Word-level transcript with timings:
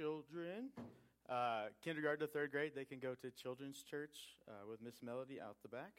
children, 0.00 0.70
uh, 1.28 1.64
kindergarten 1.84 2.26
to 2.26 2.32
third 2.32 2.50
grade, 2.50 2.72
they 2.74 2.86
can 2.86 2.98
go 2.98 3.14
to 3.14 3.30
children's 3.32 3.82
church 3.82 4.38
uh, 4.48 4.52
with 4.66 4.80
Miss 4.80 5.02
Melody 5.02 5.38
out 5.38 5.56
the 5.60 5.68
back. 5.68 5.92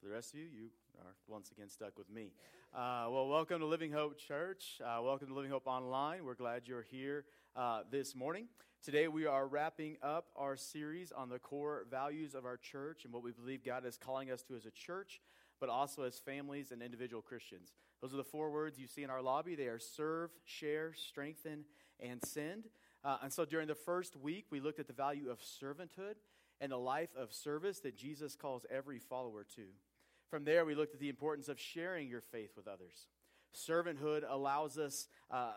For 0.00 0.08
the 0.08 0.12
rest 0.12 0.34
of 0.34 0.40
you, 0.40 0.46
you 0.46 0.66
are 0.98 1.14
once 1.28 1.52
again 1.52 1.68
stuck 1.68 1.96
with 1.96 2.10
me. 2.10 2.32
Uh, 2.74 3.06
well, 3.10 3.28
welcome 3.28 3.60
to 3.60 3.66
Living 3.66 3.92
Hope 3.92 4.18
Church. 4.18 4.80
Uh, 4.84 5.00
welcome 5.04 5.28
to 5.28 5.34
Living 5.34 5.52
Hope 5.52 5.68
Online. 5.68 6.24
We're 6.24 6.34
glad 6.34 6.62
you're 6.64 6.84
here 6.90 7.26
uh, 7.54 7.82
this 7.92 8.16
morning. 8.16 8.48
Today, 8.84 9.06
we 9.06 9.24
are 9.24 9.46
wrapping 9.46 9.98
up 10.02 10.26
our 10.34 10.56
series 10.56 11.12
on 11.12 11.28
the 11.28 11.38
core 11.38 11.86
values 11.88 12.34
of 12.34 12.44
our 12.44 12.56
church 12.56 13.04
and 13.04 13.12
what 13.12 13.22
we 13.22 13.30
believe 13.30 13.64
God 13.64 13.86
is 13.86 13.96
calling 13.96 14.32
us 14.32 14.42
to 14.48 14.56
as 14.56 14.66
a 14.66 14.72
church 14.72 15.20
but 15.62 15.68
also 15.68 16.02
as 16.02 16.18
families 16.18 16.72
and 16.72 16.82
individual 16.82 17.22
Christians. 17.22 17.72
Those 18.00 18.12
are 18.12 18.16
the 18.16 18.24
four 18.24 18.50
words 18.50 18.80
you 18.80 18.88
see 18.88 19.04
in 19.04 19.10
our 19.10 19.22
lobby. 19.22 19.54
They 19.54 19.68
are 19.68 19.78
serve, 19.78 20.30
share, 20.44 20.92
strengthen, 20.92 21.66
and 22.02 22.22
send. 22.24 22.64
Uh, 23.04 23.18
and 23.22 23.32
so 23.32 23.44
during 23.44 23.68
the 23.68 23.74
first 23.74 24.16
week, 24.16 24.46
we 24.50 24.60
looked 24.60 24.78
at 24.78 24.86
the 24.86 24.92
value 24.92 25.30
of 25.30 25.40
servanthood 25.40 26.14
and 26.60 26.70
the 26.70 26.78
life 26.78 27.10
of 27.16 27.32
service 27.32 27.80
that 27.80 27.96
Jesus 27.96 28.36
calls 28.36 28.64
every 28.70 28.98
follower 28.98 29.44
to. 29.56 29.62
From 30.30 30.44
there, 30.44 30.64
we 30.64 30.74
looked 30.74 30.94
at 30.94 31.00
the 31.00 31.08
importance 31.08 31.48
of 31.48 31.58
sharing 31.58 32.08
your 32.08 32.20
faith 32.20 32.52
with 32.56 32.68
others. 32.68 33.08
Servanthood 33.54 34.22
allows 34.26 34.78
us 34.78 35.08
uh, 35.30 35.52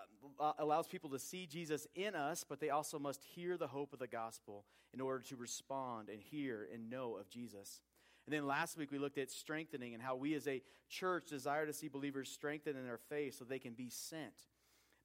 allows 0.59 0.87
people 0.87 1.09
to 1.11 1.19
see 1.19 1.45
Jesus 1.45 1.87
in 1.95 2.13
us, 2.13 2.43
but 2.47 2.59
they 2.59 2.69
also 2.69 2.99
must 2.99 3.23
hear 3.23 3.57
the 3.57 3.67
hope 3.67 3.93
of 3.93 3.99
the 3.99 4.07
gospel 4.07 4.65
in 4.93 4.99
order 4.99 5.23
to 5.29 5.35
respond 5.35 6.09
and 6.09 6.21
hear 6.21 6.67
and 6.73 6.89
know 6.89 7.15
of 7.15 7.29
Jesus. 7.29 7.81
And 8.25 8.33
then 8.33 8.47
last 8.47 8.77
week 8.77 8.91
we 8.91 8.97
looked 8.97 9.17
at 9.17 9.31
strengthening 9.31 9.93
and 9.93 10.01
how 10.01 10.15
we 10.15 10.33
as 10.33 10.47
a 10.47 10.61
church 10.89 11.27
desire 11.29 11.65
to 11.65 11.73
see 11.73 11.87
believers 11.87 12.29
strengthened 12.29 12.77
in 12.77 12.83
their 12.83 12.97
faith 12.97 13.35
so 13.37 13.45
they 13.45 13.59
can 13.59 13.73
be 13.73 13.89
sent. 13.89 14.33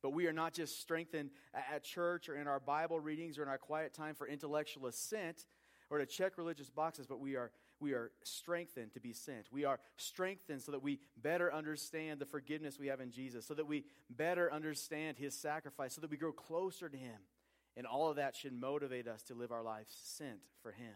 But 0.02 0.10
we 0.10 0.26
are 0.26 0.32
not 0.32 0.54
just 0.54 0.80
strengthened 0.80 1.30
at 1.54 1.84
church 1.84 2.28
or 2.28 2.36
in 2.36 2.46
our 2.46 2.60
Bible 2.60 3.00
readings 3.00 3.38
or 3.38 3.42
in 3.42 3.48
our 3.48 3.58
quiet 3.58 3.92
time 3.92 4.14
for 4.14 4.26
intellectual 4.26 4.86
assent 4.86 5.46
or 5.90 5.98
to 5.98 6.06
check 6.06 6.38
religious 6.38 6.70
boxes, 6.70 7.06
but 7.06 7.20
we 7.20 7.36
are, 7.36 7.50
we 7.80 7.92
are 7.92 8.12
strengthened 8.22 8.92
to 8.94 9.00
be 9.00 9.12
sent. 9.12 9.48
We 9.50 9.64
are 9.64 9.80
strengthened 9.96 10.62
so 10.62 10.72
that 10.72 10.82
we 10.82 11.00
better 11.20 11.52
understand 11.52 12.20
the 12.20 12.26
forgiveness 12.26 12.78
we 12.78 12.86
have 12.86 13.00
in 13.00 13.10
Jesus, 13.10 13.44
so 13.44 13.54
that 13.54 13.66
we 13.66 13.84
better 14.08 14.52
understand 14.52 15.18
his 15.18 15.34
sacrifice, 15.34 15.94
so 15.94 16.00
that 16.00 16.10
we 16.10 16.16
grow 16.16 16.32
closer 16.32 16.88
to 16.88 16.96
him. 16.96 17.18
And 17.76 17.86
all 17.86 18.08
of 18.08 18.16
that 18.16 18.36
should 18.36 18.52
motivate 18.52 19.08
us 19.08 19.22
to 19.24 19.34
live 19.34 19.50
our 19.52 19.62
lives 19.62 19.92
sent 20.02 20.40
for 20.62 20.72
him 20.72 20.94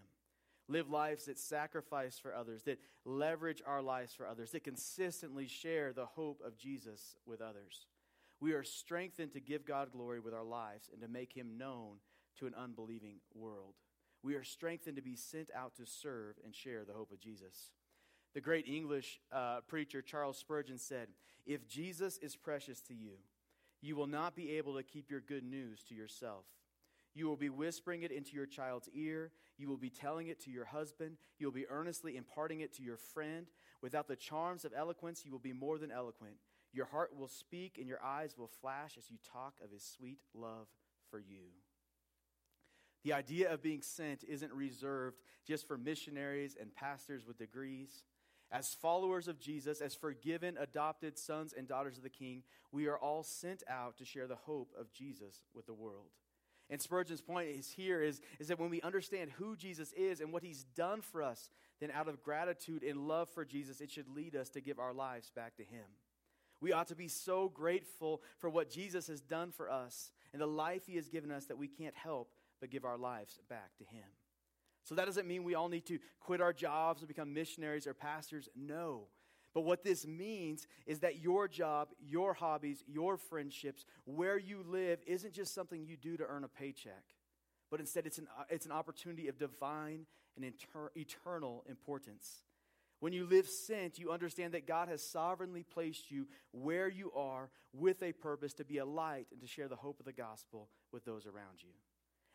live 0.69 0.89
lives 0.89 1.27
that 1.27 1.39
sacrifice 1.39 2.19
for 2.19 2.35
others, 2.35 2.63
that 2.63 2.79
leverage 3.05 3.63
our 3.67 3.83
lives 3.83 4.15
for 4.15 4.27
others, 4.27 4.51
that 4.53 4.65
consistently 4.65 5.47
share 5.47 5.93
the 5.93 6.07
hope 6.07 6.41
of 6.45 6.57
Jesus 6.57 7.17
with 7.27 7.41
others. 7.41 7.87
We 8.45 8.53
are 8.53 8.63
strengthened 8.63 9.33
to 9.33 9.41
give 9.41 9.65
God 9.65 9.91
glory 9.91 10.21
with 10.21 10.35
our 10.35 10.45
lives 10.45 10.91
and 10.93 11.01
to 11.01 11.09
make 11.09 11.33
him 11.33 11.57
known 11.57 11.97
to 12.39 12.47
an 12.47 12.53
unbelieving 12.55 13.21
world. 13.35 13.73
We 14.23 14.35
are 14.35 14.45
strengthened 14.45 14.97
to 14.97 15.03
be 15.03 15.17
sent 15.17 15.49
out 15.57 15.77
to 15.77 15.87
serve 15.87 16.35
and 16.45 16.55
share 16.55 16.85
the 16.85 16.93
hope 16.93 17.11
of 17.11 17.19
Jesus. 17.19 17.71
The 18.35 18.43
great 18.43 18.69
English 18.69 19.19
uh, 19.33 19.61
preacher 19.67 20.03
Charles 20.03 20.37
Spurgeon 20.37 20.77
said, 20.77 21.09
If 21.47 21.67
Jesus 21.67 22.19
is 22.19 22.37
precious 22.37 22.83
to 22.83 22.95
you, 22.95 23.13
you 23.81 23.97
will 23.97 24.07
not 24.07 24.37
be 24.37 24.59
able 24.59 24.77
to 24.77 24.83
keep 24.83 25.11
your 25.11 25.23
good 25.23 25.45
news 25.45 25.83
to 25.89 25.95
yourself. 25.95 26.45
You 27.15 27.27
will 27.27 27.37
be 27.37 27.49
whispering 27.49 28.03
it 28.03 28.13
into 28.13 28.35
your 28.35 28.45
child's 28.45 28.91
ear. 28.93 29.31
You 29.57 29.71
will 29.71 29.79
be 29.79 29.89
telling 29.89 30.27
it 30.27 30.45
to 30.45 30.51
your 30.51 30.67
husband. 30.67 31.17
You 31.39 31.47
will 31.47 31.55
be 31.55 31.67
earnestly 31.71 32.19
imparting 32.19 32.61
it 32.61 32.75
to 32.75 32.83
your 32.83 32.99
friend. 32.99 33.47
Without 33.81 34.07
the 34.07 34.17
charms 34.17 34.67
of 34.67 34.75
eloquence, 34.77 35.25
you 35.25 35.33
will 35.33 35.39
be 35.39 35.55
more 35.55 35.79
than 35.79 35.91
eloquent. 35.91 36.37
Your 36.75 36.87
heart 36.87 37.17
will 37.17 37.29
speak 37.29 37.79
and 37.79 37.89
your 37.89 38.03
eyes 38.05 38.35
will 38.37 38.51
flash 38.61 38.97
as 38.99 39.09
you 39.09 39.17
talk 39.33 39.55
of 39.63 39.71
his 39.71 39.85
sweet 39.85 40.19
love 40.35 40.67
for 41.09 41.21
you. 41.21 41.53
The 43.05 43.13
idea 43.13 43.53
of 43.53 43.63
being 43.63 43.83
sent 43.83 44.25
isn't 44.27 44.53
reserved 44.53 45.21
just 45.47 45.69
for 45.69 45.79
missionaries 45.79 46.57
and 46.61 46.75
pastors 46.75 47.25
with 47.27 47.39
degrees. 47.39 48.03
As 48.51 48.75
followers 48.75 49.29
of 49.29 49.39
Jesus, 49.39 49.81
as 49.81 49.95
forgiven, 49.95 50.57
adopted 50.59 51.17
sons 51.19 51.55
and 51.57 51.69
daughters 51.69 51.97
of 51.97 52.03
the 52.03 52.11
King, 52.11 52.43
we 52.73 52.89
are 52.89 52.99
all 52.99 53.23
sent 53.23 53.63
out 53.69 53.99
to 53.99 54.05
share 54.05 54.27
the 54.27 54.35
hope 54.35 54.73
of 54.79 54.93
Jesus 54.93 55.43
with 55.55 55.67
the 55.67 55.75
world. 55.75 56.11
And 56.71 56.81
Spurgeon's 56.81 57.21
point 57.21 57.51
is 57.51 57.71
here 57.71 58.03
is, 58.03 58.21
is 58.41 58.49
that 58.49 58.59
when 58.59 58.71
we 58.71 58.81
understand 58.81 59.31
who 59.33 59.55
Jesus 59.55 59.93
is 59.93 60.21
and 60.21 60.33
what 60.33 60.43
he's 60.43 60.65
done 60.75 61.03
for 61.03 61.23
us, 61.23 61.51
then 61.79 61.91
out 61.93 62.09
of 62.09 62.23
gratitude 62.23 62.83
and 62.83 63.07
love 63.07 63.29
for 63.29 63.45
Jesus, 63.45 63.81
it 63.81 63.91
should 63.91 64.09
lead 64.09 64.35
us 64.35 64.49
to 64.51 64.61
give 64.61 64.79
our 64.79 64.95
lives 64.95 65.31
back 65.35 65.57
to 65.57 65.63
him. 65.63 65.85
We 66.61 66.73
ought 66.73 66.89
to 66.89 66.95
be 66.95 67.09
so 67.09 67.49
grateful 67.49 68.23
for 68.39 68.49
what 68.49 68.71
Jesus 68.71 69.07
has 69.09 69.21
done 69.21 69.53
for 69.53 69.71
us 69.71 70.13
and 70.33 70.41
the 70.41 70.47
life 70.47 70.87
he 70.87 70.97
has 70.97 71.09
given 71.09 71.31
us 71.31 71.47
that 71.47 71.59
we 71.59 71.69
can't 71.69 71.95
help 71.95 72.31
but 72.61 72.71
give 72.71 72.85
our 72.85 72.97
lives 72.97 73.39
back 73.49 73.77
to 73.79 73.85
him. 73.85 74.05
So 74.85 74.95
that 74.95 75.07
doesn't 75.07 75.27
mean 75.27 75.45
we 75.45 75.55
all 75.55 75.69
need 75.69 75.87
to 75.87 75.99
quit 76.21 76.41
our 76.41 76.53
jobs 76.53 77.01
and 77.01 77.09
become 77.09 77.33
missionaries 77.33 77.87
or 77.87 77.95
pastors. 77.95 78.49
No. 78.55 79.09
But 79.55 79.63
what 79.63 79.85
this 79.85 80.07
means 80.07 80.67
is 80.87 80.99
that 81.01 81.21
your 81.21 81.47
job, 81.47 81.89
your 82.01 82.35
hobbies, 82.35 82.83
your 82.87 83.17
friendships, 83.17 83.85
where 84.05 84.37
you 84.37 84.65
live, 84.67 84.99
isn't 85.07 85.33
just 85.33 85.55
something 85.55 85.85
you 85.85 85.97
do 85.97 86.17
to 86.17 86.25
earn 86.27 86.45
a 86.45 86.49
paycheck, 86.49 87.05
but 87.71 87.81
instead 87.81 88.05
it's 88.05 88.19
an, 88.19 88.27
it's 88.51 88.67
an 88.67 88.73
opportunity 88.73 89.29
of 89.29 89.39
divine 89.39 90.07
and 90.37 90.45
inter- 90.45 90.91
eternal 90.97 91.65
importance. 91.69 92.43
When 93.01 93.13
you 93.13 93.27
live 93.27 93.49
sent, 93.49 93.99
you 93.99 94.11
understand 94.11 94.55
that 94.55 94.67
God 94.67 94.89
has 94.89 95.03
sovereignly 95.03 95.63
placed 95.63 96.11
you 96.11 96.27
where 96.53 96.89
you 96.89 97.13
are 97.13 97.51
with 97.73 98.03
a 98.03 98.13
purpose 98.13 98.55
to 98.55 98.65
be 98.65 98.79
a 98.79 98.85
light 98.85 99.27
and 99.33 99.41
to 99.41 99.47
share 99.47 99.69
the 99.69 99.77
hope 99.77 100.01
of 100.01 100.07
the 100.07 100.13
gospel 100.13 100.69
with 100.93 101.05
those 101.05 101.27
around 101.27 101.63
you. 101.63 101.73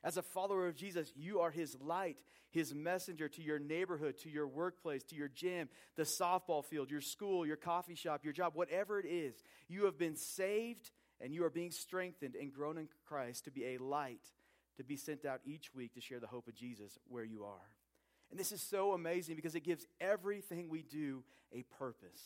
As 0.03 0.18
a 0.18 0.22
follower 0.22 0.68
of 0.68 0.75
Jesus, 0.75 1.12
you 1.16 1.42
are 1.42 1.52
his 1.52 1.75
light, 1.81 2.18
his 2.52 2.74
messenger 2.74 3.28
to 3.28 3.42
your 3.42 3.59
neighborhood, 3.59 4.18
to 4.20 4.30
your 4.30 4.47
workplace, 4.47 5.03
to 5.03 5.16
your 5.16 5.28
gym, 5.28 5.70
the 5.97 6.03
softball 6.03 6.64
field, 6.64 6.90
your 6.90 7.02
school, 7.02 7.46
your 7.46 7.58
coffee 7.58 7.96
shop, 7.96 8.24
your 8.24 8.34
job, 8.34 8.53
whatever 8.56 9.00
it 9.00 9.06
is. 9.06 9.36
You 9.68 9.86
have 9.86 9.97
been 9.97 10.16
saved 10.16 10.91
and 11.20 11.34
you 11.34 11.44
are 11.44 11.50
being 11.50 11.72
strengthened 11.72 12.36
and 12.36 12.53
grown 12.53 12.78
in 12.78 12.88
Christ 13.08 13.46
to 13.46 13.52
be 13.52 13.66
a 13.66 13.78
light, 13.78 14.26
to 14.78 14.84
be 14.84 14.96
sent 14.96 15.26
out 15.26 15.41
each 15.46 15.74
week 15.76 15.94
to 15.96 16.02
share 16.02 16.20
the 16.20 16.28
hope 16.28 16.47
of 16.47 16.56
Jesus 16.56 16.97
where 17.08 17.26
you 17.26 17.44
are. 17.44 17.78
And 18.31 18.40
this 18.40 18.51
is 18.51 18.62
so 18.62 18.94
amazing 18.94 19.35
because 19.35 19.56
it 19.56 19.63
gives 19.63 19.88
everything 20.00 20.69
we 20.69 20.84
do 20.84 21.23
a 21.51 21.63
purpose. 21.63 22.22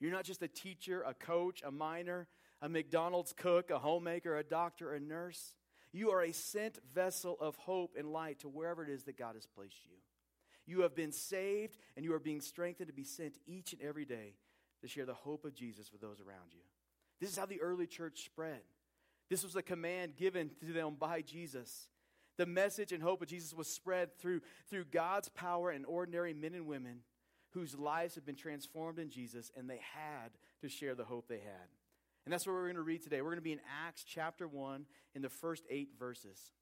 You're 0.00 0.12
not 0.12 0.24
just 0.24 0.42
a 0.42 0.48
teacher, 0.48 1.02
a 1.02 1.14
coach, 1.14 1.62
a 1.64 1.70
miner, 1.70 2.26
a 2.62 2.68
McDonald's 2.68 3.32
cook, 3.32 3.70
a 3.70 3.78
homemaker, 3.78 4.36
a 4.36 4.44
doctor, 4.44 4.92
a 4.92 5.00
nurse. 5.00 5.54
You 5.92 6.10
are 6.10 6.22
a 6.22 6.32
sent 6.32 6.78
vessel 6.92 7.36
of 7.40 7.56
hope 7.56 7.94
and 7.98 8.12
light 8.12 8.40
to 8.40 8.48
wherever 8.48 8.82
it 8.82 8.90
is 8.90 9.04
that 9.04 9.18
God 9.18 9.34
has 9.34 9.46
placed 9.46 9.84
you. 9.84 9.96
You 10.66 10.82
have 10.82 10.94
been 10.94 11.12
saved 11.12 11.78
and 11.96 12.04
you 12.04 12.14
are 12.14 12.20
being 12.20 12.40
strengthened 12.40 12.88
to 12.88 12.94
be 12.94 13.04
sent 13.04 13.38
each 13.46 13.72
and 13.72 13.82
every 13.82 14.04
day 14.04 14.34
to 14.80 14.88
share 14.88 15.06
the 15.06 15.14
hope 15.14 15.44
of 15.44 15.54
Jesus 15.54 15.92
with 15.92 16.00
those 16.00 16.20
around 16.20 16.52
you. 16.52 16.60
This 17.20 17.30
is 17.30 17.38
how 17.38 17.46
the 17.46 17.60
early 17.60 17.86
church 17.86 18.24
spread. 18.24 18.60
This 19.30 19.44
was 19.44 19.56
a 19.56 19.62
command 19.62 20.16
given 20.16 20.50
to 20.60 20.72
them 20.72 20.96
by 20.98 21.22
Jesus. 21.22 21.88
The 22.36 22.46
message 22.46 22.92
and 22.92 23.02
hope 23.02 23.22
of 23.22 23.28
Jesus 23.28 23.54
was 23.54 23.68
spread 23.68 24.16
through, 24.18 24.40
through 24.68 24.86
God's 24.86 25.28
power 25.28 25.70
and 25.70 25.86
ordinary 25.86 26.34
men 26.34 26.54
and 26.54 26.66
women 26.66 27.00
whose 27.50 27.76
lives 27.76 28.16
had 28.16 28.26
been 28.26 28.34
transformed 28.34 28.98
in 28.98 29.10
Jesus, 29.10 29.52
and 29.56 29.70
they 29.70 29.80
had 29.94 30.30
to 30.60 30.68
share 30.68 30.94
the 30.94 31.04
hope 31.04 31.28
they 31.28 31.38
had. 31.38 31.68
And 32.24 32.32
that's 32.32 32.46
what 32.46 32.54
we're 32.54 32.64
going 32.64 32.74
to 32.76 32.82
read 32.82 33.02
today. 33.02 33.20
We're 33.20 33.30
going 33.30 33.36
to 33.36 33.42
be 33.42 33.52
in 33.52 33.60
Acts 33.86 34.02
chapter 34.02 34.48
1 34.48 34.86
in 35.14 35.22
the 35.22 35.28
first 35.28 35.64
eight 35.70 35.90
verses. 35.98 36.52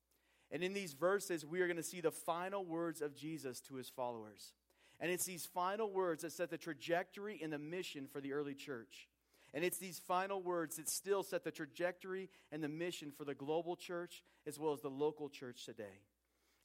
And 0.50 0.62
in 0.62 0.74
these 0.74 0.92
verses, 0.92 1.46
we 1.46 1.60
are 1.60 1.66
going 1.66 1.76
to 1.78 1.82
see 1.82 2.02
the 2.02 2.10
final 2.10 2.64
words 2.64 3.00
of 3.00 3.16
Jesus 3.16 3.60
to 3.62 3.76
his 3.76 3.88
followers. 3.88 4.52
And 5.00 5.10
it's 5.10 5.24
these 5.24 5.46
final 5.46 5.90
words 5.90 6.22
that 6.22 6.32
set 6.32 6.50
the 6.50 6.58
trajectory 6.58 7.40
and 7.42 7.52
the 7.52 7.58
mission 7.58 8.06
for 8.06 8.20
the 8.20 8.34
early 8.34 8.54
church. 8.54 9.08
And 9.54 9.64
it's 9.64 9.78
these 9.78 9.98
final 9.98 10.42
words 10.42 10.76
that 10.76 10.88
still 10.88 11.22
set 11.22 11.44
the 11.44 11.50
trajectory 11.50 12.30
and 12.50 12.62
the 12.62 12.68
mission 12.68 13.10
for 13.10 13.24
the 13.24 13.34
global 13.34 13.76
church 13.76 14.22
as 14.46 14.58
well 14.58 14.72
as 14.72 14.80
the 14.80 14.88
local 14.88 15.28
church 15.28 15.64
today. 15.66 16.00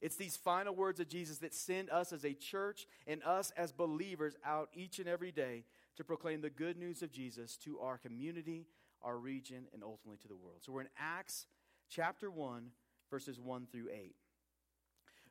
It's 0.00 0.16
these 0.16 0.36
final 0.36 0.74
words 0.74 1.00
of 1.00 1.08
Jesus 1.08 1.38
that 1.38 1.54
send 1.54 1.90
us 1.90 2.12
as 2.12 2.24
a 2.24 2.32
church 2.32 2.86
and 3.06 3.22
us 3.24 3.52
as 3.56 3.72
believers 3.72 4.36
out 4.44 4.70
each 4.72 5.00
and 5.00 5.08
every 5.08 5.32
day 5.32 5.64
to 5.96 6.04
proclaim 6.04 6.40
the 6.40 6.50
good 6.50 6.78
news 6.78 7.02
of 7.02 7.10
Jesus 7.10 7.56
to 7.58 7.80
our 7.80 7.98
community, 7.98 8.66
our 9.02 9.18
region, 9.18 9.66
and 9.74 9.82
ultimately 9.82 10.18
to 10.22 10.28
the 10.28 10.36
world. 10.36 10.58
So 10.60 10.72
we're 10.72 10.82
in 10.82 10.88
Acts 10.98 11.46
chapter 11.90 12.30
1, 12.30 12.68
verses 13.10 13.40
1 13.40 13.66
through 13.72 13.88
8. 13.92 14.14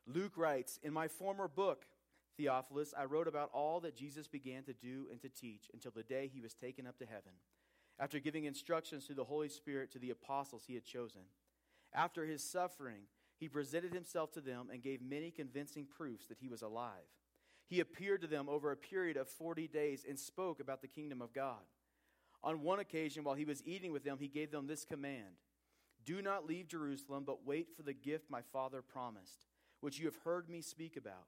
Luke 0.05 0.33
writes 0.35 0.79
In 0.83 0.91
my 0.91 1.07
former 1.07 1.47
book, 1.47 1.85
Theophilus, 2.37 2.93
I 2.97 3.05
wrote 3.05 3.27
about 3.27 3.49
all 3.53 3.79
that 3.81 3.95
Jesus 3.95 4.27
began 4.27 4.63
to 4.63 4.73
do 4.73 5.07
and 5.11 5.19
to 5.21 5.29
teach 5.29 5.69
until 5.73 5.91
the 5.91 6.03
day 6.03 6.29
he 6.31 6.41
was 6.41 6.53
taken 6.53 6.85
up 6.85 6.97
to 6.99 7.05
heaven, 7.05 7.33
after 7.99 8.19
giving 8.19 8.45
instructions 8.45 9.05
through 9.05 9.15
the 9.15 9.23
Holy 9.23 9.49
Spirit 9.49 9.91
to 9.91 9.99
the 9.99 10.11
apostles 10.11 10.63
he 10.67 10.75
had 10.75 10.85
chosen. 10.85 11.21
After 11.93 12.25
his 12.25 12.43
suffering, 12.43 13.03
he 13.39 13.49
presented 13.49 13.93
himself 13.93 14.31
to 14.33 14.41
them 14.41 14.69
and 14.71 14.81
gave 14.81 15.01
many 15.01 15.31
convincing 15.31 15.85
proofs 15.85 16.27
that 16.27 16.39
he 16.39 16.47
was 16.47 16.61
alive. 16.61 17.09
He 17.67 17.79
appeared 17.79 18.21
to 18.21 18.27
them 18.27 18.47
over 18.47 18.71
a 18.71 18.77
period 18.77 19.17
of 19.17 19.27
40 19.27 19.67
days 19.67 20.05
and 20.07 20.17
spoke 20.17 20.59
about 20.59 20.81
the 20.81 20.87
kingdom 20.87 21.21
of 21.21 21.33
God. 21.33 21.63
On 22.43 22.61
one 22.61 22.79
occasion, 22.79 23.23
while 23.23 23.35
he 23.35 23.45
was 23.45 23.63
eating 23.65 23.91
with 23.91 24.03
them, 24.03 24.17
he 24.19 24.27
gave 24.27 24.51
them 24.51 24.67
this 24.67 24.85
command 24.85 25.41
Do 26.05 26.21
not 26.21 26.47
leave 26.47 26.67
Jerusalem, 26.67 27.23
but 27.25 27.45
wait 27.45 27.67
for 27.75 27.83
the 27.83 27.93
gift 27.93 28.29
my 28.29 28.41
father 28.53 28.81
promised, 28.81 29.45
which 29.81 29.99
you 29.99 30.05
have 30.05 30.17
heard 30.23 30.49
me 30.49 30.61
speak 30.61 30.95
about. 30.97 31.27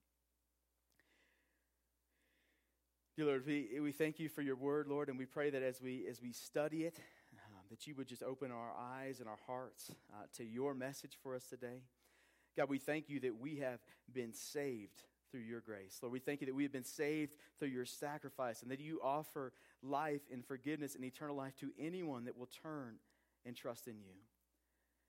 Dear 3.17 3.25
Lord, 3.25 3.45
we, 3.45 3.77
we 3.81 3.91
thank 3.91 4.19
you 4.19 4.29
for 4.29 4.41
your 4.41 4.55
word, 4.55 4.87
Lord, 4.87 5.09
and 5.09 5.17
we 5.17 5.25
pray 5.25 5.49
that 5.49 5.61
as 5.61 5.81
we, 5.81 6.07
as 6.09 6.21
we 6.21 6.31
study 6.31 6.85
it, 6.85 6.97
um, 7.33 7.63
that 7.69 7.85
you 7.85 7.93
would 7.95 8.07
just 8.07 8.23
open 8.23 8.51
our 8.51 8.71
eyes 8.79 9.19
and 9.19 9.27
our 9.27 9.39
hearts 9.45 9.91
uh, 10.13 10.27
to 10.37 10.45
your 10.45 10.73
message 10.73 11.17
for 11.21 11.35
us 11.35 11.43
today. 11.43 11.81
God, 12.55 12.69
we 12.69 12.79
thank 12.79 13.09
you 13.09 13.19
that 13.19 13.37
we 13.37 13.57
have 13.57 13.79
been 14.13 14.33
saved 14.33 15.03
through 15.29 15.41
your 15.41 15.59
grace. 15.59 15.99
Lord, 16.01 16.13
we 16.13 16.19
thank 16.19 16.39
you 16.39 16.47
that 16.47 16.55
we 16.55 16.63
have 16.63 16.71
been 16.71 16.85
saved 16.85 17.33
through 17.59 17.67
your 17.67 17.83
sacrifice 17.83 18.61
and 18.61 18.71
that 18.71 18.79
you 18.79 19.01
offer 19.03 19.51
life 19.83 20.21
and 20.31 20.45
forgiveness 20.45 20.95
and 20.95 21.03
eternal 21.03 21.35
life 21.35 21.57
to 21.57 21.71
anyone 21.77 22.23
that 22.25 22.37
will 22.37 22.49
turn 22.63 22.95
and 23.45 23.57
trust 23.57 23.89
in 23.89 23.99
you. 23.99 24.15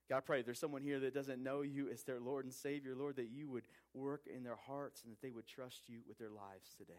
God, 0.09 0.17
I 0.17 0.19
pray 0.19 0.41
there's 0.41 0.59
someone 0.59 0.81
here 0.81 0.99
that 0.99 1.13
doesn't 1.13 1.41
know 1.41 1.61
you 1.61 1.89
as 1.89 2.03
their 2.03 2.19
Lord 2.19 2.43
and 2.43 2.53
Savior, 2.53 2.95
Lord, 2.97 3.15
that 3.15 3.29
you 3.31 3.47
would 3.47 3.63
work 3.93 4.23
in 4.27 4.43
their 4.43 4.59
hearts 4.67 5.03
and 5.03 5.13
that 5.13 5.21
they 5.21 5.31
would 5.31 5.47
trust 5.47 5.83
you 5.87 5.99
with 6.05 6.17
their 6.17 6.31
lives 6.31 6.75
today. 6.77 6.93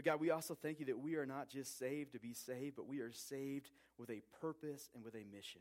But 0.00 0.12
God, 0.12 0.20
we 0.20 0.30
also 0.30 0.54
thank 0.54 0.80
you 0.80 0.86
that 0.86 0.98
we 0.98 1.16
are 1.16 1.26
not 1.26 1.50
just 1.50 1.78
saved 1.78 2.12
to 2.12 2.18
be 2.18 2.32
saved, 2.32 2.74
but 2.74 2.86
we 2.86 3.00
are 3.00 3.12
saved 3.12 3.68
with 3.98 4.08
a 4.08 4.22
purpose 4.40 4.88
and 4.94 5.04
with 5.04 5.14
a 5.14 5.26
mission. 5.30 5.60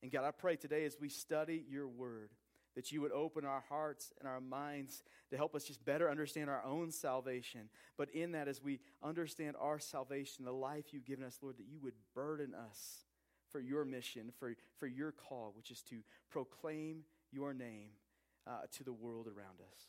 And 0.00 0.12
God, 0.12 0.22
I 0.22 0.30
pray 0.30 0.54
today 0.54 0.84
as 0.84 0.96
we 1.00 1.08
study 1.08 1.64
your 1.68 1.88
word, 1.88 2.30
that 2.76 2.92
you 2.92 3.00
would 3.00 3.10
open 3.10 3.44
our 3.44 3.64
hearts 3.68 4.12
and 4.20 4.28
our 4.28 4.40
minds 4.40 5.02
to 5.30 5.36
help 5.36 5.56
us 5.56 5.64
just 5.64 5.84
better 5.84 6.08
understand 6.08 6.50
our 6.50 6.64
own 6.64 6.92
salvation. 6.92 7.62
But 7.98 8.10
in 8.10 8.30
that, 8.30 8.46
as 8.46 8.62
we 8.62 8.78
understand 9.02 9.56
our 9.58 9.80
salvation, 9.80 10.44
the 10.44 10.52
life 10.52 10.92
you've 10.92 11.04
given 11.04 11.24
us, 11.24 11.40
Lord, 11.42 11.56
that 11.56 11.66
you 11.68 11.80
would 11.80 11.94
burden 12.14 12.54
us 12.54 13.06
for 13.50 13.58
your 13.58 13.84
mission, 13.84 14.30
for, 14.38 14.54
for 14.78 14.86
your 14.86 15.10
call, 15.10 15.52
which 15.56 15.72
is 15.72 15.82
to 15.90 15.96
proclaim 16.30 17.02
your 17.32 17.52
name 17.52 17.90
uh, 18.46 18.66
to 18.76 18.84
the 18.84 18.92
world 18.92 19.26
around 19.26 19.58
us. 19.68 19.80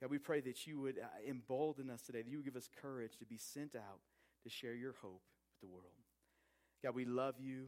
God, 0.00 0.10
we 0.10 0.18
pray 0.18 0.40
that 0.40 0.66
you 0.66 0.80
would 0.80 0.98
uh, 0.98 1.28
embolden 1.28 1.90
us 1.90 2.02
today, 2.02 2.22
that 2.22 2.30
you 2.30 2.38
would 2.38 2.44
give 2.44 2.56
us 2.56 2.68
courage 2.80 3.16
to 3.18 3.24
be 3.24 3.38
sent 3.38 3.74
out 3.74 4.00
to 4.42 4.50
share 4.50 4.74
your 4.74 4.94
hope 5.00 5.22
with 5.52 5.60
the 5.60 5.66
world. 5.66 5.94
God, 6.82 6.94
we 6.94 7.04
love 7.04 7.36
you. 7.40 7.66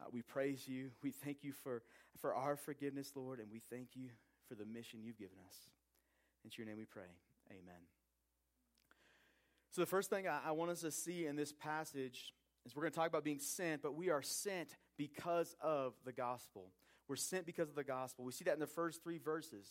Uh, 0.00 0.04
we 0.12 0.22
praise 0.22 0.68
you. 0.68 0.90
We 1.02 1.10
thank 1.10 1.42
you 1.42 1.52
for, 1.52 1.82
for 2.20 2.34
our 2.34 2.56
forgiveness, 2.56 3.12
Lord, 3.16 3.40
and 3.40 3.50
we 3.50 3.60
thank 3.70 3.88
you 3.94 4.10
for 4.48 4.54
the 4.54 4.64
mission 4.64 5.00
you've 5.02 5.18
given 5.18 5.38
us. 5.46 5.54
In 6.44 6.50
your 6.56 6.66
name 6.66 6.76
we 6.76 6.84
pray. 6.84 7.10
Amen. 7.50 7.80
So, 9.70 9.80
the 9.80 9.86
first 9.86 10.10
thing 10.10 10.28
I, 10.28 10.40
I 10.46 10.52
want 10.52 10.70
us 10.70 10.82
to 10.82 10.92
see 10.92 11.26
in 11.26 11.34
this 11.34 11.52
passage 11.52 12.32
is 12.64 12.76
we're 12.76 12.82
going 12.82 12.92
to 12.92 12.98
talk 12.98 13.08
about 13.08 13.24
being 13.24 13.40
sent, 13.40 13.82
but 13.82 13.96
we 13.96 14.10
are 14.10 14.22
sent 14.22 14.70
because 14.96 15.56
of 15.60 15.94
the 16.04 16.12
gospel. 16.12 16.70
We're 17.08 17.16
sent 17.16 17.46
because 17.46 17.68
of 17.68 17.74
the 17.74 17.84
gospel. 17.84 18.24
We 18.24 18.32
see 18.32 18.44
that 18.44 18.54
in 18.54 18.60
the 18.60 18.66
first 18.66 19.02
three 19.02 19.18
verses. 19.18 19.68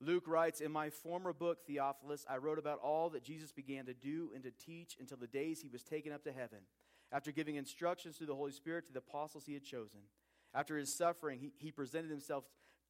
Luke 0.00 0.28
writes, 0.28 0.60
In 0.60 0.70
my 0.70 0.90
former 0.90 1.32
book, 1.32 1.66
Theophilus, 1.66 2.24
I 2.28 2.36
wrote 2.36 2.58
about 2.58 2.80
all 2.80 3.10
that 3.10 3.24
Jesus 3.24 3.52
began 3.52 3.86
to 3.86 3.94
do 3.94 4.30
and 4.34 4.44
to 4.44 4.50
teach 4.50 4.96
until 5.00 5.16
the 5.16 5.26
days 5.26 5.60
he 5.60 5.68
was 5.68 5.82
taken 5.82 6.12
up 6.12 6.22
to 6.24 6.32
heaven, 6.32 6.60
after 7.10 7.32
giving 7.32 7.56
instructions 7.56 8.16
through 8.16 8.28
the 8.28 8.36
Holy 8.36 8.52
Spirit 8.52 8.86
to 8.86 8.92
the 8.92 9.00
apostles 9.00 9.44
he 9.46 9.54
had 9.54 9.64
chosen. 9.64 10.00
After 10.54 10.76
his 10.76 10.94
suffering, 10.94 11.40
he, 11.40 11.52
he 11.58 11.72
presented 11.72 12.10
himself 12.10 12.44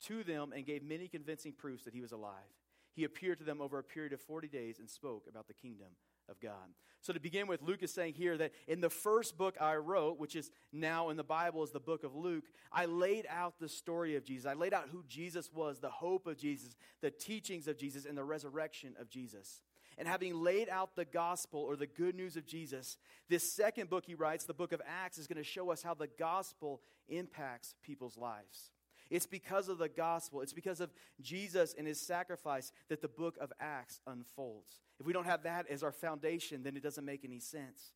to 0.05 0.23
them 0.23 0.53
and 0.55 0.67
gave 0.67 0.83
many 0.83 1.09
convincing 1.09 1.53
proofs 1.53 1.85
that 1.85 1.95
he 1.95 2.01
was 2.01 2.13
alive. 2.13 2.55
He 2.95 3.05
appeared 3.05 3.39
to 3.39 3.45
them 3.45 3.61
over 3.61 3.79
a 3.79 3.85
period 3.85 4.13
of 4.13 4.21
40 4.21 4.49
days 4.49 4.79
and 4.79 4.89
spoke 4.89 5.27
about 5.29 5.49
the 5.49 5.55
kingdom 5.55 5.89
of 6.29 6.41
God. 6.41 6.75
So, 7.01 7.13
to 7.13 7.21
begin 7.21 7.47
with, 7.47 7.63
Luke 7.63 7.83
is 7.83 7.95
saying 7.95 8.15
here 8.15 8.37
that 8.37 8.53
in 8.67 8.81
the 8.81 8.91
first 8.91 9.39
book 9.39 9.55
I 9.61 9.77
wrote, 9.77 10.19
which 10.19 10.35
is 10.35 10.51
now 10.73 11.11
in 11.11 11.17
the 11.17 11.25
Bible 11.25 11.63
is 11.63 11.71
the 11.71 11.79
book 11.79 12.03
of 12.03 12.15
Luke, 12.15 12.45
I 12.73 12.87
laid 12.87 13.25
out 13.31 13.55
the 13.61 13.69
story 13.69 14.17
of 14.17 14.25
Jesus. 14.25 14.47
I 14.47 14.55
laid 14.55 14.75
out 14.75 14.89
who 14.91 15.05
Jesus 15.09 15.53
was, 15.53 15.79
the 15.79 15.91
hope 15.91 16.27
of 16.27 16.37
Jesus, 16.37 16.77
the 17.01 17.11
teachings 17.11 17.69
of 17.69 17.79
Jesus, 17.79 18.05
and 18.05 18.19
the 18.19 18.25
resurrection 18.25 18.95
of 19.01 19.09
Jesus. 19.09 19.61
And 19.97 20.07
having 20.07 20.43
laid 20.43 20.69
out 20.69 20.97
the 20.97 21.05
gospel 21.05 21.61
or 21.61 21.77
the 21.77 21.87
good 21.87 22.15
news 22.15 22.37
of 22.37 22.47
Jesus, 22.47 22.97
this 23.29 23.53
second 23.53 23.91
book 23.91 24.05
he 24.07 24.15
writes, 24.15 24.45
the 24.45 24.55
book 24.55 24.73
of 24.73 24.83
Acts, 24.87 25.19
is 25.19 25.27
going 25.27 25.43
to 25.43 25.45
show 25.45 25.71
us 25.71 25.83
how 25.83 25.95
the 25.95 26.09
gospel 26.19 26.81
impacts 27.09 27.75
people's 27.83 28.17
lives. 28.17 28.71
It's 29.11 29.27
because 29.27 29.69
of 29.69 29.79
the 29.79 29.89
gospel, 29.89 30.41
it's 30.41 30.53
because 30.53 30.81
of 30.81 30.91
Jesus 31.21 31.75
and 31.77 31.87
his 31.87 32.01
sacrifice 32.01 32.73
that 32.89 33.03
the 33.03 33.09
book 33.09 33.37
of 33.41 33.53
Acts 33.59 34.01
unfolds. 34.07 34.83
If 35.01 35.07
we 35.07 35.13
don't 35.13 35.27
have 35.27 35.45
that 35.45 35.69
as 35.69 35.83
our 35.83 35.93
foundation, 35.93 36.63
then 36.63 36.77
it 36.77 36.83
doesn't 36.83 37.05
make 37.05 37.25
any 37.25 37.39
sense. 37.39 37.93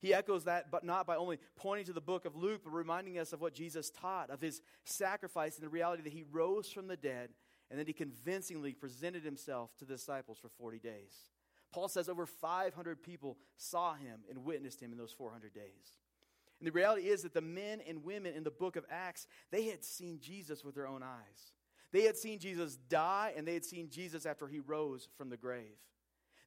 He 0.00 0.12
echoes 0.12 0.44
that, 0.44 0.70
but 0.70 0.84
not 0.84 1.06
by 1.06 1.16
only 1.16 1.38
pointing 1.56 1.86
to 1.86 1.92
the 1.92 2.00
book 2.00 2.24
of 2.24 2.34
Luke, 2.34 2.62
but 2.64 2.72
reminding 2.72 3.18
us 3.18 3.32
of 3.32 3.40
what 3.40 3.54
Jesus 3.54 3.90
taught, 3.90 4.30
of 4.30 4.40
his 4.40 4.60
sacrifice 4.84 5.54
and 5.54 5.64
the 5.64 5.68
reality 5.68 6.02
that 6.02 6.12
he 6.12 6.24
rose 6.30 6.68
from 6.70 6.88
the 6.88 6.96
dead, 6.96 7.30
and 7.70 7.78
then 7.78 7.86
he 7.86 7.92
convincingly 7.92 8.74
presented 8.74 9.24
himself 9.24 9.70
to 9.78 9.84
the 9.84 9.94
disciples 9.94 10.38
for 10.38 10.48
40 10.48 10.80
days. 10.80 11.28
Paul 11.72 11.88
says 11.88 12.08
over 12.08 12.26
500 12.26 13.02
people 13.02 13.38
saw 13.56 13.94
him 13.94 14.20
and 14.28 14.44
witnessed 14.44 14.80
him 14.80 14.92
in 14.92 14.98
those 14.98 15.12
400 15.12 15.54
days. 15.54 15.96
And 16.60 16.66
the 16.66 16.72
reality 16.72 17.08
is 17.08 17.22
that 17.22 17.32
the 17.32 17.40
men 17.40 17.80
and 17.88 18.04
women 18.04 18.34
in 18.34 18.44
the 18.44 18.50
book 18.50 18.76
of 18.76 18.84
Acts, 18.90 19.26
they 19.50 19.64
had 19.64 19.84
seen 19.84 20.18
Jesus 20.20 20.64
with 20.64 20.74
their 20.74 20.86
own 20.86 21.02
eyes. 21.02 21.52
They 21.92 22.02
had 22.02 22.16
seen 22.16 22.38
Jesus 22.38 22.76
die, 22.88 23.32
and 23.36 23.46
they 23.46 23.54
had 23.54 23.64
seen 23.64 23.88
Jesus 23.88 24.26
after 24.26 24.48
he 24.48 24.60
rose 24.60 25.08
from 25.16 25.30
the 25.30 25.36
grave. 25.36 25.78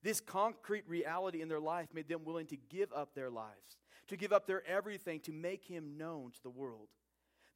This 0.06 0.22
concrete 0.22 0.88
reality 0.88 1.42
in 1.42 1.50
their 1.50 1.60
life 1.60 1.88
made 1.92 2.08
them 2.08 2.26
willing 2.26 2.46
to 2.48 2.58
give 2.70 2.94
up 2.94 3.16
their 3.16 3.32
lives, 3.32 3.80
to 4.08 4.16
give 4.16 4.32
up 4.32 4.46
their 4.46 4.64
everything 4.68 5.20
to 5.22 5.32
make 5.32 5.66
him 5.66 5.98
known 5.98 6.30
to 6.30 6.44
the 6.44 6.50
world. 6.52 6.90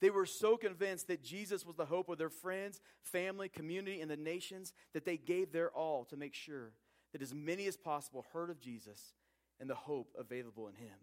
They 0.02 0.10
were 0.10 0.26
so 0.26 0.58
convinced 0.58 1.10
that 1.10 1.24
Jesus 1.24 1.64
was 1.64 1.76
the 1.76 1.86
hope 1.86 2.10
of 2.10 2.18
their 2.18 2.32
friends, 2.32 2.82
family, 3.04 3.50
community, 3.50 4.02
and 4.02 4.10
the 4.10 4.18
nations 4.18 4.74
that 4.94 5.06
they 5.06 5.16
gave 5.16 5.52
their 5.52 5.70
all 5.70 6.06
to 6.06 6.18
make 6.18 6.34
sure 6.34 6.72
that 7.12 7.22
as 7.22 7.36
many 7.36 7.68
as 7.68 7.78
possible 7.78 8.26
heard 8.34 8.50
of 8.50 8.60
Jesus 8.60 9.14
and 9.60 9.70
the 9.70 9.76
hope 9.76 10.16
available 10.18 10.68
in 10.68 10.74
him. 10.74 10.98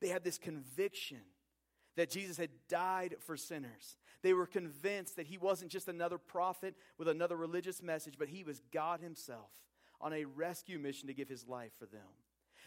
They 0.00 0.08
had 0.08 0.24
this 0.24 0.38
conviction 0.38 1.20
that 1.96 2.08
Jesus 2.08 2.38
had 2.38 2.52
died 2.70 3.16
for 3.20 3.36
sinners. 3.36 3.98
They 4.22 4.32
were 4.32 4.46
convinced 4.46 5.16
that 5.16 5.26
he 5.26 5.36
wasn't 5.36 5.72
just 5.72 5.88
another 5.88 6.16
prophet 6.16 6.74
with 6.96 7.08
another 7.08 7.36
religious 7.36 7.82
message, 7.82 8.14
but 8.18 8.28
he 8.28 8.44
was 8.44 8.62
God 8.72 9.00
himself 9.00 9.50
on 10.00 10.12
a 10.12 10.24
rescue 10.24 10.78
mission 10.78 11.08
to 11.08 11.14
give 11.14 11.28
his 11.28 11.46
life 11.46 11.72
for 11.78 11.86
them. 11.86 12.00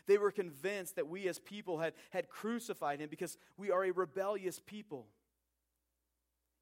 They 0.06 0.18
were 0.18 0.32
convinced 0.32 0.98
that 0.98 1.08
we 1.08 1.28
as 1.28 1.40
people 1.40 1.80
had, 1.80 1.94
had 2.12 2.30
crucified 2.30 3.00
him 3.00 3.10
because 3.10 3.38
we 3.58 3.72
are 3.72 3.86
a 3.86 3.92
rebellious 3.92 4.60
people. 4.60 5.08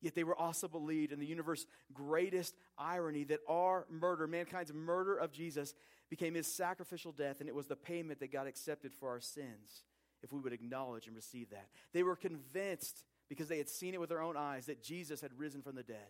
Yet 0.01 0.15
they 0.15 0.23
were 0.23 0.35
also 0.35 0.67
believed 0.67 1.11
in 1.11 1.19
the 1.19 1.25
universe's 1.25 1.67
greatest 1.93 2.55
irony 2.77 3.23
that 3.25 3.39
our 3.47 3.85
murder, 3.89 4.27
mankind's 4.27 4.73
murder 4.73 5.15
of 5.15 5.31
Jesus, 5.31 5.75
became 6.09 6.33
his 6.33 6.47
sacrificial 6.47 7.11
death, 7.11 7.39
and 7.39 7.47
it 7.47 7.55
was 7.55 7.67
the 7.67 7.75
payment 7.75 8.19
that 8.19 8.31
God 8.31 8.47
accepted 8.47 8.93
for 8.93 9.09
our 9.09 9.19
sins 9.19 9.83
if 10.23 10.33
we 10.33 10.39
would 10.39 10.53
acknowledge 10.53 11.07
and 11.07 11.15
receive 11.15 11.49
that. 11.51 11.67
They 11.93 12.03
were 12.03 12.15
convinced, 12.15 13.03
because 13.29 13.47
they 13.47 13.57
had 13.57 13.69
seen 13.69 13.93
it 13.93 13.99
with 13.99 14.09
their 14.09 14.21
own 14.21 14.35
eyes, 14.35 14.65
that 14.65 14.83
Jesus 14.83 15.21
had 15.21 15.37
risen 15.37 15.61
from 15.61 15.75
the 15.75 15.83
dead. 15.83 16.09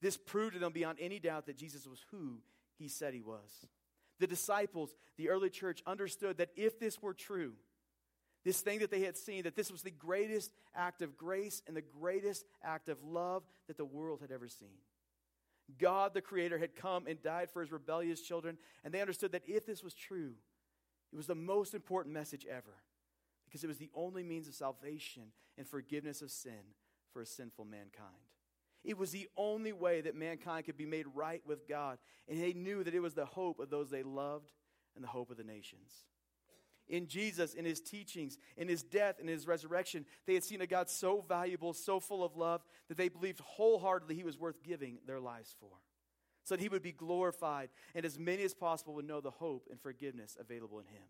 This 0.00 0.16
proved 0.16 0.54
to 0.54 0.58
them 0.58 0.72
beyond 0.72 0.98
any 1.00 1.18
doubt 1.18 1.46
that 1.46 1.56
Jesus 1.56 1.86
was 1.86 2.04
who 2.10 2.38
he 2.78 2.88
said 2.88 3.14
he 3.14 3.20
was. 3.20 3.66
The 4.20 4.26
disciples, 4.26 4.94
the 5.16 5.28
early 5.28 5.50
church, 5.50 5.82
understood 5.86 6.38
that 6.38 6.50
if 6.56 6.78
this 6.78 7.02
were 7.02 7.14
true, 7.14 7.52
this 8.44 8.60
thing 8.60 8.80
that 8.80 8.90
they 8.90 9.00
had 9.00 9.16
seen, 9.16 9.44
that 9.44 9.56
this 9.56 9.70
was 9.70 9.82
the 9.82 9.90
greatest 9.90 10.52
act 10.74 11.02
of 11.02 11.16
grace 11.16 11.62
and 11.66 11.76
the 11.76 11.82
greatest 11.82 12.44
act 12.62 12.88
of 12.88 13.02
love 13.02 13.42
that 13.68 13.76
the 13.76 13.84
world 13.84 14.20
had 14.20 14.30
ever 14.30 14.48
seen. 14.48 14.76
God, 15.78 16.12
the 16.12 16.20
Creator, 16.20 16.58
had 16.58 16.76
come 16.76 17.06
and 17.06 17.22
died 17.22 17.50
for 17.50 17.62
his 17.62 17.72
rebellious 17.72 18.20
children, 18.20 18.58
and 18.84 18.92
they 18.92 19.00
understood 19.00 19.32
that 19.32 19.48
if 19.48 19.64
this 19.64 19.82
was 19.82 19.94
true, 19.94 20.34
it 21.12 21.16
was 21.16 21.26
the 21.26 21.34
most 21.34 21.74
important 21.74 22.12
message 22.12 22.46
ever 22.48 22.74
because 23.46 23.64
it 23.64 23.68
was 23.68 23.78
the 23.78 23.90
only 23.94 24.22
means 24.22 24.46
of 24.46 24.54
salvation 24.54 25.22
and 25.56 25.66
forgiveness 25.66 26.20
of 26.22 26.30
sin 26.30 26.74
for 27.12 27.22
a 27.22 27.26
sinful 27.26 27.64
mankind. 27.64 28.33
It 28.84 28.98
was 28.98 29.10
the 29.10 29.28
only 29.36 29.72
way 29.72 30.02
that 30.02 30.14
mankind 30.14 30.66
could 30.66 30.76
be 30.76 30.86
made 30.86 31.06
right 31.14 31.42
with 31.46 31.66
God, 31.66 31.98
and 32.28 32.40
they 32.40 32.52
knew 32.52 32.84
that 32.84 32.94
it 32.94 33.00
was 33.00 33.14
the 33.14 33.24
hope 33.24 33.58
of 33.58 33.70
those 33.70 33.90
they 33.90 34.02
loved 34.02 34.52
and 34.94 35.02
the 35.02 35.08
hope 35.08 35.30
of 35.30 35.38
the 35.38 35.44
nations. 35.44 36.04
in 36.88 37.06
Jesus, 37.06 37.54
in 37.54 37.64
his 37.64 37.80
teachings, 37.80 38.38
in 38.56 38.68
his 38.68 38.82
death, 38.82 39.18
in 39.20 39.26
his 39.26 39.46
resurrection. 39.46 40.04
They 40.26 40.34
had 40.34 40.44
seen 40.44 40.60
a 40.60 40.66
God 40.66 40.90
so 40.90 41.24
valuable, 41.26 41.72
so 41.72 42.00
full 42.00 42.22
of 42.22 42.36
love, 42.36 42.62
that 42.88 42.96
they 42.96 43.08
believed 43.08 43.40
wholeheartedly 43.40 44.14
he 44.14 44.24
was 44.24 44.38
worth 44.38 44.62
giving 44.62 44.98
their 45.06 45.20
lives 45.20 45.54
for. 45.58 45.70
So 46.44 46.54
that 46.54 46.62
he 46.62 46.68
would 46.68 46.82
be 46.82 46.92
glorified, 46.92 47.70
and 47.94 48.04
as 48.04 48.18
many 48.18 48.42
as 48.42 48.52
possible 48.52 48.94
would 48.94 49.06
know 49.06 49.20
the 49.20 49.30
hope 49.30 49.68
and 49.70 49.80
forgiveness 49.80 50.36
available 50.38 50.78
in 50.78 50.86
him. 50.86 51.06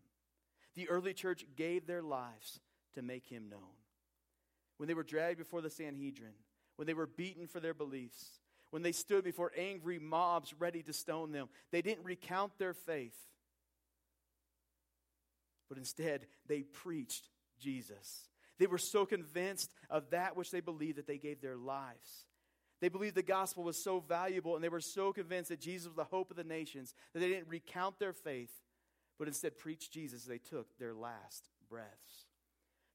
The 0.74 0.88
early 0.88 1.12
church 1.12 1.44
gave 1.56 1.86
their 1.86 2.02
lives 2.02 2.60
to 2.94 3.02
make 3.02 3.26
him 3.26 3.48
known. 3.48 3.74
When 4.76 4.86
they 4.86 4.94
were 4.94 5.02
dragged 5.02 5.38
before 5.38 5.60
the 5.60 5.70
Sanhedrin, 5.70 6.34
when 6.76 6.86
they 6.86 6.94
were 6.94 7.06
beaten 7.06 7.46
for 7.46 7.60
their 7.60 7.74
beliefs, 7.74 8.40
when 8.70 8.82
they 8.82 8.92
stood 8.92 9.24
before 9.24 9.52
angry 9.56 9.98
mobs 9.98 10.54
ready 10.58 10.82
to 10.82 10.92
stone 10.92 11.32
them, 11.32 11.48
they 11.70 11.82
didn't 11.82 12.04
recount 12.04 12.58
their 12.58 12.74
faith 12.74 13.16
but 15.74 15.78
instead 15.78 16.26
they 16.46 16.62
preached 16.62 17.28
Jesus. 17.58 18.28
They 18.58 18.66
were 18.66 18.78
so 18.78 19.04
convinced 19.04 19.72
of 19.90 20.10
that 20.10 20.36
which 20.36 20.50
they 20.50 20.60
believed 20.60 20.98
that 20.98 21.06
they 21.06 21.18
gave 21.18 21.40
their 21.40 21.56
lives. 21.56 22.26
They 22.80 22.88
believed 22.88 23.16
the 23.16 23.22
gospel 23.22 23.64
was 23.64 23.82
so 23.82 24.00
valuable 24.00 24.54
and 24.54 24.62
they 24.62 24.68
were 24.68 24.80
so 24.80 25.12
convinced 25.12 25.48
that 25.48 25.60
Jesus 25.60 25.88
was 25.88 25.96
the 25.96 26.04
hope 26.04 26.30
of 26.30 26.36
the 26.36 26.44
nations 26.44 26.94
that 27.12 27.20
they 27.20 27.28
didn't 27.28 27.48
recount 27.48 27.98
their 27.98 28.12
faith, 28.12 28.52
but 29.18 29.26
instead 29.26 29.58
preached 29.58 29.92
Jesus 29.92 30.22
as 30.22 30.26
they 30.28 30.38
took 30.38 30.78
their 30.78 30.94
last 30.94 31.48
breaths. 31.68 32.23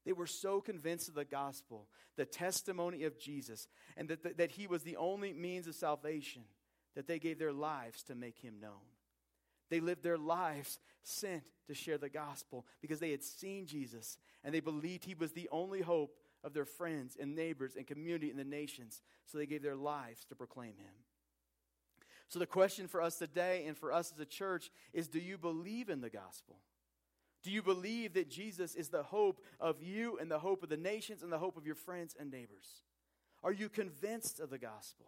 They 0.04 0.12
were 0.12 0.26
so 0.26 0.60
convinced 0.60 1.08
of 1.08 1.14
the 1.14 1.24
gospel, 1.24 1.86
the 2.16 2.24
testimony 2.24 3.04
of 3.04 3.18
Jesus, 3.18 3.68
and 3.96 4.08
that, 4.08 4.22
that, 4.22 4.38
that 4.38 4.50
he 4.52 4.66
was 4.66 4.82
the 4.82 4.96
only 4.96 5.32
means 5.32 5.66
of 5.66 5.74
salvation 5.74 6.42
that 6.94 7.06
they 7.06 7.18
gave 7.18 7.38
their 7.38 7.52
lives 7.52 8.02
to 8.04 8.14
make 8.14 8.38
him 8.38 8.60
known. 8.60 8.80
They 9.68 9.80
lived 9.80 10.02
their 10.02 10.18
lives 10.18 10.78
sent 11.02 11.44
to 11.66 11.74
share 11.74 11.98
the 11.98 12.08
gospel 12.08 12.66
because 12.80 12.98
they 12.98 13.12
had 13.12 13.22
seen 13.22 13.66
Jesus 13.66 14.18
and 14.42 14.54
they 14.54 14.60
believed 14.60 15.04
he 15.04 15.14
was 15.14 15.32
the 15.32 15.48
only 15.52 15.80
hope 15.80 16.16
of 16.42 16.52
their 16.52 16.64
friends 16.64 17.16
and 17.20 17.34
neighbors 17.34 17.76
and 17.76 17.86
community 17.86 18.30
in 18.30 18.36
the 18.36 18.44
nations. 18.44 19.00
So 19.26 19.38
they 19.38 19.46
gave 19.46 19.62
their 19.62 19.76
lives 19.76 20.24
to 20.26 20.34
proclaim 20.34 20.76
him. 20.76 20.94
So 22.28 22.38
the 22.38 22.46
question 22.46 22.88
for 22.88 23.02
us 23.02 23.16
today 23.16 23.64
and 23.66 23.76
for 23.76 23.92
us 23.92 24.12
as 24.12 24.20
a 24.20 24.24
church 24.24 24.70
is 24.92 25.08
do 25.08 25.18
you 25.18 25.36
believe 25.36 25.88
in 25.88 26.00
the 26.00 26.10
gospel? 26.10 26.56
Do 27.42 27.50
you 27.50 27.62
believe 27.62 28.14
that 28.14 28.28
Jesus 28.28 28.74
is 28.74 28.88
the 28.88 29.02
hope 29.02 29.40
of 29.58 29.82
you 29.82 30.18
and 30.18 30.30
the 30.30 30.38
hope 30.38 30.62
of 30.62 30.68
the 30.68 30.76
nations 30.76 31.22
and 31.22 31.32
the 31.32 31.38
hope 31.38 31.56
of 31.56 31.66
your 31.66 31.74
friends 31.74 32.14
and 32.18 32.30
neighbors? 32.30 32.82
Are 33.42 33.52
you 33.52 33.68
convinced 33.68 34.40
of 34.40 34.50
the 34.50 34.58
gospel? 34.58 35.06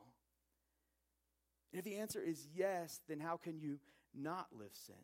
If 1.73 1.85
the 1.85 1.97
answer 1.97 2.21
is 2.21 2.47
yes, 2.55 3.01
then 3.09 3.21
how 3.21 3.37
can 3.37 3.59
you 3.59 3.79
not 4.15 4.49
live 4.53 4.73
sent? 4.73 4.99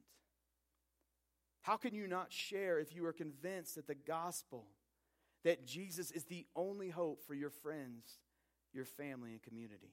How 1.62 1.76
can 1.76 1.94
you 1.94 2.06
not 2.06 2.32
share 2.32 2.78
if 2.78 2.94
you 2.94 3.04
are 3.04 3.12
convinced 3.12 3.74
that 3.74 3.86
the 3.86 3.94
gospel, 3.94 4.64
that 5.44 5.66
Jesus 5.66 6.10
is 6.10 6.24
the 6.24 6.46
only 6.56 6.88
hope 6.88 7.22
for 7.26 7.34
your 7.34 7.50
friends, 7.50 8.20
your 8.72 8.86
family, 8.86 9.32
and 9.32 9.42
community? 9.42 9.92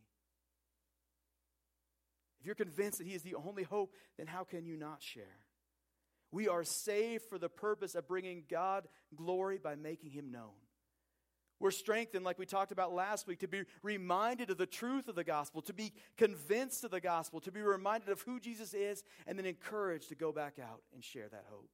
If 2.40 2.46
you're 2.46 2.56
convinced 2.56 3.00
that 3.00 3.08
He 3.08 3.14
is 3.14 3.24
the 3.24 3.36
only 3.36 3.64
hope, 3.64 3.94
then 4.18 4.28
how 4.28 4.44
can 4.44 4.66
you 4.66 4.78
not 4.78 5.02
share? 5.02 5.40
We 6.36 6.50
are 6.50 6.66
saved 6.66 7.24
for 7.30 7.38
the 7.38 7.48
purpose 7.48 7.96
of 7.96 8.10
bringing 8.10 8.44
God 8.50 8.90
glory 9.16 9.58
by 9.58 9.76
making 9.76 10.12
Him 10.12 10.32
known. 10.34 10.52
We're 11.62 11.72
strengthened, 11.72 12.26
like 12.26 12.38
we 12.38 12.46
talked 12.46 12.74
about 12.74 12.94
last 12.94 13.26
week, 13.26 13.40
to 13.40 13.48
be 13.48 13.64
reminded 13.82 14.50
of 14.50 14.58
the 14.58 14.66
truth 14.66 15.08
of 15.08 15.16
the 15.16 15.24
gospel, 15.24 15.62
to 15.62 15.72
be 15.72 15.94
convinced 16.18 16.84
of 16.84 16.92
the 16.92 17.00
gospel, 17.00 17.40
to 17.40 17.54
be 17.54 17.62
reminded 17.62 18.10
of 18.10 18.20
who 18.24 18.42
Jesus 18.42 18.74
is, 18.74 19.02
and 19.26 19.40
then 19.40 19.46
encouraged 19.46 20.10
to 20.10 20.16
go 20.16 20.34
back 20.34 20.60
out 20.62 20.82
and 20.94 21.02
share 21.02 21.30
that 21.30 21.46
hope. 21.50 21.70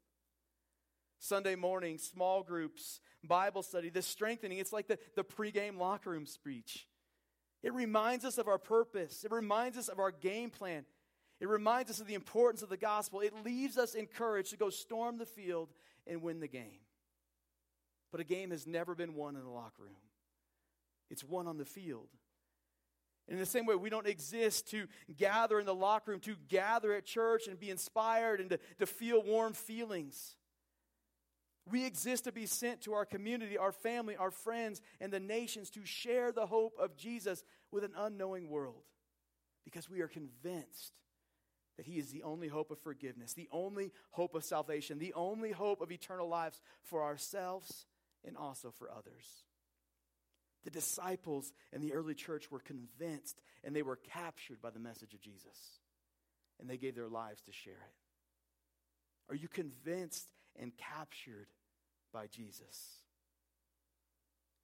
Sunday 1.18 1.56
morning, 1.56 1.98
small 1.98 2.44
groups, 2.44 3.00
Bible 3.24 3.64
study, 3.64 3.90
this 3.90 4.06
strengthening, 4.06 4.60
it's 4.60 4.72
like 4.72 4.88
the, 4.88 5.00
the 5.16 5.24
pregame 5.24 5.80
locker 5.80 6.12
room 6.12 6.28
speech. 6.28 6.88
It 7.64 7.74
reminds 7.74 8.26
us 8.26 8.38
of 8.38 8.48
our 8.48 8.60
purpose, 8.60 9.24
it 9.24 9.32
reminds 9.32 9.80
us 9.80 9.88
of 9.88 9.98
our 9.98 10.12
game 10.12 10.52
plan, 10.52 10.86
it 11.42 11.50
reminds 11.50 11.90
us 11.90 12.00
of 12.00 12.06
the 12.06 12.14
importance 12.14 12.62
of 12.62 12.70
the 12.70 12.78
gospel. 12.78 13.20
It 13.20 13.34
leaves 13.44 13.80
us 13.80 13.96
encouraged 13.96 14.52
to 14.52 14.58
go 14.58 14.70
storm 14.70 15.18
the 15.18 15.26
field 15.26 15.70
and 16.06 16.22
win 16.22 16.40
the 16.40 16.48
game. 16.48 16.82
But 18.12 18.22
a 18.22 18.24
game 18.24 18.52
has 18.52 18.68
never 18.68 18.94
been 18.94 19.16
won 19.16 19.36
in 19.36 19.44
the 19.44 19.50
locker 19.50 19.82
room, 19.82 19.96
it's 21.10 21.24
won 21.24 21.48
on 21.48 21.58
the 21.58 21.66
field. 21.66 22.08
And 23.28 23.38
in 23.38 23.40
the 23.40 23.50
same 23.50 23.66
way, 23.66 23.76
we 23.76 23.90
don't 23.90 24.08
exist 24.08 24.70
to 24.72 24.88
gather 25.16 25.60
in 25.60 25.66
the 25.66 25.76
locker 25.76 26.12
room, 26.12 26.20
to 26.22 26.36
gather 26.50 26.94
at 26.94 27.06
church 27.06 27.48
and 27.48 27.60
be 27.60 27.70
inspired 27.70 28.42
and 28.42 28.50
to, 28.50 28.60
to 28.80 28.86
feel 28.86 29.24
warm 29.24 29.54
feelings. 29.54 30.36
We 31.70 31.86
exist 31.86 32.26
to 32.26 32.32
be 32.32 32.48
sent 32.48 32.82
to 32.82 32.94
our 32.94 33.06
community, 33.06 33.58
our 33.58 33.72
family, 33.72 34.18
our 34.18 34.32
friends, 34.32 34.82
and 35.00 35.14
the 35.14 35.20
nations 35.20 35.70
to 35.72 35.86
share 35.86 36.32
the 36.32 36.48
hope 36.48 36.74
of 36.80 36.98
Jesus 36.98 37.44
with 37.72 37.84
an 37.84 37.94
unknowing 37.96 38.50
world 38.50 38.84
because 39.64 39.90
we 39.90 40.02
are 40.02 40.08
convinced 40.08 40.94
that 41.78 41.86
He 41.86 41.98
is 41.98 42.12
the 42.12 42.24
only 42.24 42.48
hope 42.48 42.72
of 42.72 42.80
forgiveness, 42.80 43.34
the 43.34 43.50
only 43.52 43.92
hope 44.12 44.36
of 44.36 44.44
salvation, 44.44 45.00
the 45.00 45.14
only 45.14 45.52
hope 45.52 45.82
of 45.82 45.92
eternal 45.92 46.28
lives 46.28 46.62
for 46.84 47.04
ourselves 47.04 47.86
and 48.26 48.38
also 48.38 48.72
for 48.72 48.90
others. 48.92 49.46
The 50.64 50.70
disciples 50.70 51.52
in 51.74 51.82
the 51.82 51.94
early 51.94 52.14
church 52.14 52.52
were 52.52 52.60
convinced 52.60 53.42
and 53.64 53.76
they 53.76 53.82
were 53.82 53.96
captured 53.96 54.62
by 54.62 54.70
the 54.70 54.80
message 54.80 55.14
of 55.14 55.22
Jesus. 55.22 55.80
And 56.60 56.70
they 56.70 56.78
gave 56.78 56.96
their 56.96 57.08
lives 57.08 57.42
to 57.44 57.52
share 57.52 57.74
it. 57.74 59.32
Are 59.32 59.36
you 59.36 59.48
convinced 59.48 60.28
and 60.60 60.72
captured 60.78 61.48
by 62.14 62.28
Jesus? 62.28 63.02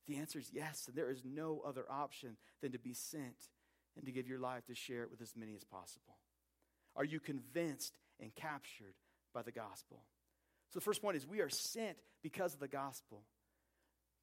The 0.05 0.17
answer 0.17 0.39
is 0.39 0.51
yes, 0.53 0.85
and 0.87 0.95
there 0.95 1.09
is 1.09 1.23
no 1.25 1.61
other 1.65 1.85
option 1.89 2.37
than 2.61 2.71
to 2.71 2.79
be 2.79 2.93
sent 2.93 3.49
and 3.95 4.05
to 4.05 4.11
give 4.11 4.27
your 4.27 4.39
life 4.39 4.65
to 4.67 4.75
share 4.75 5.03
it 5.03 5.11
with 5.11 5.21
as 5.21 5.35
many 5.35 5.55
as 5.55 5.63
possible. 5.63 6.17
Are 6.97 7.05
you 7.05 7.19
convinced 7.19 7.95
and 8.19 8.35
captured 8.35 8.95
by 9.33 9.43
the 9.43 9.51
gospel? 9.51 10.03
So, 10.69 10.79
the 10.79 10.83
first 10.83 11.01
point 11.01 11.15
is 11.15 11.25
we 11.25 11.39
are 11.41 11.49
sent 11.49 11.97
because 12.21 12.53
of 12.53 12.59
the 12.59 12.67
gospel. 12.67 13.21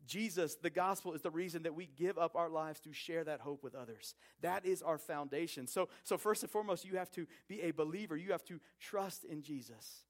Jesus, 0.06 0.56
the 0.56 0.68
gospel, 0.68 1.14
is 1.14 1.22
the 1.22 1.30
reason 1.30 1.62
that 1.62 1.74
we 1.74 1.86
give 1.86 2.18
up 2.18 2.36
our 2.36 2.50
lives 2.50 2.80
to 2.80 2.92
share 2.92 3.24
that 3.24 3.40
hope 3.40 3.62
with 3.62 3.74
others. 3.74 4.14
That 4.42 4.66
is 4.66 4.82
our 4.82 4.98
foundation. 4.98 5.66
So, 5.66 5.88
so 6.02 6.18
first 6.18 6.42
and 6.42 6.52
foremost, 6.52 6.84
you 6.84 6.98
have 6.98 7.10
to 7.12 7.26
be 7.48 7.62
a 7.62 7.70
believer. 7.70 8.14
You 8.14 8.32
have 8.32 8.44
to 8.46 8.60
trust 8.78 9.24
in 9.24 9.42
Jesus. 9.42 10.04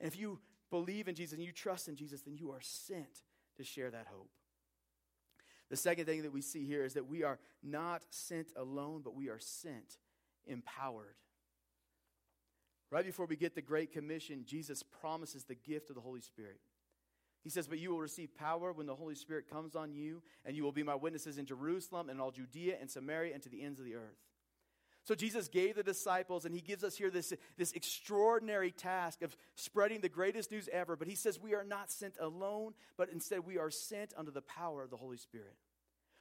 And 0.00 0.08
if 0.08 0.18
you 0.18 0.40
believe 0.70 1.06
in 1.06 1.14
Jesus 1.14 1.34
and 1.34 1.44
you 1.44 1.52
trust 1.52 1.86
in 1.86 1.94
Jesus, 1.94 2.22
then 2.22 2.36
you 2.36 2.50
are 2.50 2.60
sent 2.60 3.22
to 3.58 3.64
share 3.64 3.90
that 3.90 4.06
hope. 4.12 4.30
The 5.70 5.76
second 5.76 6.06
thing 6.06 6.22
that 6.22 6.32
we 6.32 6.40
see 6.40 6.66
here 6.66 6.84
is 6.84 6.94
that 6.94 7.08
we 7.08 7.22
are 7.22 7.38
not 7.62 8.02
sent 8.10 8.48
alone, 8.56 9.02
but 9.04 9.14
we 9.14 9.28
are 9.28 9.38
sent 9.38 9.98
empowered. 10.46 11.14
Right 12.90 13.04
before 13.04 13.26
we 13.26 13.36
get 13.36 13.54
the 13.54 13.62
Great 13.62 13.92
Commission, 13.92 14.44
Jesus 14.46 14.82
promises 14.82 15.44
the 15.44 15.54
gift 15.54 15.90
of 15.90 15.96
the 15.96 16.00
Holy 16.00 16.22
Spirit. 16.22 16.58
He 17.44 17.50
says, 17.50 17.66
But 17.66 17.78
you 17.78 17.90
will 17.90 18.00
receive 18.00 18.34
power 18.34 18.72
when 18.72 18.86
the 18.86 18.94
Holy 18.94 19.14
Spirit 19.14 19.50
comes 19.50 19.76
on 19.76 19.92
you, 19.92 20.22
and 20.44 20.56
you 20.56 20.64
will 20.64 20.72
be 20.72 20.82
my 20.82 20.94
witnesses 20.94 21.38
in 21.38 21.46
Jerusalem 21.46 22.08
and 22.08 22.20
all 22.20 22.30
Judea 22.30 22.76
and 22.80 22.90
Samaria 22.90 23.34
and 23.34 23.42
to 23.42 23.48
the 23.48 23.62
ends 23.62 23.78
of 23.78 23.84
the 23.84 23.94
earth. 23.94 24.16
So 25.04 25.14
Jesus 25.14 25.48
gave 25.48 25.76
the 25.76 25.82
disciples, 25.82 26.44
and 26.44 26.54
he 26.54 26.60
gives 26.60 26.84
us 26.84 26.96
here 26.96 27.10
this, 27.10 27.32
this 27.56 27.72
extraordinary 27.72 28.70
task 28.70 29.22
of 29.22 29.34
spreading 29.54 30.00
the 30.00 30.08
greatest 30.10 30.50
news 30.50 30.68
ever. 30.70 30.96
But 30.96 31.08
he 31.08 31.14
says 31.14 31.40
we 31.40 31.54
are 31.54 31.64
not 31.64 31.90
sent 31.90 32.16
alone, 32.20 32.74
but 32.98 33.08
instead 33.10 33.46
we 33.46 33.56
are 33.56 33.70
sent 33.70 34.12
under 34.18 34.30
the 34.30 34.42
power 34.42 34.82
of 34.82 34.90
the 34.90 34.96
Holy 34.96 35.16
Spirit. 35.16 35.54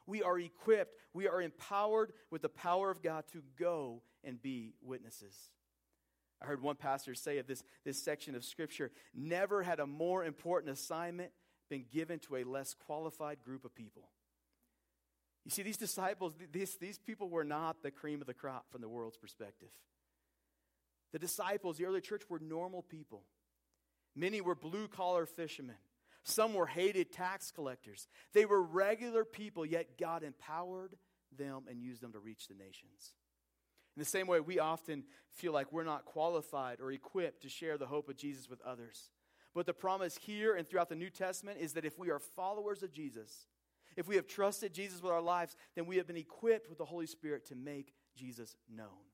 We 0.06 0.24
are 0.24 0.40
equipped, 0.40 0.96
we 1.14 1.28
are 1.28 1.42
empowered 1.42 2.14
with 2.32 2.42
the 2.42 2.50
power 2.50 2.90
of 2.90 3.02
God 3.02 3.26
to 3.34 3.44
go 3.60 4.04
and 4.24 4.42
be 4.42 4.74
witnesses. 4.82 5.36
I 6.42 6.46
heard 6.46 6.62
one 6.62 6.76
pastor 6.76 7.16
say 7.16 7.40
of 7.40 7.48
this, 7.48 7.64
this 7.84 8.04
section 8.04 8.36
of 8.36 8.46
Scripture 8.46 8.92
never 9.16 9.64
had 9.64 9.80
a 9.80 9.88
more 9.88 10.24
important 10.24 10.72
assignment 10.72 11.32
been 11.70 11.86
given 11.92 12.20
to 12.20 12.38
a 12.38 12.44
less 12.44 12.74
qualified 12.86 13.44
group 13.44 13.66
of 13.66 13.76
people. 13.76 14.10
You 15.46 15.52
see, 15.52 15.64
these 15.64 15.78
disciples, 15.78 16.34
these, 16.52 16.76
these 16.76 17.00
people 17.00 17.30
were 17.30 17.44
not 17.44 17.82
the 17.82 17.92
cream 17.92 18.22
of 18.22 18.28
the 18.28 18.34
crop 18.34 18.66
from 18.70 18.82
the 18.82 18.90
world's 18.90 19.18
perspective. 19.18 19.70
The 21.14 21.20
disciples, 21.20 21.78
the 21.78 21.86
early 21.86 22.02
church, 22.02 22.24
were 22.30 22.40
normal 22.40 22.82
people. 22.82 23.24
Many 24.16 24.42
were 24.42 24.56
blue 24.56 24.88
collar 24.88 25.26
fishermen. 25.26 25.78
Some 26.24 26.54
were 26.54 26.66
hated 26.66 27.14
tax 27.14 27.52
collectors. 27.52 28.08
They 28.34 28.46
were 28.46 28.62
regular 28.62 29.24
people, 29.24 29.66
yet 29.66 29.98
God 29.98 30.24
empowered 30.24 30.98
them 31.38 31.64
and 31.70 31.82
used 31.82 32.02
them 32.02 32.12
to 32.12 32.20
reach 32.20 32.48
the 32.48 32.56
nations. 32.56 33.14
In 33.98 34.00
the 34.00 34.06
same 34.06 34.28
way, 34.28 34.40
we 34.40 34.60
often 34.60 35.06
feel 35.32 35.54
like 35.54 35.74
we're 35.74 35.84
not 35.84 36.06
qualified 36.06 36.80
or 36.80 36.92
equipped 36.92 37.42
to 37.42 37.50
share 37.50 37.80
the 37.80 37.88
hope 37.88 38.10
of 38.10 38.16
Jesus 38.16 38.48
with 38.48 38.62
others. 38.62 39.10
But 39.56 39.66
the 39.66 39.74
promise 39.74 40.20
here 40.22 40.56
and 40.56 40.70
throughout 40.70 40.90
the 40.90 40.96
New 40.96 41.10
Testament 41.10 41.58
is 41.60 41.74
that 41.74 41.84
if 41.84 41.98
we 41.98 42.12
are 42.12 42.20
followers 42.20 42.84
of 42.84 42.94
Jesus, 42.94 43.48
if 43.96 44.08
we 44.08 44.16
have 44.16 44.28
trusted 44.28 44.72
Jesus 44.72 45.02
with 45.02 45.12
our 45.12 45.20
lives, 45.20 45.56
then 45.76 45.88
we 45.88 45.98
have 45.98 46.06
been 46.06 46.16
equipped 46.16 46.70
with 46.70 46.78
the 46.78 46.86
Holy 46.86 47.08
Spirit 47.08 47.48
to 47.48 47.56
make 47.56 47.96
Jesus 48.16 48.56
known. 48.72 49.08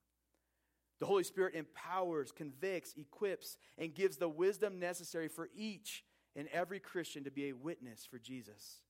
The 1.00 1.06
Holy 1.06 1.24
Spirit 1.24 1.54
empowers, 1.54 2.30
convicts, 2.30 2.92
equips, 2.98 3.56
and 3.78 3.94
gives 3.94 4.18
the 4.18 4.28
wisdom 4.28 4.78
necessary 4.78 5.28
for 5.28 5.48
each 5.56 6.04
and 6.36 6.46
every 6.48 6.78
Christian 6.78 7.24
to 7.24 7.30
be 7.30 7.48
a 7.48 7.56
witness 7.56 8.04
for 8.04 8.18
Jesus. 8.18 8.82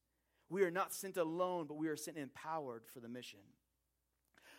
We 0.50 0.64
are 0.64 0.72
not 0.72 0.92
sent 0.92 1.18
alone, 1.18 1.66
but 1.68 1.76
we 1.76 1.86
are 1.86 1.96
sent 1.96 2.16
empowered 2.16 2.82
for 2.92 2.98
the 2.98 3.08
mission. 3.08 3.38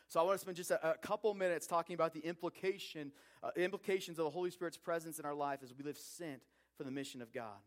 So 0.07 0.19
I 0.19 0.23
want 0.23 0.35
to 0.35 0.41
spend 0.41 0.57
just 0.57 0.71
a, 0.71 0.91
a 0.91 0.97
couple 0.97 1.33
minutes 1.33 1.67
talking 1.67 1.93
about 1.93 2.13
the 2.13 2.21
implication, 2.21 3.11
uh, 3.43 3.49
implications 3.55 4.19
of 4.19 4.25
the 4.25 4.31
Holy 4.31 4.51
Spirit's 4.51 4.77
presence 4.77 5.19
in 5.19 5.25
our 5.25 5.33
life 5.33 5.59
as 5.63 5.73
we 5.75 5.83
live 5.83 5.97
sent 5.97 6.41
for 6.77 6.83
the 6.83 6.91
mission 6.91 7.21
of 7.21 7.33
God. 7.33 7.59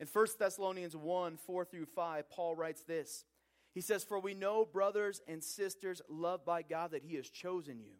In 0.00 0.06
1 0.06 0.26
Thessalonians 0.38 0.96
1 0.96 1.36
4 1.36 1.64
through 1.64 1.86
5, 1.86 2.30
Paul 2.30 2.56
writes 2.56 2.82
this. 2.82 3.24
He 3.74 3.80
says, 3.80 4.04
For 4.04 4.18
we 4.18 4.34
know, 4.34 4.64
brothers 4.64 5.20
and 5.28 5.42
sisters, 5.42 6.02
loved 6.08 6.44
by 6.44 6.62
God, 6.62 6.92
that 6.92 7.02
He 7.02 7.16
has 7.16 7.28
chosen 7.28 7.80
you, 7.80 7.94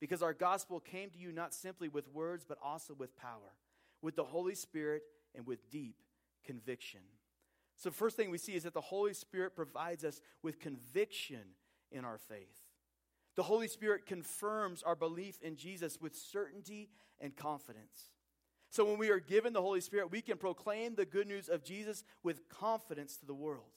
because 0.00 0.22
our 0.22 0.34
gospel 0.34 0.80
came 0.80 1.10
to 1.10 1.18
you 1.18 1.32
not 1.32 1.54
simply 1.54 1.88
with 1.88 2.08
words, 2.12 2.44
but 2.48 2.58
also 2.62 2.94
with 2.94 3.16
power, 3.16 3.54
with 4.02 4.16
the 4.16 4.24
Holy 4.24 4.54
Spirit, 4.54 5.02
and 5.34 5.46
with 5.46 5.70
deep 5.70 5.96
conviction. 6.44 7.00
So, 7.76 7.88
the 7.90 7.96
first 7.96 8.16
thing 8.16 8.30
we 8.30 8.38
see 8.38 8.54
is 8.54 8.64
that 8.64 8.74
the 8.74 8.80
Holy 8.80 9.14
Spirit 9.14 9.54
provides 9.54 10.04
us 10.04 10.20
with 10.42 10.58
conviction 10.58 11.42
in 11.92 12.04
our 12.04 12.18
faith. 12.18 12.67
The 13.38 13.44
Holy 13.44 13.68
Spirit 13.68 14.04
confirms 14.04 14.82
our 14.82 14.96
belief 14.96 15.40
in 15.42 15.54
Jesus 15.54 16.00
with 16.00 16.16
certainty 16.16 16.88
and 17.20 17.36
confidence. 17.36 18.10
So, 18.68 18.84
when 18.84 18.98
we 18.98 19.10
are 19.10 19.20
given 19.20 19.52
the 19.52 19.62
Holy 19.62 19.80
Spirit, 19.80 20.10
we 20.10 20.22
can 20.22 20.38
proclaim 20.38 20.96
the 20.96 21.06
good 21.06 21.28
news 21.28 21.48
of 21.48 21.62
Jesus 21.62 22.02
with 22.24 22.48
confidence 22.48 23.16
to 23.18 23.26
the 23.26 23.34
world. 23.34 23.70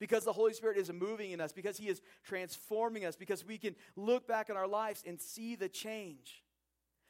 Because 0.00 0.24
the 0.24 0.32
Holy 0.32 0.52
Spirit 0.52 0.78
is 0.78 0.92
moving 0.92 1.30
in 1.30 1.40
us, 1.40 1.52
because 1.52 1.76
He 1.76 1.86
is 1.86 2.02
transforming 2.24 3.04
us, 3.04 3.14
because 3.14 3.46
we 3.46 3.56
can 3.56 3.76
look 3.94 4.26
back 4.26 4.50
on 4.50 4.56
our 4.56 4.66
lives 4.66 5.04
and 5.06 5.20
see 5.20 5.54
the 5.54 5.68
change. 5.68 6.42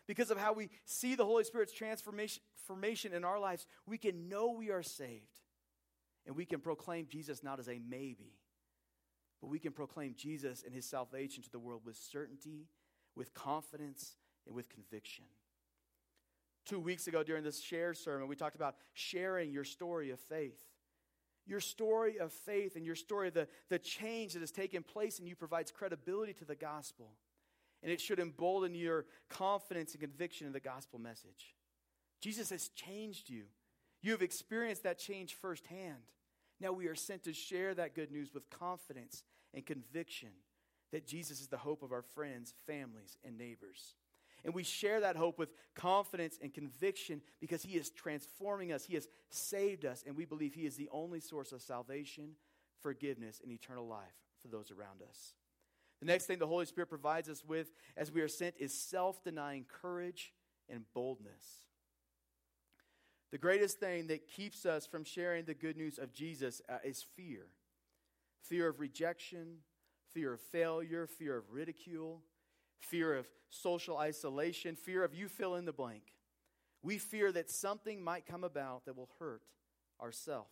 Because 0.06 0.30
of 0.30 0.36
how 0.36 0.52
we 0.52 0.68
see 0.84 1.14
the 1.14 1.24
Holy 1.24 1.44
Spirit's 1.44 1.72
transformation 1.72 3.14
in 3.14 3.24
our 3.24 3.40
lives, 3.40 3.64
we 3.86 3.96
can 3.96 4.28
know 4.28 4.52
we 4.52 4.68
are 4.68 4.82
saved. 4.82 5.40
And 6.26 6.36
we 6.36 6.44
can 6.44 6.60
proclaim 6.60 7.06
Jesus 7.08 7.42
not 7.42 7.58
as 7.58 7.68
a 7.70 7.80
maybe, 7.88 8.34
but 9.40 9.48
we 9.48 9.58
can 9.58 9.72
proclaim 9.72 10.14
Jesus 10.16 10.62
and 10.64 10.74
his 10.74 10.84
salvation 10.84 11.42
to 11.42 11.50
the 11.50 11.58
world 11.58 11.82
with 11.84 11.96
certainty, 11.96 12.66
with 13.14 13.34
confidence, 13.34 14.16
and 14.46 14.54
with 14.54 14.68
conviction. 14.68 15.24
Two 16.66 16.80
weeks 16.80 17.06
ago 17.06 17.22
during 17.22 17.44
this 17.44 17.62
share 17.62 17.94
sermon, 17.94 18.28
we 18.28 18.36
talked 18.36 18.56
about 18.56 18.76
sharing 18.92 19.50
your 19.50 19.64
story 19.64 20.10
of 20.10 20.20
faith. 20.20 20.58
Your 21.46 21.60
story 21.60 22.18
of 22.18 22.30
faith 22.30 22.76
and 22.76 22.84
your 22.84 22.94
story 22.94 23.28
of 23.28 23.34
the, 23.34 23.48
the 23.70 23.78
change 23.78 24.34
that 24.34 24.40
has 24.40 24.50
taken 24.50 24.82
place 24.82 25.18
in 25.18 25.26
you 25.26 25.34
provides 25.34 25.70
credibility 25.70 26.34
to 26.34 26.44
the 26.44 26.54
gospel. 26.54 27.12
And 27.82 27.90
it 27.90 28.00
should 28.00 28.18
embolden 28.18 28.74
your 28.74 29.06
confidence 29.30 29.92
and 29.92 30.00
conviction 30.00 30.46
in 30.46 30.52
the 30.52 30.60
gospel 30.60 30.98
message. 30.98 31.54
Jesus 32.20 32.50
has 32.50 32.68
changed 32.68 33.30
you. 33.30 33.44
You 34.02 34.12
have 34.12 34.20
experienced 34.20 34.82
that 34.82 34.98
change 34.98 35.34
firsthand. 35.34 36.02
Now 36.60 36.72
we 36.72 36.86
are 36.88 36.94
sent 36.94 37.24
to 37.24 37.32
share 37.32 37.74
that 37.74 37.94
good 37.94 38.10
news 38.10 38.34
with 38.34 38.50
confidence 38.50 39.22
and 39.54 39.64
conviction 39.64 40.30
that 40.92 41.06
Jesus 41.06 41.40
is 41.40 41.48
the 41.48 41.58
hope 41.58 41.82
of 41.82 41.92
our 41.92 42.02
friends, 42.02 42.54
families, 42.66 43.18
and 43.24 43.36
neighbors. 43.36 43.94
And 44.44 44.54
we 44.54 44.62
share 44.62 45.00
that 45.00 45.16
hope 45.16 45.38
with 45.38 45.50
confidence 45.74 46.38
and 46.40 46.54
conviction 46.54 47.20
because 47.40 47.62
He 47.62 47.76
is 47.76 47.90
transforming 47.90 48.72
us. 48.72 48.84
He 48.84 48.94
has 48.94 49.08
saved 49.30 49.84
us, 49.84 50.04
and 50.06 50.16
we 50.16 50.24
believe 50.24 50.54
He 50.54 50.66
is 50.66 50.76
the 50.76 50.88
only 50.92 51.20
source 51.20 51.52
of 51.52 51.60
salvation, 51.60 52.30
forgiveness, 52.80 53.40
and 53.42 53.52
eternal 53.52 53.86
life 53.86 54.14
for 54.40 54.48
those 54.48 54.70
around 54.70 55.02
us. 55.02 55.34
The 56.00 56.06
next 56.06 56.26
thing 56.26 56.38
the 56.38 56.46
Holy 56.46 56.66
Spirit 56.66 56.88
provides 56.88 57.28
us 57.28 57.44
with 57.44 57.72
as 57.96 58.12
we 58.12 58.20
are 58.20 58.28
sent 58.28 58.54
is 58.58 58.72
self 58.72 59.22
denying 59.24 59.66
courage 59.68 60.32
and 60.68 60.84
boldness. 60.94 61.64
The 63.30 63.38
greatest 63.38 63.78
thing 63.78 64.06
that 64.06 64.26
keeps 64.26 64.64
us 64.64 64.86
from 64.86 65.04
sharing 65.04 65.44
the 65.44 65.54
good 65.54 65.76
news 65.76 65.98
of 65.98 66.12
Jesus 66.12 66.62
uh, 66.68 66.78
is 66.84 67.04
fear 67.16 67.46
fear 68.42 68.68
of 68.68 68.80
rejection, 68.80 69.58
fear 70.14 70.32
of 70.32 70.40
failure, 70.40 71.06
fear 71.06 71.36
of 71.36 71.50
ridicule, 71.50 72.22
fear 72.80 73.14
of 73.14 73.28
social 73.50 73.98
isolation, 73.98 74.74
fear 74.74 75.04
of 75.04 75.14
you 75.14 75.28
fill 75.28 75.54
in 75.56 75.66
the 75.66 75.72
blank. 75.72 76.14
We 76.82 76.96
fear 76.96 77.30
that 77.32 77.50
something 77.50 78.02
might 78.02 78.26
come 78.26 78.44
about 78.44 78.86
that 78.86 78.96
will 78.96 79.10
hurt 79.18 79.42
ourself. 80.00 80.48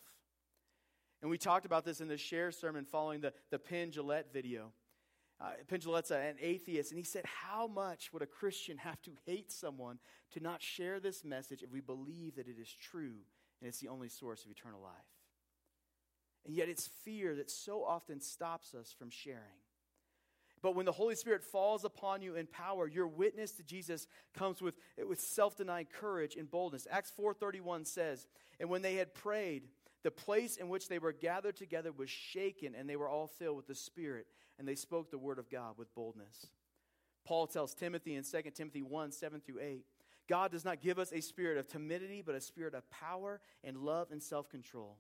And 1.23 1.31
we 1.31 1.39
talked 1.39 1.65
about 1.65 1.85
this 1.85 2.01
in 2.01 2.09
the 2.09 2.19
share 2.19 2.53
sermon 2.53 2.85
following 2.85 3.21
the, 3.21 3.33
the 3.51 3.59
Penn 3.59 3.91
Jillette 3.91 4.33
video. 4.33 4.73
Uh, 5.41 5.77
Jillette's 5.79 6.11
an 6.11 6.37
atheist, 6.41 6.91
and 6.91 6.99
he 6.99 7.05
said, 7.05 7.25
How 7.27 7.67
much 7.67 8.13
would 8.13 8.23
a 8.23 8.27
Christian 8.27 8.79
have 8.79 9.01
to 9.03 9.11
hate 9.27 9.53
someone 9.53 9.99
to 10.33 10.41
not 10.41 10.63
share 10.63 10.99
this 10.99 11.25
message 11.25 11.63
if 11.63 11.71
we 11.71 11.81
believe 11.81 12.37
that 12.37 12.49
it 12.49 12.57
is 12.61 12.73
true 12.73 13.17
and 13.61 13.69
it's 13.69 13.81
the 13.81 13.89
only 13.89 14.09
source 14.09 14.45
of 14.45 14.51
eternal 14.51 14.81
life? 14.81 14.93
And 16.47 16.55
yet, 16.55 16.69
it's 16.69 16.87
fear 17.05 17.35
that 17.35 17.51
so 17.51 17.85
often 17.85 18.21
stops 18.21 18.75
us 18.75 18.95
from 18.97 19.11
sharing. 19.11 19.61
But 20.63 20.75
when 20.75 20.87
the 20.87 20.93
Holy 20.93 21.15
Spirit 21.15 21.45
falls 21.45 21.85
upon 21.85 22.23
you 22.23 22.37
in 22.37 22.47
power, 22.47 22.89
your 22.89 23.07
witness 23.07 23.53
to 23.53 23.63
Jesus 23.63 24.07
comes 24.35 24.63
with, 24.63 24.75
with 25.07 25.21
self-denying 25.21 25.89
courage 26.01 26.35
and 26.35 26.51
boldness. 26.51 26.87
Acts 26.91 27.13
4.31 27.19 27.87
says, 27.87 28.27
And 28.59 28.71
when 28.71 28.83
they 28.83 28.95
had 28.95 29.13
prayed, 29.13 29.65
the 30.07 30.11
place 30.13 30.57
in 30.57 30.69
which 30.69 30.87
they 30.87 31.01
were 31.01 31.11
gathered 31.11 31.57
together 31.57 31.91
was 31.91 32.09
shaken, 32.09 32.77
and 32.77 32.89
they 32.89 32.95
were 32.95 33.09
all 33.09 33.27
filled 33.27 33.57
with 33.57 33.67
the 33.67 33.75
Spirit 33.75 34.29
and 34.57 34.69
they 34.69 34.77
spoke 34.77 35.11
the 35.11 35.19
word 35.19 35.41
of 35.41 35.51
God 35.51 35.75
with 35.77 35.93
boldness. 35.97 36.47
Paul 37.27 37.49
tells 37.49 37.75
Timothy 37.75 38.15
in 38.15 38.23
2 38.23 38.51
Timothy 38.55 38.83
1 38.83 39.11
7 39.11 39.41
through 39.41 39.61
8 39.61 39.85
God 40.29 40.53
does 40.53 40.65
not 40.65 40.81
give 40.81 41.01
us 41.01 41.13
a 41.13 41.21
spirit 41.21 41.59
of 41.59 41.67
timidity, 41.67 42.23
but 42.25 42.37
a 42.37 42.41
spirit 42.41 42.73
of 42.73 42.89
power 42.89 43.41
and 43.65 43.79
love 43.79 44.13
and 44.13 44.23
self 44.23 44.49
control. 44.49 44.99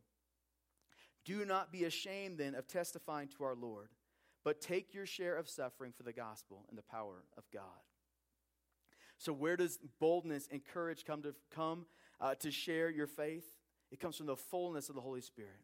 Do 1.24 1.44
not 1.44 1.70
be 1.70 1.84
ashamed 1.84 2.38
then 2.38 2.56
of 2.56 2.66
testifying 2.66 3.28
to 3.36 3.44
our 3.44 3.54
Lord, 3.54 3.90
but 4.42 4.60
take 4.60 4.92
your 4.92 5.06
share 5.06 5.36
of 5.36 5.48
suffering 5.48 5.92
for 5.96 6.02
the 6.02 6.12
gospel 6.12 6.64
and 6.68 6.76
the 6.76 6.82
power 6.82 7.22
of 7.38 7.44
God. 7.54 7.62
So, 9.18 9.32
where 9.32 9.56
does 9.56 9.78
boldness 10.00 10.48
and 10.50 10.64
courage 10.64 11.04
come 11.04 11.22
to 11.22 11.36
come 11.54 11.86
uh, 12.20 12.34
to 12.40 12.50
share 12.50 12.90
your 12.90 13.06
faith? 13.06 13.44
It 13.90 14.00
comes 14.00 14.16
from 14.16 14.26
the 14.26 14.36
fullness 14.36 14.88
of 14.88 14.94
the 14.94 15.00
Holy 15.00 15.20
Spirit. 15.20 15.60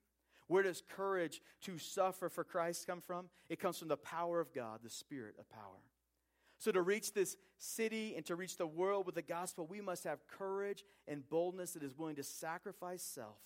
Where 0.46 0.62
does 0.62 0.82
courage 0.96 1.40
to 1.62 1.78
suffer 1.78 2.28
for 2.28 2.44
Christ 2.44 2.86
come 2.86 3.00
from? 3.00 3.26
It 3.48 3.60
comes 3.60 3.78
from 3.78 3.88
the 3.88 3.96
power 3.96 4.40
of 4.40 4.52
God, 4.52 4.80
the 4.82 4.90
Spirit 4.90 5.34
of 5.38 5.48
power. 5.48 5.80
So, 6.58 6.70
to 6.70 6.82
reach 6.82 7.12
this 7.12 7.36
city 7.58 8.14
and 8.16 8.24
to 8.26 8.36
reach 8.36 8.56
the 8.56 8.66
world 8.66 9.06
with 9.06 9.16
the 9.16 9.22
gospel, 9.22 9.66
we 9.66 9.80
must 9.80 10.04
have 10.04 10.26
courage 10.28 10.84
and 11.08 11.28
boldness 11.28 11.72
that 11.72 11.82
is 11.82 11.98
willing 11.98 12.16
to 12.16 12.22
sacrifice 12.22 13.02
self 13.02 13.38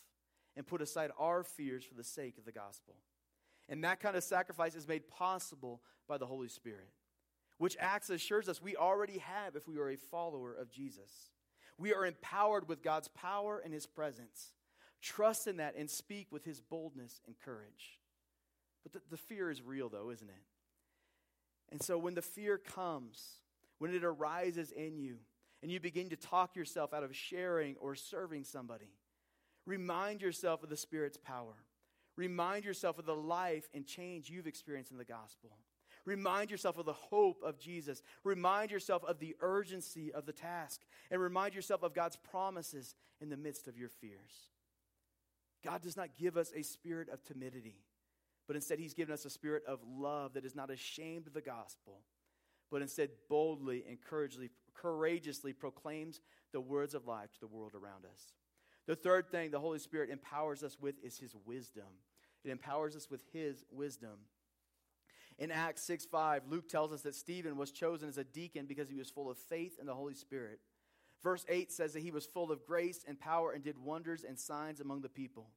and 0.57 0.67
put 0.67 0.83
aside 0.83 1.11
our 1.19 1.43
fears 1.43 1.85
for 1.85 1.95
the 1.95 2.05
sake 2.05 2.37
of 2.39 2.45
the 2.45 2.53
gospel. 2.53 2.95
And 3.69 3.83
that 3.85 4.01
kind 4.01 4.17
of 4.17 4.25
sacrifice 4.25 4.75
is 4.75 4.89
made 4.89 5.09
possible 5.09 5.81
by 6.09 6.19
the 6.19 6.27
Holy 6.27 6.49
Spirit, 6.49 6.91
which 7.59 7.77
acts 7.81 8.11
assures 8.11 8.49
us 8.49 8.63
we 8.63 8.77
already 8.77 9.19
have 9.19 9.57
if 9.57 9.67
we 9.67 9.79
are 9.79 9.91
a 9.91 9.97
follower 9.97 10.53
of 10.53 10.71
Jesus. 10.71 11.31
We 11.79 11.93
are 11.93 12.07
empowered 12.07 12.69
with 12.69 12.83
God's 12.83 13.09
power 13.09 13.61
and 13.65 13.73
His 13.73 13.87
presence. 13.87 14.53
Trust 15.07 15.47
in 15.47 15.59
that 15.59 15.77
and 15.77 15.89
speak 15.89 16.27
with 16.33 16.45
his 16.45 16.61
boldness 16.61 17.21
and 17.29 17.37
courage. 17.39 18.01
But 18.83 18.93
the, 18.93 19.01
the 19.09 19.17
fear 19.17 19.53
is 19.53 19.63
real, 19.63 19.89
though, 19.89 20.11
isn't 20.11 20.29
it? 20.29 20.43
And 21.71 21.81
so 21.81 21.97
when 21.97 22.15
the 22.15 22.23
fear 22.23 22.59
comes, 22.59 23.37
when 23.79 23.95
it 23.95 24.03
arises 24.03 24.73
in 24.73 24.99
you, 24.99 25.19
and 25.63 25.71
you 25.71 25.79
begin 25.79 26.09
to 26.09 26.17
talk 26.17 26.57
yourself 26.57 26.93
out 26.93 27.05
of 27.05 27.15
sharing 27.15 27.77
or 27.77 27.95
serving 27.95 28.43
somebody, 28.43 28.91
remind 29.65 30.23
yourself 30.23 30.65
of 30.65 30.71
the 30.71 30.77
Spirit's 30.77 31.19
power. 31.19 31.55
Remind 32.17 32.65
yourself 32.65 32.99
of 32.99 33.07
the 33.07 33.15
life 33.15 33.69
and 33.73 33.87
change 33.87 34.29
you've 34.29 34.49
experienced 34.49 34.91
in 34.91 34.99
the 34.99 35.05
gospel. 35.05 35.51
Remind 36.05 36.51
yourself 36.51 36.79
of 36.79 36.87
the 36.87 36.93
hope 36.93 37.43
of 37.45 37.61
Jesus. 37.61 38.03
Remind 38.25 38.73
yourself 38.73 39.05
of 39.05 39.21
the 39.21 39.37
urgency 39.41 40.13
of 40.13 40.27
the 40.27 40.33
task. 40.33 40.81
And 41.13 41.21
remind 41.21 41.55
yourself 41.55 41.85
of 41.85 41.95
God's 41.95 42.17
promises 42.17 42.97
in 43.21 43.29
the 43.29 43.37
midst 43.37 43.69
of 43.69 43.79
your 43.79 43.89
fears. 43.89 44.51
God 45.65 45.83
does 45.83 45.97
not 45.97 46.17
give 46.19 46.37
us 46.37 46.53
a 46.55 46.63
spirit 46.63 47.09
of 47.09 47.23
timidity, 47.25 47.83
but 48.47 48.57
instead, 48.57 48.79
He's 48.79 48.95
given 48.95 49.13
us 49.13 49.25
a 49.25 49.31
spirit 49.31 49.63
of 49.67 49.81
love 49.87 50.35
that 50.35 50.45
is 50.45 50.55
not 50.55 50.71
ashamed 50.71 51.27
of 51.27 51.35
the 51.35 51.41
gospel, 51.41 52.01
but 52.71 52.83
instead 52.83 53.11
boldly 53.29 53.85
and 53.89 53.99
courageously 54.01 55.53
proclaims 55.53 56.21
the 56.53 56.61
words 56.61 56.95
of 56.95 57.07
life 57.07 57.33
to 57.33 57.41
the 57.41 57.47
world 57.47 57.73
around 57.75 58.05
us. 58.05 58.33
The 58.87 58.97
third 58.97 59.31
thing 59.31 59.51
the 59.51 59.61
Holy 59.61 59.81
Spirit 59.81 60.11
empowers 60.11 60.63
us 60.63 60.79
with 60.81 60.95
is 61.03 61.19
His 61.19 61.35
wisdom. 61.45 61.85
It 62.45 62.51
empowers 62.51 62.95
us 62.95 63.11
with 63.11 63.23
His 63.33 63.65
wisdom. 63.71 64.19
In 65.39 65.51
Acts 65.51 65.83
6 65.83 66.07
5, 66.07 66.43
Luke 66.49 66.69
tells 66.69 66.93
us 66.93 67.03
that 67.03 67.15
Stephen 67.15 67.57
was 67.57 67.71
chosen 67.71 68.09
as 68.09 68.17
a 68.17 68.25
deacon 68.25 68.67
because 68.67 68.89
he 68.89 68.97
was 68.97 69.11
full 69.11 69.31
of 69.31 69.37
faith 69.37 69.79
in 69.79 69.87
the 69.87 69.95
Holy 69.95 70.15
Spirit. 70.15 70.61
Verse 71.23 71.45
8 71.49 71.73
says 71.73 71.93
that 71.95 72.03
he 72.03 72.11
was 72.11 72.27
full 72.27 72.53
of 72.53 72.65
grace 72.65 73.05
and 73.07 73.19
power 73.19 73.53
and 73.53 73.65
did 73.65 73.79
wonders 73.79 74.25
and 74.25 74.39
signs 74.39 74.81
among 74.81 75.01
the 75.01 75.09
people. 75.09 75.49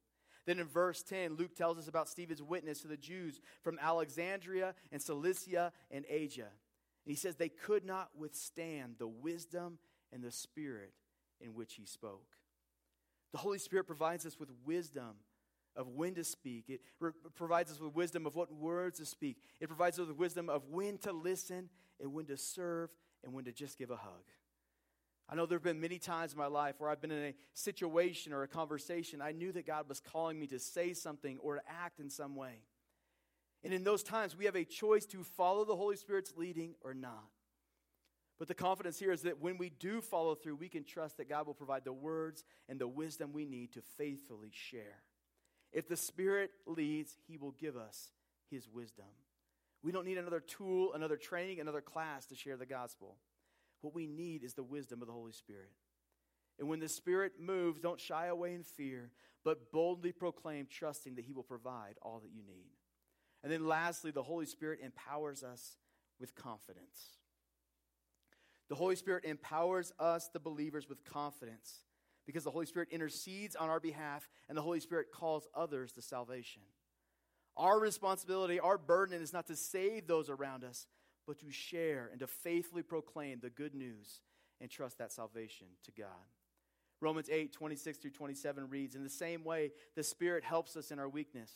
Then 0.46 0.58
in 0.58 0.66
verse 0.66 1.02
10, 1.02 1.36
Luke 1.36 1.54
tells 1.54 1.78
us 1.78 1.86
about 1.86 2.08
Stephen's 2.08 2.42
witness 2.42 2.80
to 2.80 2.88
the 2.88 2.96
Jews 2.96 3.40
from 3.62 3.78
Alexandria 3.80 4.74
and 4.90 5.00
Cilicia 5.00 5.72
and 5.90 6.04
Asia. 6.08 6.48
And 7.04 7.12
he 7.12 7.14
says 7.14 7.36
they 7.36 7.48
could 7.48 7.84
not 7.84 8.08
withstand 8.16 8.96
the 8.98 9.06
wisdom 9.06 9.78
and 10.12 10.22
the 10.22 10.32
spirit 10.32 10.92
in 11.40 11.54
which 11.54 11.74
he 11.74 11.84
spoke. 11.84 12.26
The 13.32 13.38
Holy 13.38 13.58
Spirit 13.58 13.86
provides 13.86 14.26
us 14.26 14.38
with 14.38 14.48
wisdom 14.64 15.16
of 15.76 15.88
when 15.88 16.14
to 16.14 16.24
speak. 16.24 16.64
It 16.68 16.80
re- 16.98 17.12
provides 17.36 17.70
us 17.70 17.80
with 17.80 17.94
wisdom 17.94 18.26
of 18.26 18.34
what 18.34 18.52
words 18.52 18.98
to 18.98 19.06
speak. 19.06 19.36
It 19.60 19.68
provides 19.68 19.98
us 19.98 20.08
with 20.08 20.16
wisdom 20.16 20.48
of 20.48 20.68
when 20.68 20.98
to 20.98 21.12
listen 21.12 21.68
and 22.00 22.12
when 22.12 22.26
to 22.26 22.36
serve 22.36 22.90
and 23.22 23.32
when 23.32 23.44
to 23.44 23.52
just 23.52 23.78
give 23.78 23.90
a 23.90 23.96
hug. 23.96 24.24
I 25.30 25.36
know 25.36 25.46
there 25.46 25.58
have 25.58 25.62
been 25.62 25.80
many 25.80 26.00
times 26.00 26.32
in 26.32 26.38
my 26.38 26.48
life 26.48 26.74
where 26.78 26.90
I've 26.90 27.00
been 27.00 27.12
in 27.12 27.24
a 27.24 27.34
situation 27.54 28.32
or 28.32 28.42
a 28.42 28.48
conversation. 28.48 29.22
I 29.22 29.30
knew 29.30 29.52
that 29.52 29.64
God 29.64 29.88
was 29.88 30.00
calling 30.00 30.40
me 30.40 30.48
to 30.48 30.58
say 30.58 30.92
something 30.92 31.38
or 31.38 31.54
to 31.54 31.62
act 31.68 32.00
in 32.00 32.10
some 32.10 32.34
way. 32.34 32.64
And 33.62 33.72
in 33.72 33.84
those 33.84 34.02
times, 34.02 34.36
we 34.36 34.46
have 34.46 34.56
a 34.56 34.64
choice 34.64 35.06
to 35.06 35.22
follow 35.22 35.64
the 35.64 35.76
Holy 35.76 35.96
Spirit's 35.96 36.32
leading 36.36 36.74
or 36.82 36.94
not. 36.94 37.28
But 38.40 38.48
the 38.48 38.54
confidence 38.54 38.98
here 38.98 39.12
is 39.12 39.22
that 39.22 39.40
when 39.40 39.56
we 39.56 39.68
do 39.68 40.00
follow 40.00 40.34
through, 40.34 40.56
we 40.56 40.68
can 40.68 40.82
trust 40.82 41.18
that 41.18 41.28
God 41.28 41.46
will 41.46 41.54
provide 41.54 41.84
the 41.84 41.92
words 41.92 42.42
and 42.68 42.80
the 42.80 42.88
wisdom 42.88 43.32
we 43.32 43.44
need 43.44 43.74
to 43.74 43.82
faithfully 43.98 44.50
share. 44.50 45.02
If 45.72 45.88
the 45.88 45.96
Spirit 45.96 46.50
leads, 46.66 47.14
He 47.28 47.36
will 47.36 47.52
give 47.52 47.76
us 47.76 48.10
His 48.50 48.66
wisdom. 48.68 49.04
We 49.82 49.92
don't 49.92 50.06
need 50.06 50.18
another 50.18 50.40
tool, 50.40 50.94
another 50.94 51.16
training, 51.16 51.60
another 51.60 51.82
class 51.82 52.26
to 52.26 52.34
share 52.34 52.56
the 52.56 52.66
gospel. 52.66 53.16
What 53.80 53.94
we 53.94 54.06
need 54.06 54.44
is 54.44 54.54
the 54.54 54.62
wisdom 54.62 55.00
of 55.00 55.08
the 55.08 55.14
Holy 55.14 55.32
Spirit. 55.32 55.70
And 56.58 56.68
when 56.68 56.80
the 56.80 56.88
Spirit 56.88 57.32
moves, 57.40 57.80
don't 57.80 58.00
shy 58.00 58.26
away 58.26 58.54
in 58.54 58.62
fear, 58.62 59.10
but 59.44 59.72
boldly 59.72 60.12
proclaim, 60.12 60.66
trusting 60.70 61.14
that 61.14 61.24
He 61.24 61.32
will 61.32 61.42
provide 61.42 61.94
all 62.02 62.20
that 62.20 62.32
you 62.32 62.42
need. 62.42 62.72
And 63.42 63.50
then 63.50 63.66
lastly, 63.66 64.10
the 64.10 64.22
Holy 64.22 64.46
Spirit 64.46 64.80
empowers 64.82 65.42
us 65.42 65.76
with 66.18 66.34
confidence. 66.34 67.16
The 68.68 68.74
Holy 68.74 68.96
Spirit 68.96 69.24
empowers 69.24 69.92
us, 69.98 70.28
the 70.32 70.38
believers, 70.38 70.88
with 70.88 71.04
confidence 71.04 71.80
because 72.26 72.44
the 72.44 72.50
Holy 72.50 72.66
Spirit 72.66 72.90
intercedes 72.92 73.56
on 73.56 73.68
our 73.68 73.80
behalf 73.80 74.28
and 74.48 74.56
the 74.56 74.62
Holy 74.62 74.78
Spirit 74.78 75.08
calls 75.12 75.48
others 75.54 75.90
to 75.92 76.02
salvation. 76.02 76.62
Our 77.56 77.80
responsibility, 77.80 78.60
our 78.60 78.78
burden 78.78 79.20
is 79.20 79.32
not 79.32 79.48
to 79.48 79.56
save 79.56 80.06
those 80.06 80.30
around 80.30 80.62
us, 80.62 80.86
but 81.26 81.38
to 81.40 81.50
share 81.50 82.08
and 82.10 82.20
to 82.20 82.26
faithfully 82.26 82.82
proclaim 82.82 83.40
the 83.40 83.50
good 83.50 83.74
news 83.74 84.20
and 84.60 84.70
trust 84.70 84.98
that 84.98 85.12
salvation 85.12 85.66
to 85.84 85.92
God. 85.92 86.08
Romans 87.00 87.30
8, 87.30 87.52
26 87.52 87.98
through 87.98 88.10
27 88.10 88.68
reads 88.68 88.94
In 88.94 89.02
the 89.02 89.08
same 89.08 89.42
way, 89.42 89.72
the 89.96 90.02
Spirit 90.02 90.44
helps 90.44 90.76
us 90.76 90.90
in 90.90 90.98
our 90.98 91.08
weakness. 91.08 91.50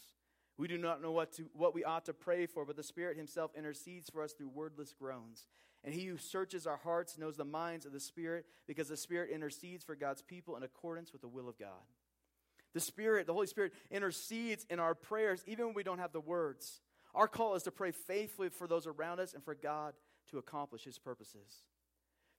We 0.57 0.69
do 0.69 0.79
not 0.79 1.03
know 1.03 1.11
what, 1.11 1.33
to, 1.33 1.45
what 1.53 1.75
we 1.75 1.85
ought 1.85 2.05
to 2.07 2.13
pray 2.13 2.47
for, 2.47 2.65
but 2.65 2.77
the 2.77 2.83
Spirit 2.83 3.17
Himself 3.17 3.51
intercedes 3.57 4.09
for 4.09 4.23
us 4.23 4.33
through 4.33 4.49
wordless 4.49 4.95
groans. 4.99 5.47
And 5.83 5.93
He 5.93 6.07
who 6.07 6.17
searches 6.17 6.67
our 6.67 6.79
hearts 6.79 7.19
knows 7.19 7.37
the 7.37 7.45
minds 7.45 7.85
of 7.85 7.93
the 7.93 8.01
Spirit, 8.01 8.47
because 8.67 8.89
the 8.89 8.97
Spirit 8.97 9.31
intercedes 9.31 9.85
for 9.85 9.95
God's 9.95 10.23
people 10.23 10.57
in 10.57 10.63
accordance 10.63 11.13
with 11.13 11.21
the 11.21 11.29
will 11.29 11.49
of 11.49 11.59
God. 11.59 11.69
The 12.73 12.81
Spirit, 12.81 13.27
the 13.27 13.35
Holy 13.35 13.47
Spirit, 13.47 13.73
intercedes 13.91 14.65
in 14.71 14.81
our 14.81 14.95
prayers, 14.95 15.43
even 15.47 15.67
when 15.67 15.75
we 15.75 15.83
don't 15.83 15.99
have 15.99 16.13
the 16.13 16.21
words. 16.21 16.81
Our 17.15 17.29
call 17.29 17.55
is 17.55 17.63
to 17.65 17.71
pray 17.71 17.93
faithfully 17.93 18.49
for 18.49 18.67
those 18.67 18.87
around 18.87 19.21
us 19.21 19.35
and 19.35 19.45
for 19.45 19.55
God 19.55 19.95
to 20.31 20.39
accomplish 20.39 20.85
His 20.85 20.99
purposes. 20.99 21.63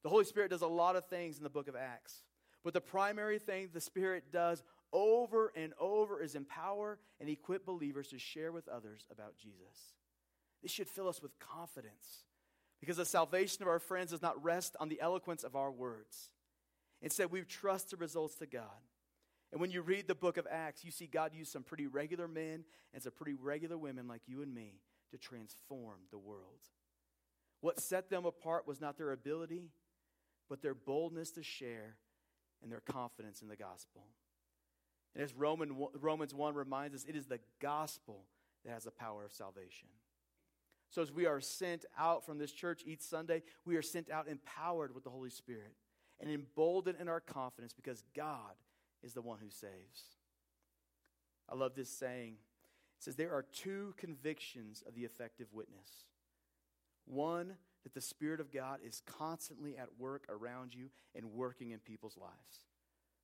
The 0.03 0.09
Holy 0.09 0.25
Spirit 0.25 0.51
does 0.51 0.61
a 0.61 0.67
lot 0.67 0.95
of 0.95 1.07
things 1.07 1.37
in 1.37 1.43
the 1.43 1.49
book 1.49 1.67
of 1.67 1.75
Acts, 1.75 2.23
but 2.63 2.73
the 2.73 2.81
primary 2.81 3.39
thing 3.39 3.69
the 3.73 3.81
Spirit 3.81 4.31
does 4.31 4.63
over 4.91 5.51
and 5.55 5.73
over 5.79 6.21
is 6.21 6.35
empower 6.35 6.99
and 7.19 7.29
equip 7.29 7.65
believers 7.65 8.09
to 8.09 8.19
share 8.19 8.51
with 8.51 8.67
others 8.67 9.05
about 9.11 9.37
Jesus. 9.37 9.93
This 10.61 10.71
should 10.71 10.87
fill 10.87 11.07
us 11.07 11.21
with 11.21 11.37
confidence 11.39 12.23
because 12.79 12.97
the 12.97 13.05
salvation 13.05 13.61
of 13.61 13.67
our 13.67 13.79
friends 13.79 14.11
does 14.11 14.21
not 14.21 14.43
rest 14.43 14.75
on 14.79 14.89
the 14.89 15.01
eloquence 15.01 15.43
of 15.43 15.55
our 15.55 15.71
words. 15.71 16.29
Instead, 17.01 17.31
we 17.31 17.41
trust 17.41 17.91
the 17.91 17.97
results 17.97 18.35
to 18.35 18.45
God. 18.45 18.63
And 19.55 19.61
when 19.61 19.71
you 19.71 19.83
read 19.83 20.09
the 20.09 20.15
book 20.15 20.35
of 20.35 20.45
Acts, 20.51 20.83
you 20.83 20.91
see 20.91 21.07
God 21.07 21.31
use 21.33 21.49
some 21.49 21.63
pretty 21.63 21.87
regular 21.87 22.27
men 22.27 22.65
and 22.93 23.01
some 23.01 23.13
pretty 23.13 23.35
regular 23.35 23.77
women 23.77 24.05
like 24.05 24.23
you 24.27 24.41
and 24.41 24.53
me 24.53 24.81
to 25.11 25.17
transform 25.17 25.95
the 26.11 26.17
world. 26.17 26.59
What 27.61 27.79
set 27.79 28.09
them 28.09 28.25
apart 28.25 28.67
was 28.67 28.81
not 28.81 28.97
their 28.97 29.13
ability, 29.13 29.69
but 30.49 30.61
their 30.61 30.73
boldness 30.73 31.31
to 31.31 31.41
share 31.41 31.95
and 32.61 32.69
their 32.69 32.81
confidence 32.81 33.41
in 33.41 33.47
the 33.47 33.55
gospel. 33.55 34.03
And 35.15 35.23
as 35.23 35.33
Roman, 35.33 35.87
Romans 36.01 36.33
1 36.33 36.53
reminds 36.53 36.93
us, 36.93 37.05
it 37.07 37.15
is 37.15 37.27
the 37.27 37.39
gospel 37.61 38.25
that 38.65 38.73
has 38.73 38.83
the 38.83 38.91
power 38.91 39.23
of 39.23 39.31
salvation. 39.31 39.87
So 40.89 41.01
as 41.01 41.13
we 41.13 41.27
are 41.27 41.39
sent 41.39 41.85
out 41.97 42.25
from 42.25 42.39
this 42.39 42.51
church 42.51 42.83
each 42.85 43.03
Sunday, 43.03 43.41
we 43.63 43.77
are 43.77 43.81
sent 43.81 44.11
out 44.11 44.27
empowered 44.27 44.93
with 44.93 45.05
the 45.05 45.11
Holy 45.11 45.29
Spirit 45.29 45.75
and 46.19 46.29
emboldened 46.29 46.97
in 46.99 47.07
our 47.07 47.21
confidence 47.21 47.71
because 47.71 48.03
God 48.13 48.55
is 49.05 49.13
the 49.13 49.21
one 49.21 49.37
who 49.41 49.49
saves. 49.49 50.15
I 51.49 51.55
love 51.55 51.75
this 51.75 51.89
saying. 51.89 52.33
It 52.97 53.03
says, 53.03 53.15
There 53.15 53.33
are 53.33 53.43
two 53.43 53.93
convictions 53.97 54.83
of 54.87 54.95
the 54.95 55.03
effective 55.03 55.47
witness. 55.53 56.07
One, 57.05 57.53
that 57.83 57.93
the 57.93 58.01
Spirit 58.01 58.39
of 58.39 58.51
God 58.51 58.79
is 58.83 59.03
constantly 59.05 59.77
at 59.77 59.99
work 59.99 60.25
around 60.27 60.73
you 60.73 60.89
and 61.13 61.33
working 61.33 61.69
in 61.69 61.79
people's 61.79 62.17
lives. 62.17 62.65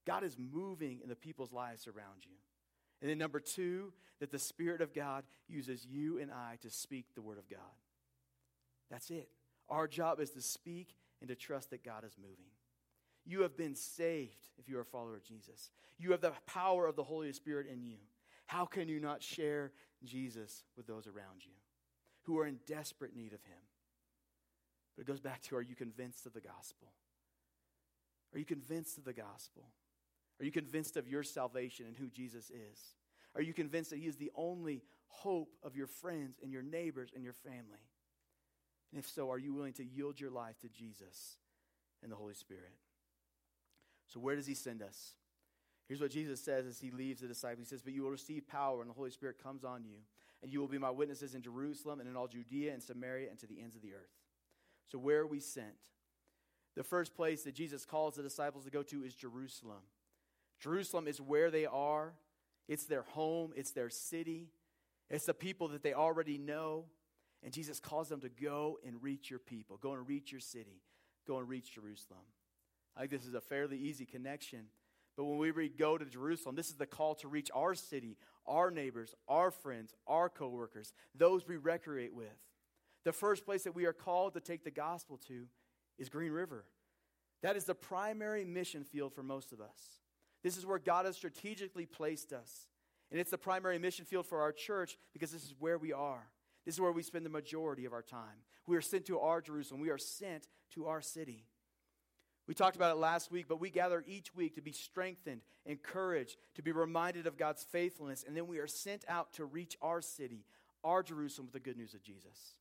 God 0.06 0.24
is 0.24 0.38
moving 0.38 1.00
in 1.02 1.10
the 1.10 1.16
people's 1.16 1.52
lives 1.52 1.88
around 1.88 2.24
you. 2.24 2.36
And 3.02 3.10
then, 3.10 3.18
number 3.18 3.40
two, 3.40 3.92
that 4.20 4.32
the 4.32 4.38
Spirit 4.38 4.82
of 4.82 4.94
God 4.94 5.24
uses 5.48 5.86
you 5.86 6.20
and 6.20 6.32
I 6.32 6.58
to 6.62 6.70
speak 6.70 7.08
the 7.16 7.24
Word 7.24 7.40
of 7.40 7.50
God. 7.50 7.60
That's 8.92 9.10
it. 9.10 9.30
Our 9.68 9.88
job 9.88 10.20
is 10.20 10.30
to 10.32 10.42
speak 10.42 10.96
and 11.22 11.30
to 11.30 11.36
trust 11.36 11.72
that 11.72 11.84
God 11.84 12.04
is 12.06 12.16
moving. 12.20 12.52
You 13.26 13.42
have 13.42 13.56
been 13.56 13.76
saved 13.76 14.50
if 14.58 14.68
you 14.68 14.78
are 14.78 14.82
a 14.82 14.86
follower 14.86 15.16
of 15.16 15.24
Jesus. 15.24 15.70
You 15.98 16.12
have 16.12 16.22
the 16.22 16.34
power 16.48 16.88
of 16.88 16.96
the 16.96 17.04
Holy 17.04 17.32
Spirit 17.34 17.68
in 17.72 17.84
you. 17.84 17.98
How 18.48 18.66
can 18.66 18.88
you 18.88 19.00
not 19.00 19.22
share 19.22 19.72
Jesus 20.04 20.64
with 20.76 20.88
those 20.88 21.08
around 21.08 21.46
you 21.46 21.54
who 22.24 22.40
are 22.40 22.48
in 22.48 22.60
desperate 22.66 23.16
need 23.16 23.34
of 23.34 23.44
Him? 23.44 23.62
But 24.96 25.04
it 25.04 25.08
goes 25.08 25.20
back 25.20 25.42
to 25.44 25.56
are 25.56 25.62
you 25.62 25.76
convinced 25.76 26.26
of 26.26 26.34
the 26.34 26.42
gospel? 26.42 26.90
Are 28.34 28.40
you 28.40 28.46
convinced 28.46 28.98
of 28.98 29.06
the 29.06 29.14
gospel? 29.14 29.64
Are 30.40 30.46
you 30.46 30.52
convinced 30.52 30.98
of 30.98 31.08
your 31.08 31.24
salvation 31.24 31.86
and 31.86 31.96
who 31.96 32.10
Jesus 32.10 32.50
is? 32.50 32.96
Are 33.36 33.42
you 33.42 33.54
convinced 33.54 33.92
that 33.92 34.00
He 34.00 34.08
is 34.08 34.18
the 34.18 34.32
only 34.36 34.82
hope 35.08 35.56
of 35.64 35.76
your 35.76 35.88
friends 35.88 36.40
and 36.42 36.52
your 36.52 36.64
neighbors 36.64 37.12
and 37.14 37.24
your 37.24 37.34
family? 37.34 37.86
And 38.92 39.00
if 39.00 39.08
so, 39.08 39.30
are 39.32 39.38
you 39.38 39.54
willing 39.54 39.74
to 39.74 39.86
yield 39.86 40.20
your 40.20 40.32
life 40.32 40.60
to 40.62 40.70
Jesus 40.70 41.38
and 42.04 42.12
the 42.12 42.16
Holy 42.16 42.34
Spirit? 42.34 42.74
So, 44.12 44.20
where 44.20 44.36
does 44.36 44.48
He 44.48 44.56
send 44.56 44.82
us? 44.82 45.14
Here's 45.88 46.02
what 46.02 46.12
Jesus 46.12 46.42
says 46.42 46.66
as 46.66 46.80
He 46.80 46.92
leaves 46.92 47.22
the 47.22 47.28
disciples 47.28 47.68
He 47.68 47.70
says, 47.70 47.82
But 47.82 47.94
you 47.94 48.04
will 48.04 48.12
receive 48.12 48.48
power, 48.48 48.82
and 48.82 48.90
the 48.90 48.94
Holy 48.94 49.12
Spirit 49.12 49.42
comes 49.42 49.64
on 49.64 49.84
you, 49.84 49.98
and 50.44 50.52
you 50.52 50.60
will 50.60 50.68
be 50.68 50.78
my 50.78 50.90
witnesses 50.90 51.34
in 51.34 51.42
Jerusalem 51.42 52.00
and 52.00 52.10
in 52.10 52.18
all 52.18 52.28
Judea 52.28 52.74
and 52.74 52.84
Samaria 52.84 53.30
and 53.30 53.40
to 53.40 53.48
the 53.48 53.62
ends 53.62 53.76
of 53.76 53.82
the 53.82 53.94
earth. 53.94 54.12
So, 54.92 55.00
where 55.00 55.22
are 55.22 55.28
we 55.28 55.40
sent? 55.40 55.76
The 56.76 56.84
first 56.84 57.16
place 57.16 57.44
that 57.44 57.56
Jesus 57.56 57.86
calls 57.86 58.16
the 58.16 58.24
disciples 58.24 58.66
to 58.66 58.72
go 58.72 58.84
to 58.84 59.04
is 59.04 59.16
Jerusalem. 59.16 59.82
Jerusalem 60.60 61.08
is 61.08 61.20
where 61.20 61.50
they 61.50 61.66
are, 61.66 62.14
it's 62.68 62.86
their 62.86 63.02
home, 63.02 63.52
it's 63.56 63.72
their 63.72 63.90
city, 63.90 64.50
it's 65.10 65.26
the 65.26 65.34
people 65.34 65.70
that 65.70 65.84
they 65.84 65.94
already 65.94 66.38
know. 66.38 66.86
And 67.44 67.52
Jesus 67.52 67.80
calls 67.80 68.08
them 68.08 68.22
to 68.22 68.30
go 68.30 68.78
and 68.86 69.02
reach 69.02 69.30
your 69.30 69.40
people, 69.40 69.78
go 69.78 69.94
and 69.94 70.08
reach 70.08 70.32
your 70.32 70.42
city, 70.42 70.84
go 71.28 71.40
and 71.40 71.50
reach 71.50 71.74
Jerusalem. 71.74 72.20
I 72.96 73.02
think 73.02 73.12
this 73.12 73.26
is 73.26 73.34
a 73.34 73.42
fairly 73.42 73.78
easy 73.78 74.06
connection. 74.06 74.66
But 75.18 75.26
when 75.26 75.38
we 75.38 75.52
read 75.52 75.78
go 75.78 75.98
to 75.98 76.06
Jerusalem, 76.06 76.56
this 76.56 76.70
is 76.70 76.76
the 76.76 76.86
call 76.86 77.16
to 77.16 77.28
reach 77.28 77.50
our 77.54 77.76
city, 77.76 78.18
our 78.46 78.72
neighbors, 78.72 79.14
our 79.28 79.52
friends, 79.52 79.94
our 80.08 80.30
coworkers, 80.30 80.94
those 81.16 81.48
we 81.48 81.58
recreate 81.58 82.14
with. 82.14 82.28
The 83.04 83.12
first 83.12 83.46
place 83.46 83.64
that 83.64 83.76
we 83.76 83.86
are 83.86 83.94
called 83.94 84.34
to 84.34 84.40
take 84.40 84.64
the 84.64 84.72
gospel 84.72 85.20
to 85.28 85.48
is 85.98 86.10
Green 86.10 86.32
River. 86.32 86.66
That 87.42 87.56
is 87.56 87.66
the 87.66 87.76
primary 87.76 88.46
mission 88.46 88.84
field 88.84 89.14
for 89.14 89.24
most 89.24 89.52
of 89.52 89.60
us. 89.60 90.00
This 90.44 90.58
is 90.58 90.66
where 90.66 90.80
God 90.80 91.06
has 91.06 91.16
strategically 91.16 91.86
placed 91.86 92.34
us. 92.34 92.68
And 93.12 93.20
it's 93.20 93.32
the 93.32 93.38
primary 93.38 93.78
mission 93.78 94.06
field 94.06 94.26
for 94.26 94.42
our 94.42 94.52
church 94.52 94.98
because 95.14 95.32
this 95.32 95.44
is 95.44 95.54
where 95.60 95.78
we 95.78 95.92
are. 95.92 96.28
This 96.66 96.76
is 96.76 96.82
where 96.82 96.92
we 96.92 97.04
spend 97.04 97.26
the 97.26 97.30
majority 97.30 97.86
of 97.86 97.94
our 97.94 98.02
time. 98.02 98.46
We 98.68 98.78
are 98.78 98.82
sent 98.82 99.06
to 99.08 99.20
our 99.20 99.42
Jerusalem. 99.42 99.82
We 99.82 99.90
are 99.90 99.98
sent 99.98 100.48
to 100.76 100.86
our 100.86 101.02
city. 101.02 101.46
We 102.48 102.54
talked 102.54 102.76
about 102.76 102.96
it 102.96 103.00
last 103.00 103.32
week, 103.32 103.46
but 103.48 103.62
we 103.62 103.70
gather 103.70 104.04
each 104.08 104.36
week 104.36 104.56
to 104.56 104.62
be 104.62 104.72
strengthened, 104.72 105.42
encouraged, 105.66 106.38
to 106.56 106.62
be 106.62 106.72
reminded 106.72 107.28
of 107.28 107.38
God's 107.38 107.64
faithfulness, 107.64 108.26
and 108.28 108.36
then 108.36 108.48
we 108.48 108.60
are 108.60 108.68
sent 108.68 109.06
out 109.08 109.34
to 109.34 109.46
reach 109.46 109.78
our 109.82 110.02
city, 110.02 110.46
our 110.84 111.04
Jerusalem, 111.04 111.48
with 111.48 111.54
the 111.54 111.60
good 111.60 111.78
news 111.78 111.94
of 111.94 112.02
Jesus. 112.04 112.56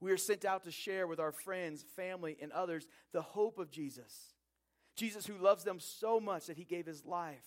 We 0.00 0.10
are 0.12 0.16
sent 0.16 0.44
out 0.44 0.64
to 0.64 0.70
share 0.70 1.06
with 1.06 1.20
our 1.20 1.32
friends, 1.32 1.84
family, 1.96 2.36
and 2.40 2.52
others 2.52 2.88
the 3.12 3.22
hope 3.22 3.58
of 3.58 3.70
Jesus. 3.70 4.34
Jesus, 4.96 5.26
who 5.26 5.38
loves 5.38 5.62
them 5.62 5.78
so 5.78 6.20
much 6.20 6.46
that 6.46 6.56
he 6.56 6.64
gave 6.64 6.86
his 6.86 7.04
life 7.04 7.46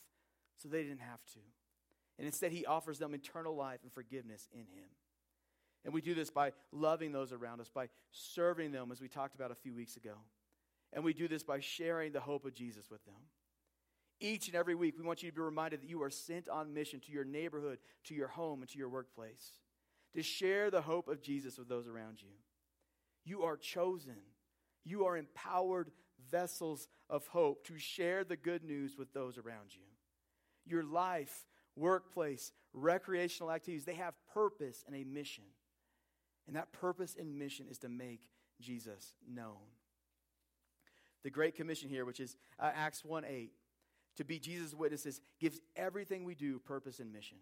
so 0.58 0.70
they 0.70 0.84
didn't 0.84 1.02
have 1.02 1.24
to. 1.34 1.40
And 2.18 2.28
instead, 2.28 2.52
he 2.52 2.66
offers 2.66 3.00
them 3.00 3.14
eternal 3.16 3.56
life 3.56 3.80
and 3.84 3.92
forgiveness 3.92 4.48
in 4.54 4.62
him. 4.62 4.90
And 5.84 5.94
we 5.94 6.02
do 6.02 6.14
this 6.14 6.30
by 6.30 6.54
loving 6.72 7.12
those 7.12 7.34
around 7.34 7.60
us, 7.60 7.70
by 7.70 7.90
serving 8.12 8.72
them, 8.72 8.92
as 8.92 9.02
we 9.02 9.08
talked 9.08 9.36
about 9.36 9.52
a 9.52 9.56
few 9.56 9.74
weeks 9.74 9.98
ago. 9.98 10.14
And 10.94 11.04
we 11.04 11.14
do 11.14 11.28
this 11.28 11.44
by 11.44 11.60
sharing 11.60 12.12
the 12.12 12.20
hope 12.20 12.46
of 12.46 12.54
Jesus 12.54 12.90
with 12.90 13.04
them. 13.06 13.16
Each 14.20 14.48
and 14.48 14.56
every 14.56 14.76
week, 14.76 14.96
we 14.98 15.04
want 15.04 15.24
you 15.24 15.30
to 15.30 15.36
be 15.36 15.42
reminded 15.42 15.82
that 15.82 15.90
you 15.90 16.02
are 16.04 16.10
sent 16.10 16.48
on 16.48 16.74
mission 16.74 17.00
to 17.02 17.12
your 17.12 17.26
neighborhood, 17.26 17.80
to 18.06 18.14
your 18.14 18.28
home, 18.28 18.62
and 18.62 18.70
to 18.70 18.78
your 18.78 18.90
workplace 18.90 19.52
to 20.14 20.24
share 20.24 20.70
the 20.70 20.82
hope 20.82 21.08
of 21.08 21.22
Jesus 21.22 21.58
with 21.58 21.68
those 21.68 21.88
around 21.88 22.22
you. 22.22 22.30
You 23.26 23.44
are 23.44 23.58
chosen. 23.58 24.18
You 24.84 25.06
are 25.06 25.18
empowered 25.18 25.92
vessels 26.30 26.88
of 27.10 27.26
hope 27.28 27.66
to 27.68 27.78
share 27.78 28.24
the 28.24 28.36
good 28.36 28.64
news 28.64 28.96
with 28.98 29.14
those 29.14 29.38
around 29.38 29.74
you. 29.74 29.84
Your 30.66 30.84
life, 30.84 31.46
workplace, 31.76 32.52
recreational 32.74 33.52
activities, 33.52 33.86
they 33.86 33.96
have 33.96 34.14
purpose 34.34 34.84
and 34.86 34.96
a 34.96 35.04
mission. 35.04 35.46
And 36.48 36.56
that 36.56 36.74
purpose 36.74 37.16
and 37.18 37.40
mission 37.40 37.66
is 37.70 37.80
to 37.80 37.90
make 37.90 38.22
Jesus 38.62 39.14
known. 39.28 39.58
The 41.24 41.30
Great 41.30 41.56
Commission 41.56 41.90
here, 41.90 42.06
which 42.06 42.20
is 42.20 42.36
uh, 42.60 42.72
Acts 42.74 43.04
1 43.04 43.26
8, 43.26 43.52
to 44.18 44.24
be 44.24 44.40
Jesus' 44.40 44.74
witnesses, 44.74 45.22
gives 45.40 45.60
everything 45.76 46.24
we 46.24 46.36
do 46.36 46.60
purpose 46.60 47.00
and 47.00 47.12
mission. 47.12 47.38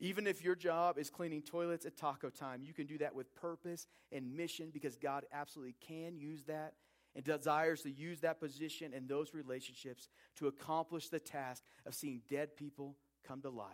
Even 0.00 0.26
if 0.26 0.42
your 0.42 0.56
job 0.56 0.98
is 0.98 1.08
cleaning 1.08 1.42
toilets 1.42 1.86
at 1.86 1.96
taco 1.96 2.28
time, 2.28 2.62
you 2.62 2.72
can 2.72 2.86
do 2.86 2.98
that 2.98 3.14
with 3.14 3.34
purpose 3.34 3.86
and 4.12 4.36
mission 4.36 4.70
because 4.72 4.96
God 4.96 5.24
absolutely 5.32 5.76
can 5.80 6.16
use 6.16 6.42
that 6.44 6.74
and 7.14 7.24
desires 7.24 7.82
to 7.82 7.90
use 7.90 8.20
that 8.20 8.40
position 8.40 8.92
and 8.92 9.08
those 9.08 9.34
relationships 9.34 10.08
to 10.36 10.48
accomplish 10.48 11.08
the 11.08 11.20
task 11.20 11.62
of 11.86 11.94
seeing 11.94 12.22
dead 12.28 12.56
people 12.56 12.96
come 13.26 13.40
to 13.42 13.50
life, 13.50 13.68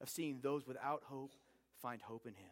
of 0.00 0.08
seeing 0.08 0.40
those 0.42 0.66
without 0.66 1.02
hope 1.04 1.34
find 1.80 2.02
hope 2.02 2.26
in 2.26 2.34
Him. 2.34 2.50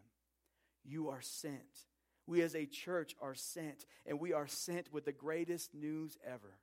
You 0.84 1.08
are 1.08 1.20
sent. 1.20 1.86
We 2.26 2.42
as 2.42 2.54
a 2.54 2.66
church 2.66 3.14
are 3.20 3.34
sent, 3.34 3.86
and 4.04 4.18
we 4.18 4.32
are 4.32 4.48
sent 4.48 4.92
with 4.92 5.04
the 5.04 5.12
greatest 5.12 5.74
news 5.74 6.18
ever 6.26 6.58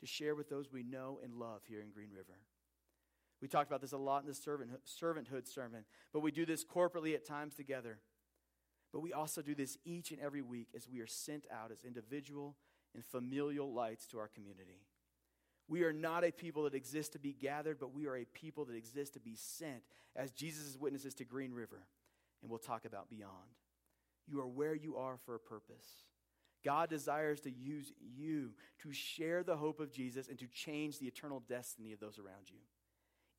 to 0.00 0.06
share 0.06 0.34
with 0.34 0.48
those 0.48 0.72
we 0.72 0.82
know 0.82 1.18
and 1.22 1.34
love 1.34 1.62
here 1.66 1.80
in 1.80 1.90
Green 1.90 2.10
River. 2.10 2.38
We 3.42 3.48
talked 3.48 3.68
about 3.68 3.82
this 3.82 3.92
a 3.92 3.98
lot 3.98 4.22
in 4.22 4.28
the 4.28 4.32
servanthood, 4.32 5.46
sermon, 5.46 5.84
but 6.12 6.20
we 6.20 6.30
do 6.30 6.46
this 6.46 6.64
corporately 6.64 7.14
at 7.14 7.26
times 7.26 7.54
together. 7.54 7.98
But 8.92 9.00
we 9.00 9.12
also 9.12 9.42
do 9.42 9.54
this 9.54 9.76
each 9.84 10.12
and 10.12 10.20
every 10.20 10.40
week 10.40 10.68
as 10.74 10.88
we 10.88 11.00
are 11.00 11.06
sent 11.06 11.46
out 11.52 11.72
as 11.72 11.84
individual 11.84 12.56
and 12.94 13.04
familial 13.04 13.72
lights 13.72 14.06
to 14.08 14.18
our 14.18 14.28
community. 14.28 14.86
We 15.68 15.82
are 15.82 15.92
not 15.92 16.24
a 16.24 16.30
people 16.30 16.64
that 16.64 16.74
exist 16.74 17.12
to 17.12 17.18
be 17.18 17.32
gathered, 17.32 17.78
but 17.80 17.92
we 17.92 18.06
are 18.06 18.16
a 18.16 18.24
people 18.24 18.64
that 18.66 18.76
exist 18.76 19.14
to 19.14 19.20
be 19.20 19.34
sent 19.34 19.82
as 20.14 20.30
Jesus' 20.30 20.76
witnesses 20.78 21.14
to 21.14 21.24
Green 21.24 21.52
River. 21.52 21.82
And 22.40 22.50
we'll 22.50 22.58
talk 22.58 22.84
about 22.84 23.10
beyond. 23.10 23.32
You 24.26 24.40
are 24.40 24.46
where 24.46 24.74
you 24.74 24.96
are 24.96 25.18
for 25.24 25.34
a 25.34 25.40
purpose. 25.40 25.86
God 26.64 26.88
desires 26.88 27.40
to 27.42 27.50
use 27.50 27.92
you 28.00 28.52
to 28.82 28.92
share 28.92 29.42
the 29.42 29.56
hope 29.56 29.80
of 29.80 29.92
Jesus 29.92 30.28
and 30.28 30.38
to 30.38 30.46
change 30.46 30.98
the 30.98 31.06
eternal 31.06 31.42
destiny 31.46 31.92
of 31.92 32.00
those 32.00 32.18
around 32.18 32.48
you. 32.48 32.58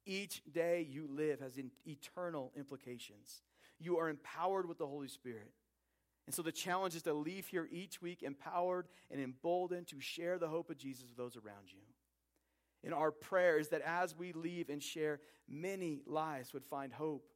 Each 0.06 0.44
day 0.52 0.86
you 0.88 1.08
live 1.10 1.40
has 1.40 1.58
eternal 1.88 2.52
implications. 2.56 3.42
You 3.80 3.98
are 3.98 4.10
empowered 4.10 4.68
with 4.68 4.78
the 4.78 4.86
Holy 4.86 5.08
Spirit. 5.08 5.52
And 6.28 6.36
so 6.36 6.42
the 6.42 6.52
challenge 6.52 6.96
is 6.96 7.04
to 7.04 7.14
leave 7.14 7.48
here 7.48 7.68
each 7.72 8.02
week 8.02 8.24
empowered 8.24 8.88
and 9.12 9.20
emboldened 9.20 9.88
to 9.88 10.00
share 10.00 10.38
the 10.38 10.48
hope 10.48 10.70
of 10.70 10.78
Jesus 10.78 11.06
with 11.08 11.18
those 11.18 11.36
around 11.36 11.72
you. 11.72 11.82
And 12.84 12.94
our 12.94 13.12
prayer 13.12 13.58
is 13.58 13.70
that 13.70 13.82
as 13.82 14.16
we 14.16 14.32
leave 14.34 14.70
and 14.70 14.82
share, 14.82 15.20
many 15.50 16.02
lives 16.06 16.54
would 16.54 16.66
find 16.66 16.94
hope, 16.94 17.28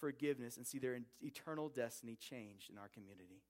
forgiveness, 0.00 0.56
and 0.56 0.66
see 0.66 0.78
their 0.78 0.98
eternal 1.20 1.68
destiny 1.68 2.16
changed 2.16 2.70
in 2.70 2.78
our 2.78 2.88
community. 2.88 3.42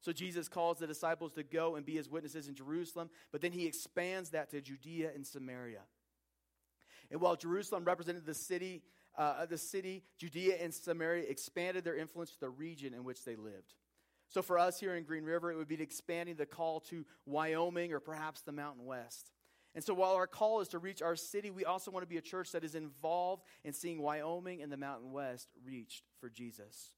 So 0.00 0.12
Jesus 0.12 0.48
calls 0.48 0.78
the 0.78 0.86
disciples 0.86 1.32
to 1.32 1.42
go 1.42 1.76
and 1.76 1.86
be 1.86 1.94
his 1.94 2.10
witnesses 2.10 2.46
in 2.46 2.54
Jerusalem, 2.54 3.08
but 3.32 3.40
then 3.40 3.52
he 3.52 3.66
expands 3.66 4.30
that 4.30 4.50
to 4.50 4.60
Judea 4.60 5.10
and 5.14 5.26
Samaria. 5.26 5.80
And 7.10 7.20
while 7.20 7.36
Jerusalem 7.36 7.84
represented 7.84 8.26
the 8.26 8.34
city, 8.34 8.82
uh, 9.16 9.46
the 9.46 9.58
city, 9.58 10.02
Judea 10.18 10.56
and 10.60 10.74
Samaria 10.74 11.24
expanded 11.28 11.84
their 11.84 11.96
influence 11.96 12.32
to 12.32 12.40
the 12.40 12.50
region 12.50 12.92
in 12.92 13.04
which 13.04 13.24
they 13.24 13.36
lived. 13.36 13.74
So 14.28 14.42
for 14.42 14.58
us 14.58 14.80
here 14.80 14.94
in 14.96 15.04
Green 15.04 15.24
River, 15.24 15.52
it 15.52 15.56
would 15.56 15.68
be 15.68 15.80
expanding 15.80 16.36
the 16.36 16.46
call 16.46 16.80
to 16.80 17.04
Wyoming 17.24 17.92
or 17.92 18.00
perhaps 18.00 18.42
the 18.42 18.52
Mountain 18.52 18.84
West. 18.84 19.30
And 19.74 19.82
so 19.82 19.92
while 19.92 20.14
our 20.14 20.26
call 20.26 20.60
is 20.60 20.68
to 20.68 20.78
reach 20.78 21.02
our 21.02 21.16
city, 21.16 21.50
we 21.50 21.64
also 21.64 21.90
want 21.90 22.04
to 22.04 22.08
be 22.08 22.16
a 22.16 22.22
church 22.22 22.52
that 22.52 22.64
is 22.64 22.74
involved 22.74 23.42
in 23.64 23.72
seeing 23.72 24.00
Wyoming 24.00 24.62
and 24.62 24.70
the 24.70 24.76
Mountain 24.76 25.10
West 25.10 25.48
reached 25.64 26.04
for 26.20 26.28
Jesus. 26.28 26.92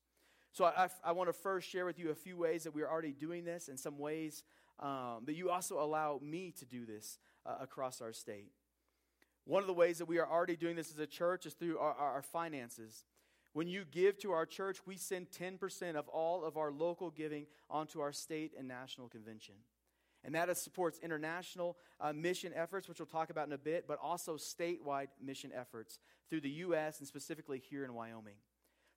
So 0.52 0.64
I, 0.64 0.88
I 1.04 1.12
want 1.12 1.28
to 1.28 1.32
first 1.32 1.68
share 1.68 1.86
with 1.86 1.98
you 1.98 2.10
a 2.10 2.14
few 2.14 2.36
ways 2.36 2.64
that 2.64 2.74
we 2.74 2.82
are 2.82 2.90
already 2.90 3.12
doing 3.12 3.44
this 3.44 3.68
and 3.68 3.78
some 3.78 3.98
ways 3.98 4.42
um, 4.80 5.22
that 5.24 5.34
you 5.34 5.50
also 5.50 5.80
allow 5.80 6.20
me 6.22 6.52
to 6.58 6.66
do 6.66 6.84
this 6.84 7.18
uh, 7.46 7.56
across 7.60 8.00
our 8.00 8.12
state. 8.12 8.52
One 9.44 9.62
of 9.62 9.66
the 9.66 9.74
ways 9.74 9.98
that 9.98 10.08
we 10.08 10.18
are 10.18 10.28
already 10.28 10.56
doing 10.56 10.76
this 10.76 10.90
as 10.90 10.98
a 10.98 11.06
church 11.06 11.46
is 11.46 11.54
through 11.54 11.78
our, 11.78 11.94
our, 11.94 12.22
finances. 12.22 13.04
When 13.52 13.68
you 13.68 13.84
give 13.90 14.18
to 14.18 14.32
our 14.32 14.44
church, 14.44 14.78
we 14.84 14.96
send 14.96 15.28
10% 15.30 15.94
of 15.94 16.08
all 16.08 16.44
of 16.44 16.56
our 16.56 16.72
local 16.72 17.10
giving 17.10 17.46
onto 17.70 18.00
our 18.00 18.12
state 18.12 18.52
and 18.58 18.66
national 18.66 19.08
convention. 19.08 19.54
And 20.26 20.34
that 20.34 20.54
supports 20.58 20.98
international 21.02 21.76
uh, 22.00 22.12
mission 22.12 22.52
efforts, 22.52 22.88
which 22.88 22.98
we'll 22.98 23.06
talk 23.06 23.30
about 23.30 23.46
in 23.46 23.52
a 23.52 23.58
bit, 23.58 23.86
but 23.86 23.98
also 24.02 24.36
statewide 24.36 25.06
mission 25.24 25.52
efforts 25.54 26.00
through 26.28 26.40
the 26.40 26.50
U.S. 26.50 26.98
and 26.98 27.06
specifically 27.06 27.62
here 27.70 27.84
in 27.84 27.94
Wyoming. 27.94 28.34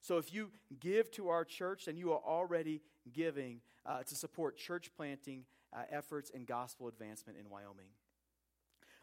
So 0.00 0.18
if 0.18 0.34
you 0.34 0.50
give 0.80 1.08
to 1.12 1.28
our 1.28 1.44
church, 1.44 1.84
then 1.84 1.96
you 1.96 2.12
are 2.12 2.20
already 2.26 2.82
giving 3.12 3.60
uh, 3.86 4.02
to 4.02 4.14
support 4.16 4.56
church 4.56 4.90
planting 4.96 5.44
uh, 5.72 5.82
efforts 5.92 6.32
and 6.34 6.46
gospel 6.46 6.88
advancement 6.88 7.38
in 7.38 7.48
Wyoming. 7.48 7.86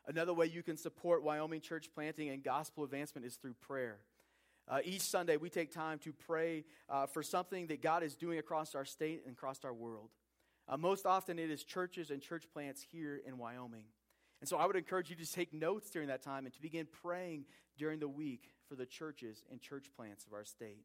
Another 0.05 0.33
way 0.33 0.47
you 0.47 0.63
can 0.63 0.75
support 0.75 1.23
Wyoming 1.23 1.61
church 1.61 1.89
planting 1.95 2.29
and 2.29 2.43
gospel 2.43 2.83
advancement 2.83 3.25
is 3.25 3.35
through 3.35 3.53
prayer. 3.53 3.99
Uh, 4.67 4.79
each 4.83 5.01
Sunday, 5.01 5.37
we 5.37 5.49
take 5.49 5.71
time 5.71 5.97
to 5.99 6.11
pray 6.11 6.65
uh, 6.89 7.05
for 7.05 7.23
something 7.23 7.67
that 7.67 7.81
God 7.81 8.03
is 8.03 8.15
doing 8.15 8.37
across 8.37 8.75
our 8.75 8.83
state 8.83 9.21
and 9.25 9.33
across 9.33 9.63
our 9.63 9.73
world. 9.73 10.09
Uh, 10.69 10.77
most 10.77 11.05
often, 11.05 11.39
it 11.39 11.49
is 11.49 11.63
churches 11.63 12.11
and 12.11 12.21
church 12.21 12.45
plants 12.51 12.85
here 12.91 13.21
in 13.25 13.37
Wyoming. 13.37 13.85
And 14.41 14.49
so 14.49 14.57
I 14.57 14.65
would 14.65 14.75
encourage 14.75 15.09
you 15.09 15.15
to 15.15 15.31
take 15.31 15.53
notes 15.53 15.89
during 15.89 16.09
that 16.09 16.21
time 16.21 16.45
and 16.45 16.53
to 16.53 16.61
begin 16.61 16.87
praying 17.01 17.45
during 17.77 17.99
the 17.99 18.07
week 18.07 18.51
for 18.67 18.75
the 18.75 18.85
churches 18.85 19.43
and 19.51 19.61
church 19.61 19.87
plants 19.95 20.25
of 20.25 20.33
our 20.33 20.43
state. 20.43 20.83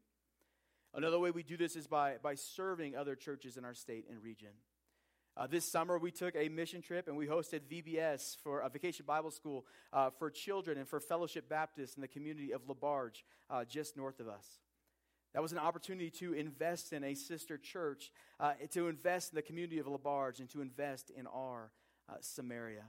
Another 0.95 1.19
way 1.19 1.31
we 1.31 1.43
do 1.43 1.57
this 1.57 1.75
is 1.75 1.87
by, 1.87 2.17
by 2.23 2.35
serving 2.35 2.97
other 2.97 3.17
churches 3.17 3.57
in 3.57 3.65
our 3.65 3.75
state 3.75 4.07
and 4.11 4.23
region. 4.23 4.51
Uh, 5.35 5.47
this 5.47 5.65
summer, 5.65 5.99
we 5.99 6.11
took 6.11 6.37
a 6.37 6.51
mission 6.51 6.83
trip 6.83 7.09
and 7.09 7.17
we 7.17 7.27
hosted 7.27 7.61
VBS 7.71 8.37
for 8.43 8.61
a 8.61 8.69
vacation 8.69 9.07
Bible 9.07 9.31
school 9.31 9.65
uh, 9.93 10.11
for 10.11 10.31
children 10.31 10.77
and 10.77 10.87
for 10.87 11.01
Fellowship 11.01 11.49
Baptist 11.49 11.97
in 11.97 12.03
the 12.03 12.09
community 12.09 12.53
of 12.53 12.67
LaBarge, 12.67 13.23
uh, 13.49 13.65
just 13.65 13.97
north 13.97 14.21
of 14.21 14.29
us. 14.29 14.47
That 15.35 15.43
was 15.43 15.53
an 15.53 15.59
opportunity 15.59 16.11
to 16.11 16.35
invest 16.35 16.93
in 16.93 17.05
a 17.05 17.15
sister 17.15 17.57
church, 17.57 18.13
uh, 18.39 18.53
to 18.71 18.89
invest 18.89 19.33
in 19.33 19.37
the 19.37 19.43
community 19.43 19.79
of 19.79 19.87
LaBarge, 19.87 20.41
and 20.41 20.49
to 20.51 20.61
invest 20.61 21.11
in 21.11 21.27
our 21.27 21.71
uh, 22.09 22.15
Samaria. 22.21 22.85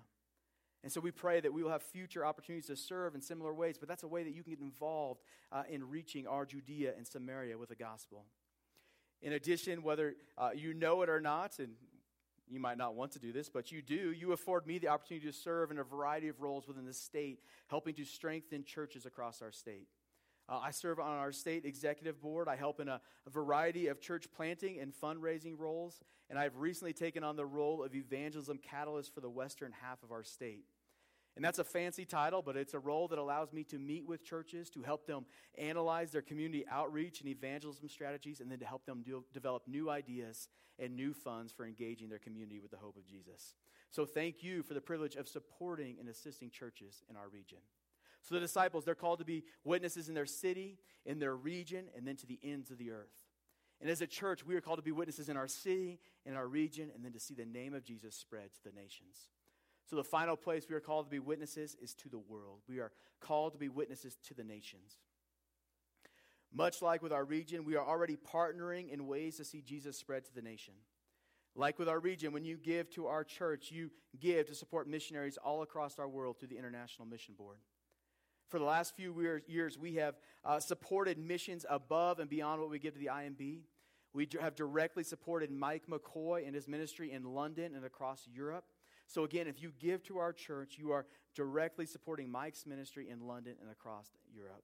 And 0.83 0.91
so 0.91 0.99
we 0.99 1.11
pray 1.11 1.39
that 1.39 1.53
we 1.53 1.63
will 1.63 1.71
have 1.71 1.83
future 1.83 2.25
opportunities 2.25 2.67
to 2.67 2.75
serve 2.75 3.15
in 3.15 3.21
similar 3.21 3.53
ways, 3.53 3.77
but 3.77 3.87
that's 3.87 4.03
a 4.03 4.07
way 4.07 4.23
that 4.23 4.33
you 4.33 4.43
can 4.43 4.51
get 4.51 4.59
involved 4.59 5.21
uh, 5.51 5.63
in 5.69 5.89
reaching 5.89 6.27
our 6.27 6.45
Judea 6.45 6.93
and 6.97 7.07
Samaria 7.07 7.57
with 7.57 7.69
the 7.69 7.75
gospel. 7.75 8.25
In 9.21 9.31
addition, 9.31 9.83
whether 9.83 10.15
you 10.53 10.73
know 10.73 11.01
it 11.01 11.09
or 11.09 11.21
not, 11.21 11.59
and 11.59 11.75
you 12.49 12.59
might 12.59 12.77
not 12.77 12.95
want 12.95 13.13
to 13.13 13.19
do 13.19 13.31
this, 13.31 13.49
but 13.49 13.71
you 13.71 13.81
do. 13.81 14.11
You 14.11 14.33
afford 14.33 14.67
me 14.67 14.77
the 14.77 14.89
opportunity 14.89 15.25
to 15.27 15.33
serve 15.33 15.71
in 15.71 15.79
a 15.79 15.83
variety 15.83 16.27
of 16.27 16.41
roles 16.41 16.67
within 16.67 16.85
the 16.85 16.93
state, 16.93 17.39
helping 17.67 17.95
to 17.95 18.03
strengthen 18.03 18.65
churches 18.65 19.05
across 19.05 19.41
our 19.41 19.51
state. 19.51 19.87
Uh, 20.49 20.59
I 20.61 20.71
serve 20.71 20.99
on 20.99 21.11
our 21.11 21.31
state 21.31 21.65
executive 21.65 22.21
board. 22.21 22.47
I 22.47 22.55
help 22.55 22.79
in 22.79 22.89
a, 22.89 22.99
a, 23.25 23.29
variety 23.29 23.87
of 23.87 24.01
church 24.01 24.27
planting 24.35 24.79
and 24.79 24.93
fundraising 24.93 25.57
roles, 25.57 26.01
and 26.29 26.37
I've 26.37 26.57
recently 26.57 26.93
taken 26.93 27.23
on 27.23 27.35
the 27.35 27.45
role 27.45 27.83
of 27.83 27.95
evangelism 27.95 28.57
catalyst 28.57 29.13
for 29.13 29.21
the 29.21 29.29
western 29.29 29.71
half 29.81 30.03
of 30.03 30.11
our 30.11 30.23
state. 30.23 30.65
And 31.35 31.43
that's 31.43 31.59
a 31.59 31.63
fancy 31.63 32.05
title, 32.05 32.43
but 32.43 32.55
it's 32.55 32.75
a 32.75 32.79
role 32.79 33.07
that 33.07 33.17
allows 33.17 33.53
me 33.53 33.63
to 33.65 33.79
meet 33.79 34.05
with 34.05 34.23
churches 34.23 34.69
to 34.71 34.83
help 34.83 35.07
them 35.07 35.25
analyze 35.57 36.11
their 36.11 36.21
community 36.21 36.63
outreach 36.69 37.21
and 37.21 37.29
evangelism 37.29 37.89
strategies, 37.89 38.39
and 38.39 38.51
then 38.51 38.59
to 38.59 38.65
help 38.65 38.85
them 38.85 39.01
do, 39.03 39.23
develop 39.33 39.63
new 39.67 39.89
ideas 39.89 40.49
and 40.77 40.95
new 40.95 41.13
funds 41.13 41.51
for 41.51 41.65
engaging 41.65 42.09
their 42.09 42.19
community 42.19 42.59
with 42.59 42.71
the 42.71 42.77
hope 42.77 42.97
of 42.97 43.07
Jesus. 43.07 43.55
So 43.89 44.05
thank 44.05 44.43
you 44.43 44.61
for 44.61 44.73
the 44.73 44.81
privilege 44.81 45.15
of 45.15 45.27
supporting 45.27 45.97
and 45.99 46.09
assisting 46.09 46.51
churches 46.51 47.03
in 47.09 47.15
our 47.15 47.29
region. 47.29 47.59
So 48.23 48.35
the 48.35 48.41
disciples, 48.41 48.85
they're 48.85 48.95
called 48.95 49.19
to 49.19 49.25
be 49.25 49.43
witnesses 49.63 50.07
in 50.07 50.15
their 50.15 50.25
city, 50.25 50.79
in 51.05 51.19
their 51.19 51.35
region, 51.35 51.85
and 51.95 52.07
then 52.07 52.15
to 52.17 52.25
the 52.25 52.39
ends 52.41 52.71
of 52.71 52.77
the 52.77 52.91
earth. 52.91 53.11
And 53.81 53.89
as 53.89 54.01
a 54.01 54.07
church, 54.07 54.45
we 54.45 54.55
are 54.55 54.61
called 54.61 54.79
to 54.79 54.83
be 54.83 54.93
witnesses 54.93 55.27
in 55.27 55.35
our 55.35 55.47
city, 55.47 55.99
in 56.25 56.35
our 56.35 56.47
region, 56.47 56.89
and 56.95 57.03
then 57.03 57.11
to 57.11 57.19
see 57.19 57.33
the 57.33 57.45
name 57.45 57.73
of 57.73 57.83
Jesus 57.83 58.15
spread 58.15 58.53
to 58.53 58.63
the 58.63 58.71
nations. 58.71 59.27
So, 59.89 59.97
the 59.97 60.03
final 60.05 60.37
place 60.37 60.65
we 60.69 60.75
are 60.75 60.79
called 60.79 61.07
to 61.07 61.11
be 61.11 61.19
witnesses 61.19 61.75
is 61.81 61.93
to 61.95 62.09
the 62.09 62.17
world. 62.17 62.61
We 62.69 62.79
are 62.79 62.93
called 63.19 63.51
to 63.53 63.59
be 63.59 63.67
witnesses 63.67 64.15
to 64.27 64.33
the 64.33 64.43
nations. 64.45 64.99
Much 66.53 66.81
like 66.81 67.01
with 67.01 67.11
our 67.11 67.25
region, 67.25 67.65
we 67.65 67.75
are 67.75 67.85
already 67.85 68.15
partnering 68.15 68.89
in 68.89 69.07
ways 69.07 69.37
to 69.37 69.43
see 69.43 69.61
Jesus 69.61 69.97
spread 69.97 70.23
to 70.25 70.33
the 70.33 70.41
nation. 70.41 70.75
Like 71.55 71.77
with 71.77 71.89
our 71.89 71.99
region, 71.99 72.31
when 72.31 72.45
you 72.45 72.57
give 72.57 72.89
to 72.91 73.07
our 73.07 73.23
church, 73.23 73.71
you 73.71 73.91
give 74.19 74.47
to 74.47 74.55
support 74.55 74.87
missionaries 74.87 75.37
all 75.37 75.61
across 75.61 75.99
our 75.99 76.07
world 76.07 76.39
through 76.39 76.49
the 76.49 76.57
International 76.57 77.07
Mission 77.07 77.33
Board. 77.37 77.57
For 78.47 78.59
the 78.59 78.65
last 78.65 78.95
few 78.95 79.41
years, 79.47 79.77
we 79.77 79.95
have 79.95 80.15
uh, 80.45 80.59
supported 80.59 81.17
missions 81.17 81.65
above 81.69 82.19
and 82.19 82.29
beyond 82.29 82.61
what 82.61 82.69
we 82.69 82.79
give 82.79 82.93
to 82.93 82.99
the 82.99 83.07
IMB. 83.07 83.61
We 84.13 84.27
have 84.39 84.55
directly 84.55 85.03
supported 85.03 85.49
Mike 85.51 85.83
McCoy 85.89 86.45
and 86.45 86.53
his 86.53 86.67
ministry 86.67 87.11
in 87.11 87.23
London 87.23 87.73
and 87.75 87.83
across 87.83 88.27
Europe. 88.31 88.65
So, 89.07 89.23
again, 89.23 89.47
if 89.47 89.61
you 89.61 89.71
give 89.79 90.03
to 90.03 90.19
our 90.19 90.31
church, 90.31 90.77
you 90.77 90.91
are 90.91 91.05
directly 91.35 91.85
supporting 91.85 92.29
Mike's 92.29 92.65
ministry 92.65 93.09
in 93.09 93.27
London 93.27 93.55
and 93.61 93.71
across 93.71 94.11
Europe. 94.33 94.63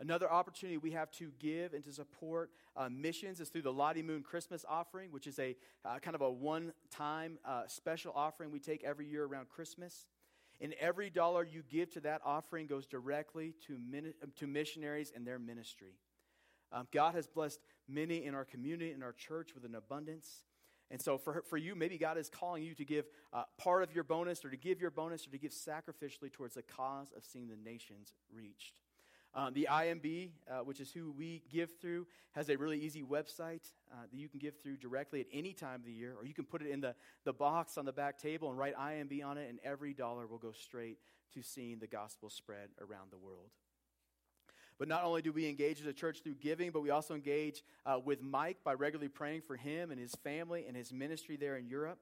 Another 0.00 0.30
opportunity 0.30 0.76
we 0.76 0.92
have 0.92 1.10
to 1.12 1.32
give 1.40 1.74
and 1.74 1.82
to 1.82 1.92
support 1.92 2.50
uh, 2.76 2.88
missions 2.88 3.40
is 3.40 3.48
through 3.48 3.62
the 3.62 3.72
Lottie 3.72 4.02
Moon 4.02 4.22
Christmas 4.22 4.64
offering, 4.68 5.10
which 5.10 5.26
is 5.26 5.40
a 5.40 5.56
uh, 5.84 5.98
kind 5.98 6.14
of 6.14 6.20
a 6.20 6.30
one 6.30 6.72
time 6.90 7.38
uh, 7.44 7.62
special 7.66 8.12
offering 8.14 8.52
we 8.52 8.60
take 8.60 8.84
every 8.84 9.06
year 9.06 9.24
around 9.24 9.48
Christmas. 9.48 10.06
And 10.60 10.74
every 10.80 11.08
dollar 11.08 11.44
you 11.44 11.62
give 11.68 11.92
to 11.92 12.00
that 12.00 12.20
offering 12.24 12.66
goes 12.66 12.86
directly 12.86 13.54
to, 13.66 13.78
to 14.36 14.46
missionaries 14.46 15.12
and 15.14 15.26
their 15.26 15.38
ministry. 15.38 15.94
Um, 16.72 16.86
God 16.92 17.14
has 17.14 17.26
blessed 17.26 17.60
many 17.88 18.24
in 18.24 18.34
our 18.34 18.44
community, 18.44 18.92
in 18.92 19.02
our 19.02 19.12
church, 19.12 19.54
with 19.54 19.64
an 19.64 19.74
abundance. 19.74 20.44
And 20.90 21.00
so, 21.00 21.18
for, 21.18 21.44
for 21.48 21.56
you, 21.56 21.74
maybe 21.74 21.98
God 21.98 22.18
is 22.18 22.28
calling 22.28 22.62
you 22.62 22.74
to 22.74 22.84
give 22.84 23.06
uh, 23.32 23.44
part 23.58 23.82
of 23.82 23.94
your 23.94 24.04
bonus 24.04 24.44
or 24.44 24.50
to 24.50 24.56
give 24.56 24.80
your 24.80 24.90
bonus 24.90 25.26
or 25.26 25.30
to 25.30 25.38
give 25.38 25.52
sacrificially 25.52 26.32
towards 26.32 26.54
the 26.54 26.62
cause 26.62 27.12
of 27.16 27.24
seeing 27.24 27.48
the 27.48 27.56
nations 27.56 28.14
reached. 28.32 28.74
Um, 29.34 29.52
the 29.52 29.68
IMB, 29.70 30.30
uh, 30.50 30.58
which 30.60 30.80
is 30.80 30.90
who 30.90 31.12
we 31.12 31.42
give 31.50 31.70
through, 31.80 32.06
has 32.32 32.48
a 32.48 32.56
really 32.56 32.78
easy 32.78 33.02
website 33.02 33.70
uh, 33.92 34.02
that 34.10 34.16
you 34.16 34.28
can 34.28 34.38
give 34.38 34.54
through 34.62 34.78
directly 34.78 35.20
at 35.20 35.26
any 35.32 35.52
time 35.52 35.76
of 35.76 35.84
the 35.84 35.92
year, 35.92 36.14
or 36.18 36.24
you 36.24 36.34
can 36.34 36.44
put 36.44 36.62
it 36.62 36.70
in 36.70 36.80
the, 36.80 36.94
the 37.24 37.32
box 37.32 37.76
on 37.76 37.84
the 37.84 37.92
back 37.92 38.18
table 38.18 38.48
and 38.48 38.58
write 38.58 38.74
IMB 38.76 39.24
on 39.24 39.36
it, 39.36 39.48
and 39.48 39.58
every 39.62 39.92
dollar 39.92 40.26
will 40.26 40.38
go 40.38 40.52
straight 40.52 40.98
to 41.34 41.42
seeing 41.42 41.78
the 41.78 41.86
gospel 41.86 42.30
spread 42.30 42.70
around 42.80 43.10
the 43.10 43.18
world. 43.18 43.50
But 44.78 44.88
not 44.88 45.04
only 45.04 45.22
do 45.22 45.32
we 45.32 45.48
engage 45.48 45.80
as 45.80 45.86
a 45.86 45.92
church 45.92 46.20
through 46.22 46.36
giving, 46.36 46.70
but 46.70 46.80
we 46.80 46.90
also 46.90 47.14
engage 47.14 47.64
uh, 47.84 47.98
with 48.02 48.22
Mike 48.22 48.58
by 48.64 48.74
regularly 48.74 49.08
praying 49.08 49.42
for 49.42 49.56
him 49.56 49.90
and 49.90 50.00
his 50.00 50.14
family 50.14 50.64
and 50.66 50.76
his 50.76 50.92
ministry 50.92 51.36
there 51.36 51.56
in 51.56 51.66
Europe. 51.66 51.98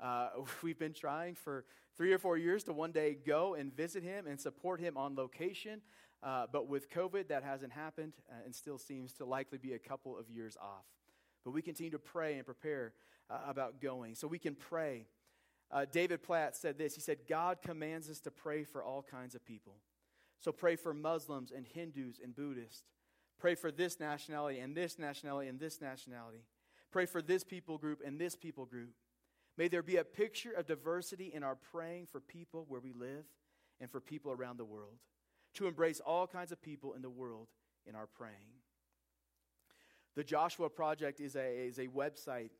Uh, 0.00 0.28
we've 0.62 0.78
been 0.78 0.92
trying 0.92 1.34
for 1.36 1.64
three 1.96 2.12
or 2.12 2.18
four 2.18 2.36
years 2.36 2.64
to 2.64 2.72
one 2.72 2.92
day 2.92 3.16
go 3.26 3.54
and 3.54 3.74
visit 3.74 4.02
him 4.02 4.26
and 4.26 4.40
support 4.40 4.80
him 4.80 4.96
on 4.96 5.14
location. 5.14 5.80
Uh, 6.22 6.46
but 6.50 6.68
with 6.68 6.90
COVID, 6.90 7.28
that 7.28 7.44
hasn't 7.44 7.72
happened 7.72 8.12
uh, 8.30 8.34
and 8.44 8.54
still 8.54 8.78
seems 8.78 9.12
to 9.14 9.24
likely 9.24 9.58
be 9.58 9.74
a 9.74 9.78
couple 9.78 10.18
of 10.18 10.28
years 10.28 10.56
off. 10.60 10.84
But 11.44 11.52
we 11.52 11.62
continue 11.62 11.92
to 11.92 11.98
pray 11.98 12.36
and 12.36 12.44
prepare 12.44 12.92
uh, 13.30 13.38
about 13.46 13.80
going. 13.80 14.14
So 14.14 14.26
we 14.26 14.38
can 14.38 14.54
pray. 14.54 15.06
Uh, 15.70 15.84
David 15.90 16.22
Platt 16.22 16.56
said 16.56 16.78
this 16.78 16.94
He 16.94 17.00
said, 17.00 17.18
God 17.28 17.58
commands 17.62 18.10
us 18.10 18.20
to 18.20 18.30
pray 18.30 18.64
for 18.64 18.82
all 18.82 19.02
kinds 19.02 19.34
of 19.34 19.44
people. 19.44 19.76
So 20.40 20.52
pray 20.52 20.76
for 20.76 20.94
Muslims 20.94 21.52
and 21.54 21.66
Hindus 21.66 22.20
and 22.22 22.34
Buddhists. 22.34 22.84
Pray 23.38 23.54
for 23.54 23.70
this 23.70 24.00
nationality 24.00 24.58
and 24.58 24.76
this 24.76 24.98
nationality 24.98 25.48
and 25.48 25.60
this 25.60 25.80
nationality. 25.80 26.42
Pray 26.90 27.06
for 27.06 27.22
this 27.22 27.44
people 27.44 27.78
group 27.78 28.00
and 28.04 28.18
this 28.20 28.34
people 28.34 28.64
group. 28.64 28.90
May 29.56 29.68
there 29.68 29.82
be 29.82 29.96
a 29.96 30.04
picture 30.04 30.52
of 30.52 30.66
diversity 30.66 31.32
in 31.32 31.42
our 31.42 31.56
praying 31.56 32.06
for 32.06 32.20
people 32.20 32.64
where 32.68 32.80
we 32.80 32.92
live 32.92 33.24
and 33.80 33.90
for 33.90 34.00
people 34.00 34.32
around 34.32 34.56
the 34.56 34.64
world 34.64 34.98
to 35.58 35.66
embrace 35.66 36.00
all 36.00 36.26
kinds 36.26 36.52
of 36.52 36.62
people 36.62 36.94
in 36.94 37.02
the 37.02 37.10
world 37.10 37.48
in 37.86 37.94
our 37.94 38.06
praying. 38.06 38.34
The 40.16 40.24
Joshua 40.24 40.68
Project 40.68 41.20
is 41.20 41.36
a, 41.36 41.66
is 41.66 41.78
a 41.78 41.86
website 41.88 42.50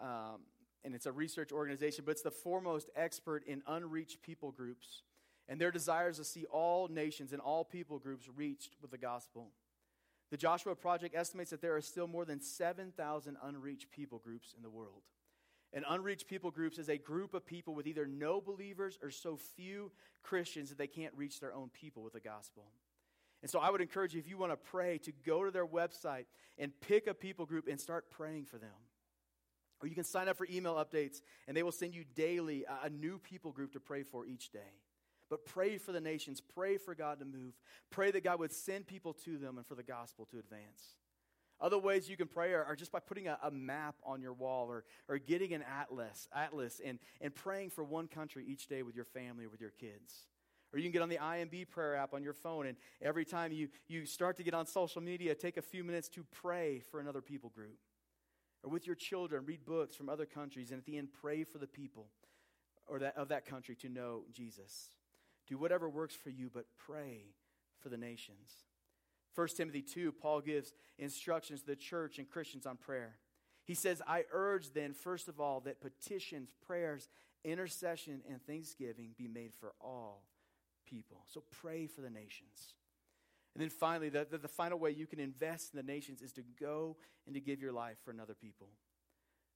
um, 0.00 0.40
and 0.84 0.94
it's 0.94 1.06
a 1.06 1.12
research 1.12 1.50
organization, 1.52 2.04
but 2.04 2.12
it's 2.12 2.22
the 2.22 2.30
foremost 2.30 2.90
expert 2.94 3.44
in 3.46 3.62
unreached 3.66 4.22
people 4.22 4.52
groups. 4.52 5.02
And 5.48 5.60
their 5.60 5.70
desire 5.70 6.08
is 6.08 6.18
to 6.18 6.24
see 6.24 6.44
all 6.46 6.88
nations 6.88 7.32
and 7.32 7.40
all 7.40 7.64
people 7.64 7.98
groups 7.98 8.28
reached 8.34 8.76
with 8.80 8.90
the 8.90 8.98
gospel. 8.98 9.48
The 10.30 10.36
Joshua 10.36 10.74
Project 10.74 11.14
estimates 11.16 11.50
that 11.50 11.60
there 11.60 11.76
are 11.76 11.80
still 11.80 12.08
more 12.08 12.24
than 12.24 12.40
7,000 12.40 13.36
unreached 13.42 13.90
people 13.90 14.18
groups 14.18 14.54
in 14.56 14.62
the 14.62 14.70
world. 14.70 15.02
And 15.76 15.84
unreached 15.86 16.26
people 16.26 16.50
groups 16.50 16.78
is 16.78 16.88
a 16.88 16.96
group 16.96 17.34
of 17.34 17.44
people 17.44 17.74
with 17.74 17.86
either 17.86 18.06
no 18.06 18.40
believers 18.40 18.98
or 19.02 19.10
so 19.10 19.36
few 19.36 19.92
Christians 20.22 20.70
that 20.70 20.78
they 20.78 20.86
can't 20.86 21.12
reach 21.14 21.38
their 21.38 21.52
own 21.52 21.68
people 21.68 22.02
with 22.02 22.14
the 22.14 22.20
gospel. 22.20 22.64
And 23.42 23.50
so 23.50 23.60
I 23.60 23.68
would 23.68 23.82
encourage 23.82 24.14
you, 24.14 24.18
if 24.18 24.26
you 24.26 24.38
want 24.38 24.52
to 24.52 24.56
pray, 24.56 24.96
to 24.96 25.12
go 25.26 25.44
to 25.44 25.50
their 25.50 25.66
website 25.66 26.24
and 26.56 26.72
pick 26.80 27.06
a 27.06 27.12
people 27.12 27.44
group 27.44 27.68
and 27.68 27.78
start 27.78 28.10
praying 28.10 28.46
for 28.46 28.56
them. 28.56 28.70
Or 29.82 29.86
you 29.86 29.94
can 29.94 30.04
sign 30.04 30.30
up 30.30 30.38
for 30.38 30.46
email 30.50 30.76
updates, 30.76 31.20
and 31.46 31.54
they 31.54 31.62
will 31.62 31.72
send 31.72 31.94
you 31.94 32.04
daily 32.14 32.64
a 32.82 32.88
new 32.88 33.18
people 33.18 33.52
group 33.52 33.74
to 33.74 33.80
pray 33.80 34.02
for 34.02 34.26
each 34.26 34.50
day. 34.50 34.80
But 35.28 35.44
pray 35.44 35.76
for 35.76 35.92
the 35.92 36.00
nations, 36.00 36.40
pray 36.40 36.78
for 36.78 36.94
God 36.94 37.18
to 37.18 37.26
move, 37.26 37.52
pray 37.90 38.10
that 38.12 38.24
God 38.24 38.38
would 38.38 38.52
send 38.52 38.86
people 38.86 39.12
to 39.26 39.36
them 39.36 39.58
and 39.58 39.66
for 39.66 39.74
the 39.74 39.82
gospel 39.82 40.24
to 40.30 40.38
advance. 40.38 40.96
Other 41.60 41.78
ways 41.78 42.08
you 42.08 42.16
can 42.16 42.28
pray 42.28 42.52
are, 42.52 42.64
are 42.64 42.76
just 42.76 42.92
by 42.92 43.00
putting 43.00 43.28
a, 43.28 43.38
a, 43.42 43.50
map 43.50 43.94
on 44.04 44.20
your 44.20 44.34
wall 44.34 44.68
or, 44.68 44.84
or 45.08 45.18
getting 45.18 45.54
an 45.54 45.62
atlas, 45.62 46.28
atlas 46.34 46.80
and, 46.84 46.98
and 47.20 47.34
praying 47.34 47.70
for 47.70 47.82
one 47.82 48.08
country 48.08 48.44
each 48.46 48.66
day 48.66 48.82
with 48.82 48.94
your 48.94 49.06
family 49.06 49.46
or 49.46 49.48
with 49.48 49.60
your 49.60 49.70
kids. 49.70 50.26
Or 50.72 50.78
you 50.78 50.84
can 50.84 50.92
get 50.92 51.00
on 51.00 51.08
the 51.08 51.16
IMB 51.16 51.70
prayer 51.70 51.96
app 51.96 52.12
on 52.12 52.22
your 52.22 52.34
phone, 52.34 52.66
and 52.66 52.76
every 53.00 53.24
time 53.24 53.52
you, 53.52 53.68
you 53.88 54.04
start 54.04 54.36
to 54.36 54.42
get 54.42 54.52
on 54.52 54.66
social 54.66 55.00
media, 55.00 55.34
take 55.34 55.56
a 55.56 55.62
few 55.62 55.84
minutes 55.84 56.08
to 56.10 56.24
pray 56.32 56.82
for 56.90 57.00
another 57.00 57.22
people 57.22 57.50
group. 57.50 57.78
Or 58.62 58.70
with 58.70 58.86
your 58.86 58.96
children, 58.96 59.44
read 59.46 59.64
books 59.64 59.94
from 59.94 60.08
other 60.08 60.26
countries, 60.26 60.72
and 60.72 60.78
at 60.78 60.84
the 60.84 60.98
end, 60.98 61.08
pray 61.22 61.44
for 61.44 61.58
the 61.58 61.66
people 61.66 62.08
or 62.86 62.98
that, 62.98 63.16
of 63.16 63.28
that 63.28 63.46
country 63.46 63.74
to 63.76 63.88
know 63.88 64.24
Jesus. 64.32 64.90
Do 65.46 65.56
whatever 65.56 65.88
works 65.88 66.14
for 66.14 66.30
you, 66.30 66.50
but 66.52 66.66
pray 66.76 67.34
for 67.78 67.88
the 67.88 67.96
nations. 67.96 68.65
1 69.36 69.48
Timothy 69.48 69.82
2, 69.82 70.12
Paul 70.12 70.40
gives 70.40 70.72
instructions 70.98 71.60
to 71.60 71.66
the 71.66 71.76
church 71.76 72.18
and 72.18 72.28
Christians 72.28 72.66
on 72.66 72.76
prayer. 72.76 73.16
He 73.64 73.74
says, 73.74 74.00
I 74.06 74.24
urge 74.32 74.72
then, 74.72 74.94
first 74.94 75.28
of 75.28 75.40
all, 75.40 75.60
that 75.60 75.80
petitions, 75.80 76.50
prayers, 76.66 77.08
intercession, 77.44 78.22
and 78.28 78.40
thanksgiving 78.46 79.10
be 79.18 79.28
made 79.28 79.52
for 79.60 79.74
all 79.80 80.22
people. 80.88 81.22
So 81.26 81.42
pray 81.60 81.86
for 81.86 82.00
the 82.00 82.10
nations. 82.10 82.74
And 83.54 83.62
then 83.62 83.70
finally, 83.70 84.08
the, 84.08 84.26
the, 84.30 84.38
the, 84.38 84.48
final 84.48 84.78
way 84.78 84.90
you 84.90 85.06
can 85.06 85.18
invest 85.18 85.72
in 85.72 85.78
the 85.78 85.92
nations 85.92 86.20
is 86.20 86.32
to 86.32 86.42
go 86.60 86.96
and 87.26 87.34
to 87.34 87.40
give 87.40 87.60
your 87.60 87.72
life 87.72 87.96
for 88.04 88.10
another 88.10 88.34
people. 88.34 88.68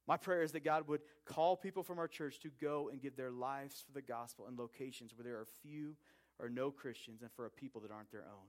My 0.09 0.17
prayer 0.17 0.43
is 0.43 0.53
that 0.53 0.65
God 0.65 0.89
would 0.89 1.03
call 1.27 1.57
people 1.57 1.83
from 1.83 1.99
our 1.99 2.09
church 2.09 2.41
to 2.41 2.51
go 2.61 2.89
and 2.91 3.01
give 3.01 3.17
their 3.17 3.31
lives 3.31 3.85
for 3.87 3.93
the 3.93 4.03
gospel 4.03 4.47
in 4.49 4.57
locations 4.57 5.15
where 5.15 5.25
there 5.25 5.37
are 5.37 5.47
few 5.63 5.97
or 6.39 6.49
no 6.49 6.71
Christians 6.71 7.23
and 7.23 7.31
for 7.31 7.47
a 7.47 7.51
people 7.51 7.81
that 7.83 7.91
aren't 7.91 8.11
their 8.11 8.25
own. 8.25 8.49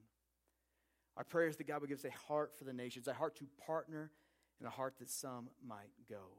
Our 1.18 1.24
prayer 1.24 1.48
is 1.48 1.58
that 1.58 1.68
God 1.68 1.82
would 1.82 1.90
give 1.90 2.00
us 2.00 2.06
a 2.06 2.28
heart 2.28 2.56
for 2.58 2.64
the 2.64 2.74
nations, 2.74 3.08
a 3.08 3.14
heart 3.14 3.36
to 3.38 3.46
partner, 3.66 4.12
and 4.60 4.68
a 4.68 4.72
heart 4.72 4.96
that 5.00 5.10
some 5.10 5.50
might 5.66 5.92
go. 6.10 6.38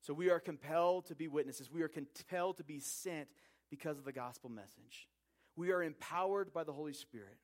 So 0.00 0.14
we 0.14 0.30
are 0.30 0.40
compelled 0.40 1.06
to 1.06 1.14
be 1.14 1.28
witnesses. 1.28 1.70
We 1.70 1.82
are 1.82 1.88
compelled 1.88 2.56
to 2.58 2.64
be 2.64 2.78
sent 2.78 3.28
because 3.70 3.98
of 3.98 4.04
the 4.04 4.12
gospel 4.12 4.50
message. 4.50 5.08
We 5.56 5.72
are 5.72 5.82
empowered 5.82 6.52
by 6.52 6.64
the 6.64 6.72
Holy 6.72 6.92
Spirit. 6.92 7.36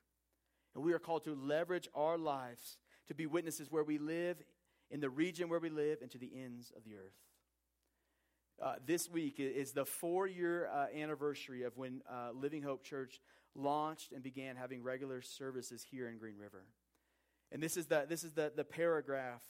And 0.75 0.85
we 0.85 0.93
are 0.93 0.99
called 0.99 1.25
to 1.25 1.35
leverage 1.35 1.89
our 1.95 2.19
lives 2.19 2.79
to 3.09 3.15
be 3.15 3.27
witnesses 3.27 3.71
where 3.71 3.85
we 3.85 3.99
live, 3.99 4.43
in 4.91 5.01
the 5.01 5.11
region 5.11 5.49
where 5.49 5.59
we 5.59 5.71
live, 5.71 5.99
and 6.03 6.11
to 6.11 6.19
the 6.19 6.31
ends 6.35 6.73
of 6.77 6.85
the 6.85 6.97
earth. 6.97 7.15
Uh, 8.63 8.75
this 8.87 9.11
week 9.11 9.37
is 9.39 9.73
the 9.73 9.85
four 9.85 10.27
year 10.27 10.69
uh, 10.73 10.87
anniversary 10.97 11.63
of 11.63 11.77
when 11.77 12.03
uh, 12.11 12.31
Living 12.33 12.63
Hope 12.63 12.83
Church 12.83 13.21
launched 13.57 14.13
and 14.13 14.23
began 14.23 14.57
having 14.57 14.83
regular 14.83 15.23
services 15.23 15.85
here 15.91 16.09
in 16.09 16.19
Green 16.19 16.37
River. 16.37 16.65
And 17.53 17.63
this 17.63 17.77
is 17.77 17.87
the, 17.87 18.07
this 18.09 18.25
is 18.25 18.33
the, 18.33 18.53
the 18.55 18.65
paragraph, 18.65 19.43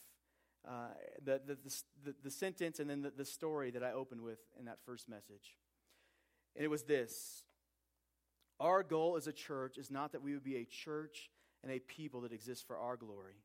uh, 0.67 0.89
the, 1.25 1.41
the, 1.47 1.57
the, 2.05 2.15
the, 2.25 2.31
sentence, 2.31 2.79
and 2.79 2.89
then 2.89 3.03
the, 3.03 3.11
the 3.11 3.25
story 3.25 3.71
that 3.71 3.83
I 3.83 3.93
opened 3.93 4.21
with 4.21 4.39
in 4.59 4.67
that 4.67 4.79
first 4.85 5.09
message. 5.09 5.57
And 6.55 6.65
it 6.65 6.69
was 6.69 6.85
this 6.85 7.45
Our 8.61 8.83
goal 8.83 9.17
as 9.17 9.27
a 9.27 9.33
church 9.33 9.79
is 9.79 9.91
not 9.91 10.13
that 10.13 10.23
we 10.23 10.35
would 10.35 10.45
be 10.45 10.57
a 10.57 10.65
church 10.65 11.31
and 11.63 11.73
a 11.73 11.79
people 11.79 12.21
that 12.23 12.33
exist 12.33 12.67
for 12.67 12.77
our 12.77 12.97
glory, 12.97 13.43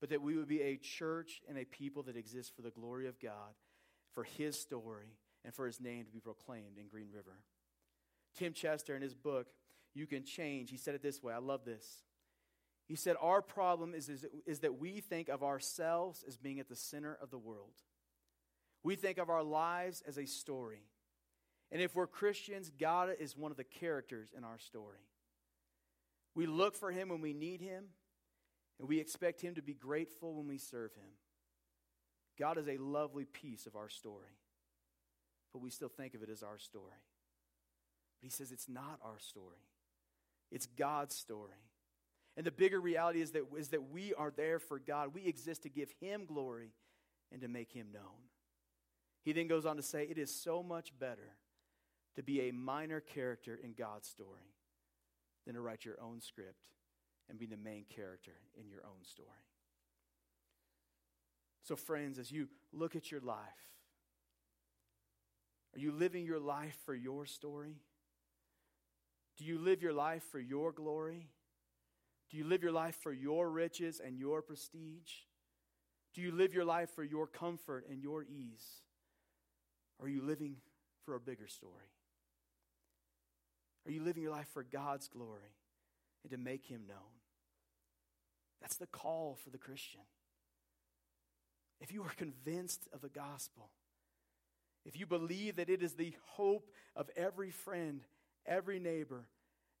but 0.00 0.10
that 0.10 0.22
we 0.22 0.36
would 0.36 0.48
be 0.48 0.62
a 0.62 0.76
church 0.76 1.42
and 1.48 1.58
a 1.58 1.64
people 1.64 2.02
that 2.04 2.16
exist 2.16 2.54
for 2.56 2.62
the 2.62 2.70
glory 2.70 3.06
of 3.06 3.20
God, 3.20 3.54
for 4.12 4.24
His 4.24 4.58
story, 4.58 5.16
and 5.44 5.54
for 5.54 5.66
His 5.66 5.80
name 5.80 6.06
to 6.06 6.12
be 6.12 6.20
proclaimed 6.20 6.78
in 6.78 6.88
Green 6.88 7.08
River. 7.14 7.38
Tim 8.34 8.52
Chester, 8.52 8.96
in 8.96 9.02
his 9.02 9.14
book, 9.14 9.48
you 9.94 10.06
can 10.06 10.24
change. 10.24 10.70
He 10.70 10.76
said 10.76 10.94
it 10.94 11.02
this 11.02 11.22
way. 11.22 11.32
I 11.32 11.38
love 11.38 11.64
this. 11.64 12.02
He 12.88 12.96
said, 12.96 13.16
Our 13.20 13.42
problem 13.42 13.94
is, 13.94 14.08
is, 14.08 14.26
is 14.46 14.60
that 14.60 14.78
we 14.78 15.00
think 15.00 15.28
of 15.28 15.42
ourselves 15.42 16.24
as 16.26 16.36
being 16.36 16.60
at 16.60 16.68
the 16.68 16.76
center 16.76 17.16
of 17.22 17.30
the 17.30 17.38
world. 17.38 17.74
We 18.82 18.96
think 18.96 19.18
of 19.18 19.30
our 19.30 19.42
lives 19.42 20.02
as 20.06 20.18
a 20.18 20.26
story. 20.26 20.82
And 21.70 21.80
if 21.80 21.94
we're 21.94 22.06
Christians, 22.06 22.70
God 22.70 23.10
is 23.18 23.36
one 23.36 23.50
of 23.50 23.56
the 23.56 23.64
characters 23.64 24.32
in 24.36 24.44
our 24.44 24.58
story. 24.58 24.98
We 26.34 26.46
look 26.46 26.76
for 26.76 26.90
Him 26.90 27.08
when 27.08 27.20
we 27.20 27.32
need 27.32 27.60
Him, 27.60 27.84
And 28.78 28.88
we 28.88 28.98
expect 28.98 29.40
Him 29.40 29.54
to 29.54 29.62
be 29.62 29.74
grateful 29.74 30.34
when 30.34 30.48
we 30.48 30.58
serve 30.58 30.94
Him. 30.94 31.10
God 32.38 32.58
is 32.58 32.68
a 32.68 32.78
lovely 32.78 33.24
piece 33.24 33.66
of 33.66 33.76
our 33.76 33.88
story, 33.88 34.36
but 35.52 35.60
we 35.60 35.70
still 35.70 35.90
think 35.90 36.14
of 36.14 36.22
it 36.22 36.30
as 36.30 36.42
our 36.42 36.58
story. 36.58 37.04
But 38.20 38.24
He 38.24 38.30
says 38.30 38.52
it's 38.52 38.68
not 38.68 38.98
our 39.04 39.18
story, 39.18 39.64
it's 40.52 40.66
God's 40.66 41.16
story. 41.16 41.50
And 42.36 42.46
the 42.46 42.50
bigger 42.50 42.80
reality 42.80 43.20
is 43.20 43.32
that, 43.32 43.44
is 43.58 43.68
that 43.68 43.90
we 43.90 44.14
are 44.14 44.30
there 44.30 44.58
for 44.58 44.78
God. 44.78 45.14
We 45.14 45.26
exist 45.26 45.62
to 45.64 45.68
give 45.68 45.90
Him 46.00 46.26
glory 46.26 46.72
and 47.32 47.40
to 47.40 47.48
make 47.48 47.72
Him 47.72 47.88
known. 47.92 48.28
He 49.22 49.32
then 49.32 49.48
goes 49.48 49.66
on 49.66 49.76
to 49.76 49.82
say, 49.82 50.04
It 50.04 50.18
is 50.18 50.34
so 50.34 50.62
much 50.62 50.92
better 50.98 51.36
to 52.16 52.22
be 52.22 52.42
a 52.42 52.52
minor 52.52 53.00
character 53.00 53.58
in 53.62 53.72
God's 53.72 54.08
story 54.08 54.54
than 55.46 55.54
to 55.54 55.60
write 55.60 55.84
your 55.84 56.00
own 56.00 56.20
script 56.20 56.68
and 57.28 57.38
be 57.38 57.46
the 57.46 57.56
main 57.56 57.84
character 57.94 58.32
in 58.58 58.68
your 58.68 58.84
own 58.84 59.04
story. 59.04 59.28
So, 61.64 61.76
friends, 61.76 62.18
as 62.18 62.30
you 62.30 62.48
look 62.72 62.96
at 62.96 63.10
your 63.10 63.20
life, 63.20 63.38
are 65.74 65.78
you 65.78 65.92
living 65.92 66.24
your 66.24 66.40
life 66.40 66.76
for 66.84 66.94
your 66.94 67.24
story? 67.24 67.76
Do 69.38 69.44
you 69.44 69.58
live 69.58 69.82
your 69.82 69.92
life 69.92 70.22
for 70.30 70.38
your 70.38 70.72
glory? 70.72 71.28
Do 72.30 72.36
you 72.36 72.44
live 72.44 72.62
your 72.62 72.72
life 72.72 72.96
for 73.02 73.12
your 73.12 73.50
riches 73.50 74.00
and 74.04 74.18
your 74.18 74.42
prestige? 74.42 75.12
Do 76.14 76.20
you 76.20 76.32
live 76.32 76.54
your 76.54 76.64
life 76.64 76.90
for 76.94 77.04
your 77.04 77.26
comfort 77.26 77.86
and 77.90 78.02
your 78.02 78.22
ease? 78.22 78.82
Or 79.98 80.06
are 80.06 80.10
you 80.10 80.22
living 80.22 80.56
for 81.04 81.14
a 81.14 81.20
bigger 81.20 81.46
story? 81.46 81.90
Are 83.86 83.90
you 83.90 84.02
living 84.02 84.22
your 84.22 84.32
life 84.32 84.48
for 84.52 84.62
God's 84.62 85.08
glory 85.08 85.56
and 86.22 86.30
to 86.30 86.38
make 86.38 86.66
Him 86.66 86.82
known? 86.88 86.98
That's 88.60 88.76
the 88.76 88.86
call 88.86 89.38
for 89.42 89.50
the 89.50 89.58
Christian. 89.58 90.02
If 91.80 91.92
you 91.92 92.02
are 92.02 92.14
convinced 92.16 92.86
of 92.92 93.00
the 93.00 93.08
gospel, 93.08 93.70
if 94.84 94.98
you 94.98 95.06
believe 95.06 95.56
that 95.56 95.68
it 95.68 95.82
is 95.82 95.94
the 95.94 96.14
hope 96.34 96.68
of 96.94 97.10
every 97.16 97.50
friend, 97.50 98.02
every 98.46 98.78
neighbor, 98.78 99.26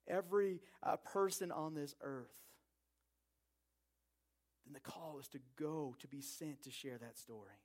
every 0.08 0.60
uh, 0.82 0.96
person 0.96 1.50
on 1.52 1.74
this 1.74 1.94
earth, 2.02 2.32
then 4.64 4.74
the 4.74 4.80
call 4.80 5.18
is 5.20 5.28
to 5.28 5.38
go, 5.58 5.94
to 6.00 6.08
be 6.08 6.20
sent 6.20 6.62
to 6.62 6.70
share 6.70 6.98
that 6.98 7.18
story. 7.18 7.58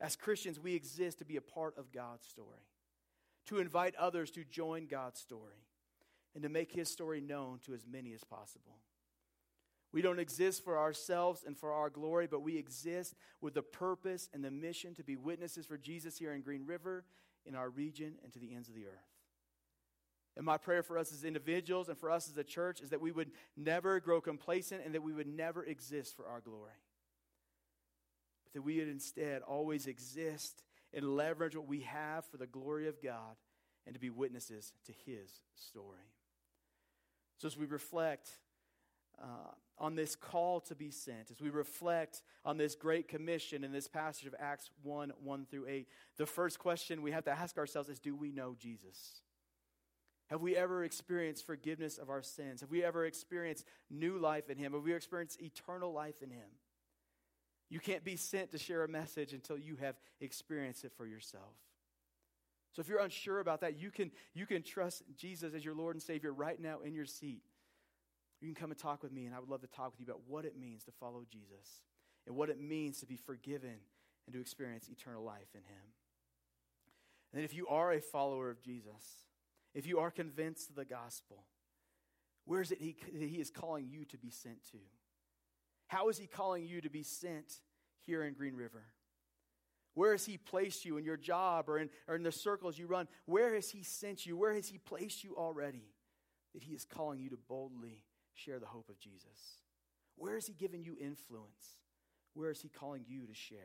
As 0.00 0.16
Christians, 0.16 0.58
we 0.58 0.74
exist 0.74 1.18
to 1.18 1.24
be 1.24 1.36
a 1.36 1.42
part 1.42 1.76
of 1.76 1.92
God's 1.92 2.26
story, 2.26 2.66
to 3.46 3.58
invite 3.58 3.94
others 3.96 4.30
to 4.32 4.44
join 4.44 4.86
God's 4.86 5.20
story, 5.20 5.66
and 6.34 6.42
to 6.42 6.48
make 6.48 6.72
His 6.72 6.88
story 6.88 7.20
known 7.20 7.58
to 7.66 7.74
as 7.74 7.86
many 7.86 8.12
as 8.14 8.24
possible. 8.24 8.78
We 9.92 10.02
don't 10.02 10.20
exist 10.20 10.64
for 10.64 10.78
ourselves 10.78 11.42
and 11.44 11.56
for 11.56 11.72
our 11.72 11.90
glory, 11.90 12.28
but 12.28 12.42
we 12.42 12.56
exist 12.56 13.14
with 13.40 13.54
the 13.54 13.62
purpose 13.62 14.28
and 14.32 14.44
the 14.44 14.50
mission 14.50 14.94
to 14.94 15.02
be 15.02 15.16
witnesses 15.16 15.66
for 15.66 15.76
Jesus 15.76 16.16
here 16.16 16.32
in 16.32 16.42
Green 16.42 16.64
River, 16.64 17.04
in 17.44 17.56
our 17.56 17.68
region, 17.68 18.14
and 18.22 18.32
to 18.32 18.38
the 18.38 18.54
ends 18.54 18.68
of 18.68 18.74
the 18.74 18.86
earth. 18.86 19.19
And 20.36 20.46
my 20.46 20.56
prayer 20.56 20.82
for 20.82 20.96
us 20.96 21.12
as 21.12 21.24
individuals 21.24 21.88
and 21.88 21.98
for 21.98 22.10
us 22.10 22.28
as 22.30 22.36
a 22.36 22.44
church 22.44 22.80
is 22.80 22.90
that 22.90 23.00
we 23.00 23.12
would 23.12 23.30
never 23.56 23.98
grow 24.00 24.20
complacent 24.20 24.82
and 24.84 24.94
that 24.94 25.02
we 25.02 25.12
would 25.12 25.26
never 25.26 25.64
exist 25.64 26.16
for 26.16 26.26
our 26.26 26.40
glory. 26.40 26.70
But 28.44 28.54
that 28.54 28.62
we 28.62 28.78
would 28.78 28.88
instead 28.88 29.42
always 29.42 29.86
exist 29.86 30.62
and 30.92 31.16
leverage 31.16 31.56
what 31.56 31.66
we 31.66 31.80
have 31.80 32.24
for 32.26 32.36
the 32.36 32.46
glory 32.46 32.88
of 32.88 33.02
God 33.02 33.36
and 33.86 33.94
to 33.94 34.00
be 34.00 34.10
witnesses 34.10 34.72
to 34.86 34.92
His 35.04 35.30
story. 35.54 36.14
So 37.38 37.48
as 37.48 37.56
we 37.56 37.66
reflect 37.66 38.30
uh, 39.20 39.52
on 39.78 39.94
this 39.94 40.14
call 40.14 40.60
to 40.60 40.74
be 40.74 40.90
sent, 40.90 41.30
as 41.30 41.40
we 41.40 41.50
reflect 41.50 42.22
on 42.44 42.56
this 42.56 42.74
great 42.74 43.08
commission 43.08 43.64
in 43.64 43.72
this 43.72 43.88
passage 43.88 44.26
of 44.26 44.34
Acts 44.38 44.70
1 44.82 45.12
1 45.22 45.46
through 45.50 45.66
8, 45.66 45.88
the 46.16 46.26
first 46.26 46.58
question 46.58 47.02
we 47.02 47.12
have 47.12 47.24
to 47.24 47.30
ask 47.30 47.56
ourselves 47.58 47.88
is 47.88 47.98
Do 47.98 48.14
we 48.14 48.30
know 48.30 48.54
Jesus? 48.58 49.22
Have 50.30 50.40
we 50.40 50.56
ever 50.56 50.84
experienced 50.84 51.44
forgiveness 51.44 51.98
of 51.98 52.08
our 52.08 52.22
sins? 52.22 52.60
Have 52.60 52.70
we 52.70 52.84
ever 52.84 53.04
experienced 53.04 53.64
new 53.90 54.16
life 54.16 54.48
in 54.48 54.56
Him? 54.56 54.72
Have 54.72 54.84
we 54.84 54.94
experienced 54.94 55.42
eternal 55.42 55.92
life 55.92 56.22
in 56.22 56.30
Him? 56.30 56.46
You 57.68 57.80
can't 57.80 58.04
be 58.04 58.14
sent 58.14 58.52
to 58.52 58.58
share 58.58 58.84
a 58.84 58.88
message 58.88 59.32
until 59.32 59.58
you 59.58 59.76
have 59.76 59.96
experienced 60.20 60.84
it 60.84 60.92
for 60.96 61.04
yourself. 61.04 61.56
So 62.72 62.80
if 62.80 62.88
you're 62.88 63.00
unsure 63.00 63.40
about 63.40 63.62
that, 63.62 63.80
you 63.80 63.90
can, 63.90 64.12
you 64.32 64.46
can 64.46 64.62
trust 64.62 65.02
Jesus 65.16 65.52
as 65.52 65.64
your 65.64 65.74
Lord 65.74 65.96
and 65.96 66.02
Savior 66.02 66.32
right 66.32 66.60
now 66.60 66.78
in 66.84 66.94
your 66.94 67.06
seat. 67.06 67.42
You 68.40 68.46
can 68.46 68.54
come 68.54 68.70
and 68.70 68.78
talk 68.78 69.02
with 69.02 69.12
me, 69.12 69.26
and 69.26 69.34
I 69.34 69.40
would 69.40 69.48
love 69.48 69.62
to 69.62 69.66
talk 69.66 69.90
with 69.90 70.00
you 70.00 70.06
about 70.06 70.22
what 70.28 70.44
it 70.44 70.56
means 70.56 70.84
to 70.84 70.92
follow 70.92 71.24
Jesus 71.28 71.82
and 72.26 72.36
what 72.36 72.50
it 72.50 72.60
means 72.60 73.00
to 73.00 73.06
be 73.06 73.16
forgiven 73.16 73.78
and 74.26 74.34
to 74.34 74.40
experience 74.40 74.88
eternal 74.88 75.24
life 75.24 75.48
in 75.54 75.62
Him. 75.62 75.90
And 77.34 77.44
if 77.44 77.52
you 77.52 77.66
are 77.66 77.92
a 77.92 78.00
follower 78.00 78.48
of 78.48 78.62
Jesus, 78.62 79.26
if 79.74 79.86
you 79.86 79.98
are 80.00 80.10
convinced 80.10 80.70
of 80.70 80.76
the 80.76 80.84
gospel, 80.84 81.44
where 82.44 82.60
is 82.60 82.72
it 82.72 82.80
he, 82.80 82.96
he 83.12 83.40
is 83.40 83.50
calling 83.50 83.88
you 83.88 84.04
to 84.06 84.18
be 84.18 84.30
sent 84.30 84.64
to? 84.72 84.78
How 85.90 86.08
is 86.08 86.16
He 86.16 86.28
calling 86.28 86.64
you 86.64 86.80
to 86.82 86.88
be 86.88 87.02
sent 87.02 87.52
here 88.06 88.22
in 88.22 88.34
Green 88.34 88.54
River? 88.54 88.84
Where 89.94 90.12
has 90.12 90.24
He 90.24 90.38
placed 90.38 90.84
you 90.84 90.98
in 90.98 91.04
your 91.04 91.16
job 91.16 91.68
or 91.68 91.78
in, 91.78 91.90
or 92.06 92.14
in 92.14 92.22
the 92.22 92.30
circles 92.30 92.78
you 92.78 92.86
run? 92.86 93.08
Where 93.26 93.56
has 93.56 93.70
He 93.70 93.82
sent 93.82 94.24
you? 94.24 94.36
Where 94.36 94.54
has 94.54 94.68
He 94.68 94.78
placed 94.78 95.24
you 95.24 95.34
already 95.36 95.82
that 96.54 96.62
He 96.62 96.74
is 96.74 96.84
calling 96.84 97.18
you 97.18 97.28
to 97.30 97.36
boldly 97.36 98.04
share 98.34 98.60
the 98.60 98.66
hope 98.66 98.88
of 98.88 99.00
Jesus? 99.00 99.64
Where 100.14 100.34
has 100.34 100.46
He 100.46 100.52
given 100.52 100.84
you 100.84 100.96
influence? 101.00 101.80
Where 102.34 102.52
is 102.52 102.60
He 102.60 102.68
calling 102.68 103.04
you 103.08 103.26
to 103.26 103.34
share? 103.34 103.58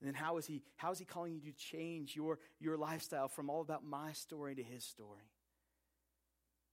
And 0.00 0.06
then 0.06 0.14
how 0.14 0.36
is 0.36 0.46
He, 0.46 0.62
how 0.76 0.92
is 0.92 0.98
he 0.98 1.04
calling 1.04 1.32
you 1.32 1.40
to 1.40 1.56
change 1.56 2.14
your, 2.14 2.38
your 2.60 2.76
lifestyle 2.76 3.28
from 3.28 3.48
all 3.48 3.60
about 3.60 3.84
my 3.84 4.12
story 4.12 4.54
to 4.54 4.62
His 4.62 4.84
story? 4.84 5.30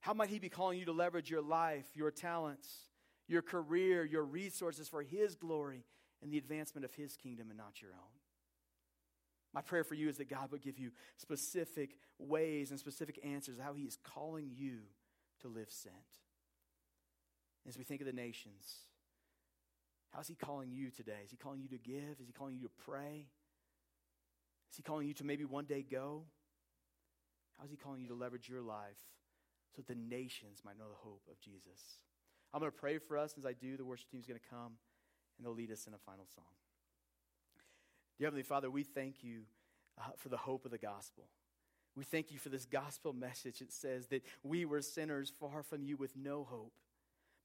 How 0.01 0.13
might 0.13 0.29
He 0.29 0.39
be 0.39 0.49
calling 0.49 0.79
you 0.79 0.85
to 0.85 0.91
leverage 0.91 1.29
your 1.29 1.41
life, 1.41 1.85
your 1.93 2.11
talents, 2.11 2.69
your 3.27 3.41
career, 3.41 4.03
your 4.03 4.23
resources 4.23 4.87
for 4.87 5.01
His 5.01 5.35
glory 5.35 5.85
and 6.21 6.31
the 6.31 6.37
advancement 6.37 6.85
of 6.85 6.93
His 6.93 7.15
kingdom 7.15 7.49
and 7.49 7.57
not 7.57 7.81
your 7.81 7.91
own. 7.91 8.19
My 9.53 9.61
prayer 9.61 9.83
for 9.83 9.93
you 9.93 10.09
is 10.09 10.17
that 10.17 10.29
God 10.29 10.51
would 10.51 10.61
give 10.61 10.79
you 10.79 10.91
specific 11.17 11.97
ways 12.17 12.71
and 12.71 12.79
specific 12.79 13.19
answers 13.23 13.57
how 13.61 13.73
He 13.73 13.83
is 13.83 13.97
calling 14.03 14.49
you 14.55 14.79
to 15.41 15.47
live 15.47 15.69
sent. 15.69 15.95
As 17.67 17.77
we 17.77 17.83
think 17.83 18.01
of 18.01 18.07
the 18.07 18.13
nations, 18.13 18.87
how's 20.13 20.27
He 20.27 20.35
calling 20.35 20.71
you 20.71 20.89
today? 20.89 21.21
Is 21.25 21.31
He 21.31 21.37
calling 21.37 21.61
you 21.61 21.69
to 21.69 21.77
give? 21.77 22.19
Is 22.19 22.27
He 22.27 22.33
calling 22.33 22.55
you 22.55 22.61
to 22.63 22.71
pray? 22.85 23.27
Is 24.71 24.77
He 24.77 24.83
calling 24.83 25.07
you 25.07 25.13
to 25.15 25.23
maybe 25.23 25.45
one 25.45 25.65
day 25.65 25.83
go? 25.89 26.23
How's 27.59 27.69
He 27.69 27.77
calling 27.77 28.01
you 28.01 28.07
to 28.07 28.15
leverage 28.15 28.49
your 28.49 28.61
life 28.61 28.97
so 29.75 29.81
that 29.81 29.87
the 29.87 29.99
nations 29.99 30.61
might 30.65 30.77
know 30.77 30.89
the 30.89 31.09
hope 31.09 31.21
of 31.29 31.39
Jesus? 31.39 31.99
I'm 32.53 32.59
going 32.59 32.71
to 32.71 32.77
pray 32.77 32.99
for 32.99 33.17
us. 33.17 33.33
As 33.37 33.45
I 33.45 33.53
do, 33.53 33.77
the 33.77 33.85
worship 33.85 34.09
team 34.09 34.19
is 34.19 34.27
going 34.27 34.39
to 34.39 34.49
come 34.49 34.73
and 35.37 35.45
they'll 35.45 35.55
lead 35.55 35.71
us 35.71 35.87
in 35.87 35.93
a 35.93 35.97
final 35.97 36.25
song. 36.35 36.45
Dear 38.17 38.27
Heavenly 38.27 38.43
Father, 38.43 38.69
we 38.69 38.83
thank 38.83 39.23
you 39.23 39.41
uh, 39.99 40.11
for 40.17 40.29
the 40.29 40.37
hope 40.37 40.65
of 40.65 40.71
the 40.71 40.77
gospel. 40.77 41.23
We 41.95 42.03
thank 42.03 42.31
you 42.31 42.39
for 42.39 42.49
this 42.49 42.65
gospel 42.65 43.13
message. 43.13 43.61
It 43.61 43.71
says 43.71 44.07
that 44.07 44.23
we 44.43 44.65
were 44.65 44.81
sinners 44.81 45.31
far 45.39 45.63
from 45.63 45.83
you 45.83 45.97
with 45.97 46.15
no 46.15 46.43
hope. 46.43 46.73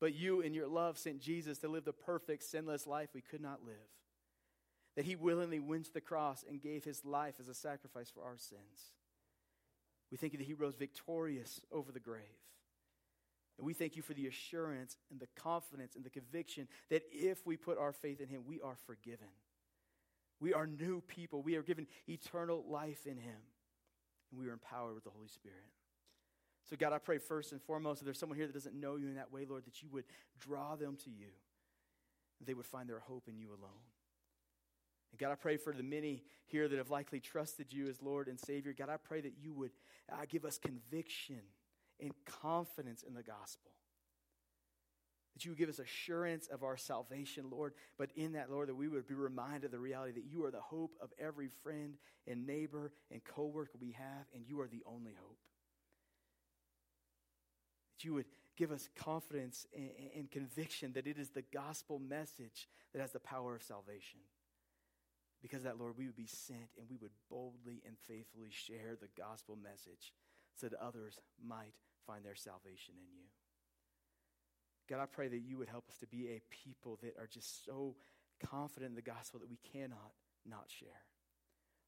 But 0.00 0.14
you, 0.14 0.40
in 0.40 0.54
your 0.54 0.68
love, 0.68 0.96
sent 0.96 1.20
Jesus 1.20 1.58
to 1.58 1.68
live 1.68 1.84
the 1.84 1.92
perfect, 1.92 2.44
sinless 2.44 2.86
life 2.86 3.10
we 3.14 3.20
could 3.20 3.40
not 3.40 3.64
live. 3.64 3.74
That 4.96 5.04
he 5.04 5.16
willingly 5.16 5.60
went 5.60 5.86
to 5.86 5.92
the 5.92 6.00
cross 6.00 6.44
and 6.48 6.60
gave 6.60 6.84
his 6.84 7.04
life 7.04 7.34
as 7.40 7.48
a 7.48 7.54
sacrifice 7.54 8.10
for 8.10 8.24
our 8.24 8.36
sins. 8.36 8.92
We 10.10 10.16
thank 10.16 10.32
you 10.32 10.38
that 10.38 10.46
he 10.46 10.54
rose 10.54 10.76
victorious 10.76 11.60
over 11.72 11.92
the 11.92 12.00
grave. 12.00 12.22
And 13.58 13.66
we 13.66 13.74
thank 13.74 13.96
you 13.96 14.02
for 14.02 14.14
the 14.14 14.28
assurance 14.28 14.96
and 15.10 15.18
the 15.18 15.28
confidence 15.36 15.96
and 15.96 16.04
the 16.04 16.10
conviction 16.10 16.68
that 16.90 17.02
if 17.10 17.44
we 17.44 17.56
put 17.56 17.76
our 17.76 17.92
faith 17.92 18.20
in 18.20 18.28
Him, 18.28 18.42
we 18.46 18.60
are 18.60 18.76
forgiven. 18.86 19.28
We 20.40 20.54
are 20.54 20.66
new 20.66 21.00
people. 21.08 21.42
We 21.42 21.56
are 21.56 21.62
given 21.62 21.88
eternal 22.08 22.64
life 22.68 23.04
in 23.04 23.16
Him. 23.16 23.40
And 24.30 24.38
we 24.38 24.46
are 24.46 24.52
empowered 24.52 24.94
with 24.94 25.04
the 25.04 25.10
Holy 25.10 25.28
Spirit. 25.28 25.56
So, 26.68 26.76
God, 26.76 26.92
I 26.92 26.98
pray 26.98 27.18
first 27.18 27.52
and 27.52 27.62
foremost, 27.62 28.02
if 28.02 28.04
there's 28.04 28.18
someone 28.18 28.36
here 28.36 28.46
that 28.46 28.52
doesn't 28.52 28.78
know 28.78 28.96
you 28.96 29.08
in 29.08 29.14
that 29.14 29.32
way, 29.32 29.46
Lord, 29.48 29.64
that 29.64 29.82
you 29.82 29.88
would 29.92 30.04
draw 30.38 30.76
them 30.76 30.96
to 31.04 31.10
you. 31.10 31.28
They 32.44 32.54
would 32.54 32.66
find 32.66 32.88
their 32.88 33.00
hope 33.00 33.24
in 33.26 33.38
you 33.38 33.48
alone. 33.48 33.84
And 35.10 35.18
God, 35.18 35.32
I 35.32 35.36
pray 35.36 35.56
for 35.56 35.72
the 35.72 35.82
many 35.82 36.24
here 36.46 36.68
that 36.68 36.76
have 36.76 36.90
likely 36.90 37.20
trusted 37.20 37.72
you 37.72 37.88
as 37.88 38.02
Lord 38.02 38.28
and 38.28 38.38
Savior. 38.38 38.74
God, 38.76 38.90
I 38.90 38.98
pray 38.98 39.22
that 39.22 39.32
you 39.40 39.54
would 39.54 39.70
uh, 40.12 40.26
give 40.28 40.44
us 40.44 40.58
conviction 40.58 41.40
and 42.00 42.12
confidence 42.26 43.02
in 43.02 43.14
the 43.14 43.22
gospel. 43.22 43.70
That 45.34 45.44
you 45.44 45.52
would 45.52 45.58
give 45.58 45.70
us 45.70 45.78
assurance 45.78 46.48
of 46.48 46.62
our 46.62 46.76
salvation, 46.76 47.46
Lord. 47.50 47.72
But 47.96 48.10
in 48.14 48.32
that, 48.32 48.50
Lord, 48.50 48.68
that 48.68 48.74
we 48.74 48.88
would 48.88 49.08
be 49.08 49.14
reminded 49.14 49.64
of 49.64 49.70
the 49.70 49.78
reality 49.78 50.20
that 50.20 50.30
you 50.30 50.44
are 50.44 50.50
the 50.50 50.60
hope 50.60 50.96
of 51.00 51.10
every 51.18 51.48
friend 51.62 51.94
and 52.26 52.46
neighbor 52.46 52.92
and 53.10 53.24
coworker 53.24 53.78
we 53.80 53.92
have, 53.92 54.26
and 54.34 54.44
you 54.46 54.60
are 54.60 54.68
the 54.68 54.82
only 54.86 55.14
hope. 55.18 55.38
That 57.98 58.04
you 58.04 58.14
would 58.14 58.26
give 58.56 58.70
us 58.70 58.88
confidence 58.96 59.66
and, 59.74 59.90
and 60.16 60.30
conviction 60.30 60.92
that 60.92 61.06
it 61.06 61.18
is 61.18 61.30
the 61.30 61.42
gospel 61.52 61.98
message 61.98 62.68
that 62.92 63.00
has 63.00 63.10
the 63.10 63.18
power 63.18 63.56
of 63.56 63.62
salvation. 63.62 64.20
Because 65.42 65.64
that, 65.64 65.78
Lord, 65.78 65.94
we 65.98 66.06
would 66.06 66.16
be 66.16 66.26
sent 66.26 66.70
and 66.78 66.88
we 66.88 66.96
would 66.96 67.10
boldly 67.28 67.82
and 67.86 67.96
faithfully 68.06 68.50
share 68.50 68.96
the 69.00 69.08
gospel 69.20 69.56
message 69.56 70.12
so 70.54 70.68
that 70.68 70.80
others 70.80 71.18
might 71.44 71.74
find 72.06 72.24
their 72.24 72.34
salvation 72.34 72.94
in 72.96 73.16
you. 73.16 73.26
God, 74.88 75.00
I 75.00 75.06
pray 75.06 75.28
that 75.28 75.38
you 75.38 75.58
would 75.58 75.68
help 75.68 75.88
us 75.88 75.98
to 75.98 76.06
be 76.06 76.28
a 76.28 76.40
people 76.50 76.98
that 77.02 77.16
are 77.18 77.26
just 77.26 77.64
so 77.64 77.96
confident 78.44 78.90
in 78.90 78.96
the 78.96 79.02
gospel 79.02 79.40
that 79.40 79.50
we 79.50 79.58
cannot 79.72 80.12
not 80.48 80.66
share. 80.66 80.88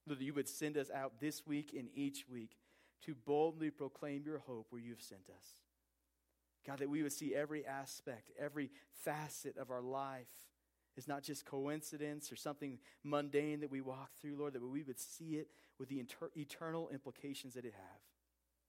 That 0.07 0.21
you 0.21 0.35
would 0.35 0.49
send 0.49 0.77
us 0.77 0.91
out 0.91 1.21
this 1.21 1.47
week 1.47 1.75
and 1.77 1.89
each 1.95 2.27
week 2.29 2.57
to 3.07 3.15
boldly 3.15 3.71
proclaim 3.71 4.23
your 4.25 4.39
hope 4.39 4.67
where 4.71 4.81
you 4.81 4.91
have 4.91 5.01
sent 5.01 5.31
us. 5.31 5.47
God, 6.67 6.79
that 6.81 6.91
we 6.91 7.03
would 7.03 7.13
see 7.13 7.35
every 7.35 7.67
aspect, 7.67 8.31
every 8.39 8.71
facet 9.05 9.57
of 9.57 9.71
our 9.71 9.81
life 9.81 10.27
is 10.97 11.09
not 11.09 11.23
just 11.23 11.47
coincidence 11.47 12.31
or 12.31 12.37
something 12.37 12.79
mundane 13.03 13.61
that 13.61 13.71
we 13.71 13.81
walk 13.81 14.11
through, 14.21 14.37
Lord, 14.37 14.53
that 14.53 14.63
we 14.63 14.83
would 14.83 15.01
see 15.01 15.37
it 15.37 15.49
with 15.79 15.89
the 15.89 16.01
inter- 16.01 16.31
eternal 16.37 16.91
implications 16.91 17.55
that 17.55 17.65
it 17.65 17.75
have, 17.75 18.01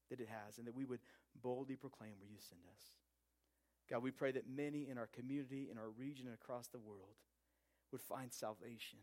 that 0.10 0.22
it 0.22 0.30
has, 0.30 0.58
and 0.58 0.68
that 0.68 0.76
we 0.76 0.86
would 0.86 1.02
boldly 1.42 1.76
proclaim 1.76 2.14
where 2.20 2.30
you 2.30 2.38
send 2.40 2.62
us. 2.74 2.84
God, 3.90 4.04
we 4.04 4.12
pray 4.12 4.32
that 4.32 4.50
many 4.50 4.88
in 4.90 4.98
our 4.98 5.08
community, 5.08 5.68
in 5.70 5.78
our 5.78 5.90
region, 5.90 6.28
and 6.28 6.36
across 6.36 6.68
the 6.68 6.80
world 6.80 7.18
would 7.92 8.02
find 8.02 8.32
salvation, 8.32 9.00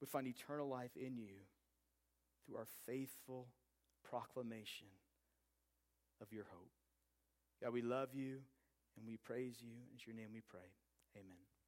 would 0.00 0.10
find 0.10 0.28
eternal 0.28 0.68
life 0.68 0.96
in 0.96 1.16
you 1.16 1.34
through 2.46 2.56
our 2.56 2.68
faithful 2.86 3.48
proclamation 4.08 4.86
of 6.20 6.32
your 6.32 6.44
hope. 6.50 6.72
God, 7.62 7.72
we 7.72 7.82
love 7.82 8.14
you 8.14 8.38
and 8.96 9.06
we 9.06 9.16
praise 9.16 9.56
you. 9.60 9.72
In 9.92 9.98
your 10.06 10.16
name 10.16 10.32
we 10.32 10.40
pray. 10.40 10.70
Amen. 11.16 11.59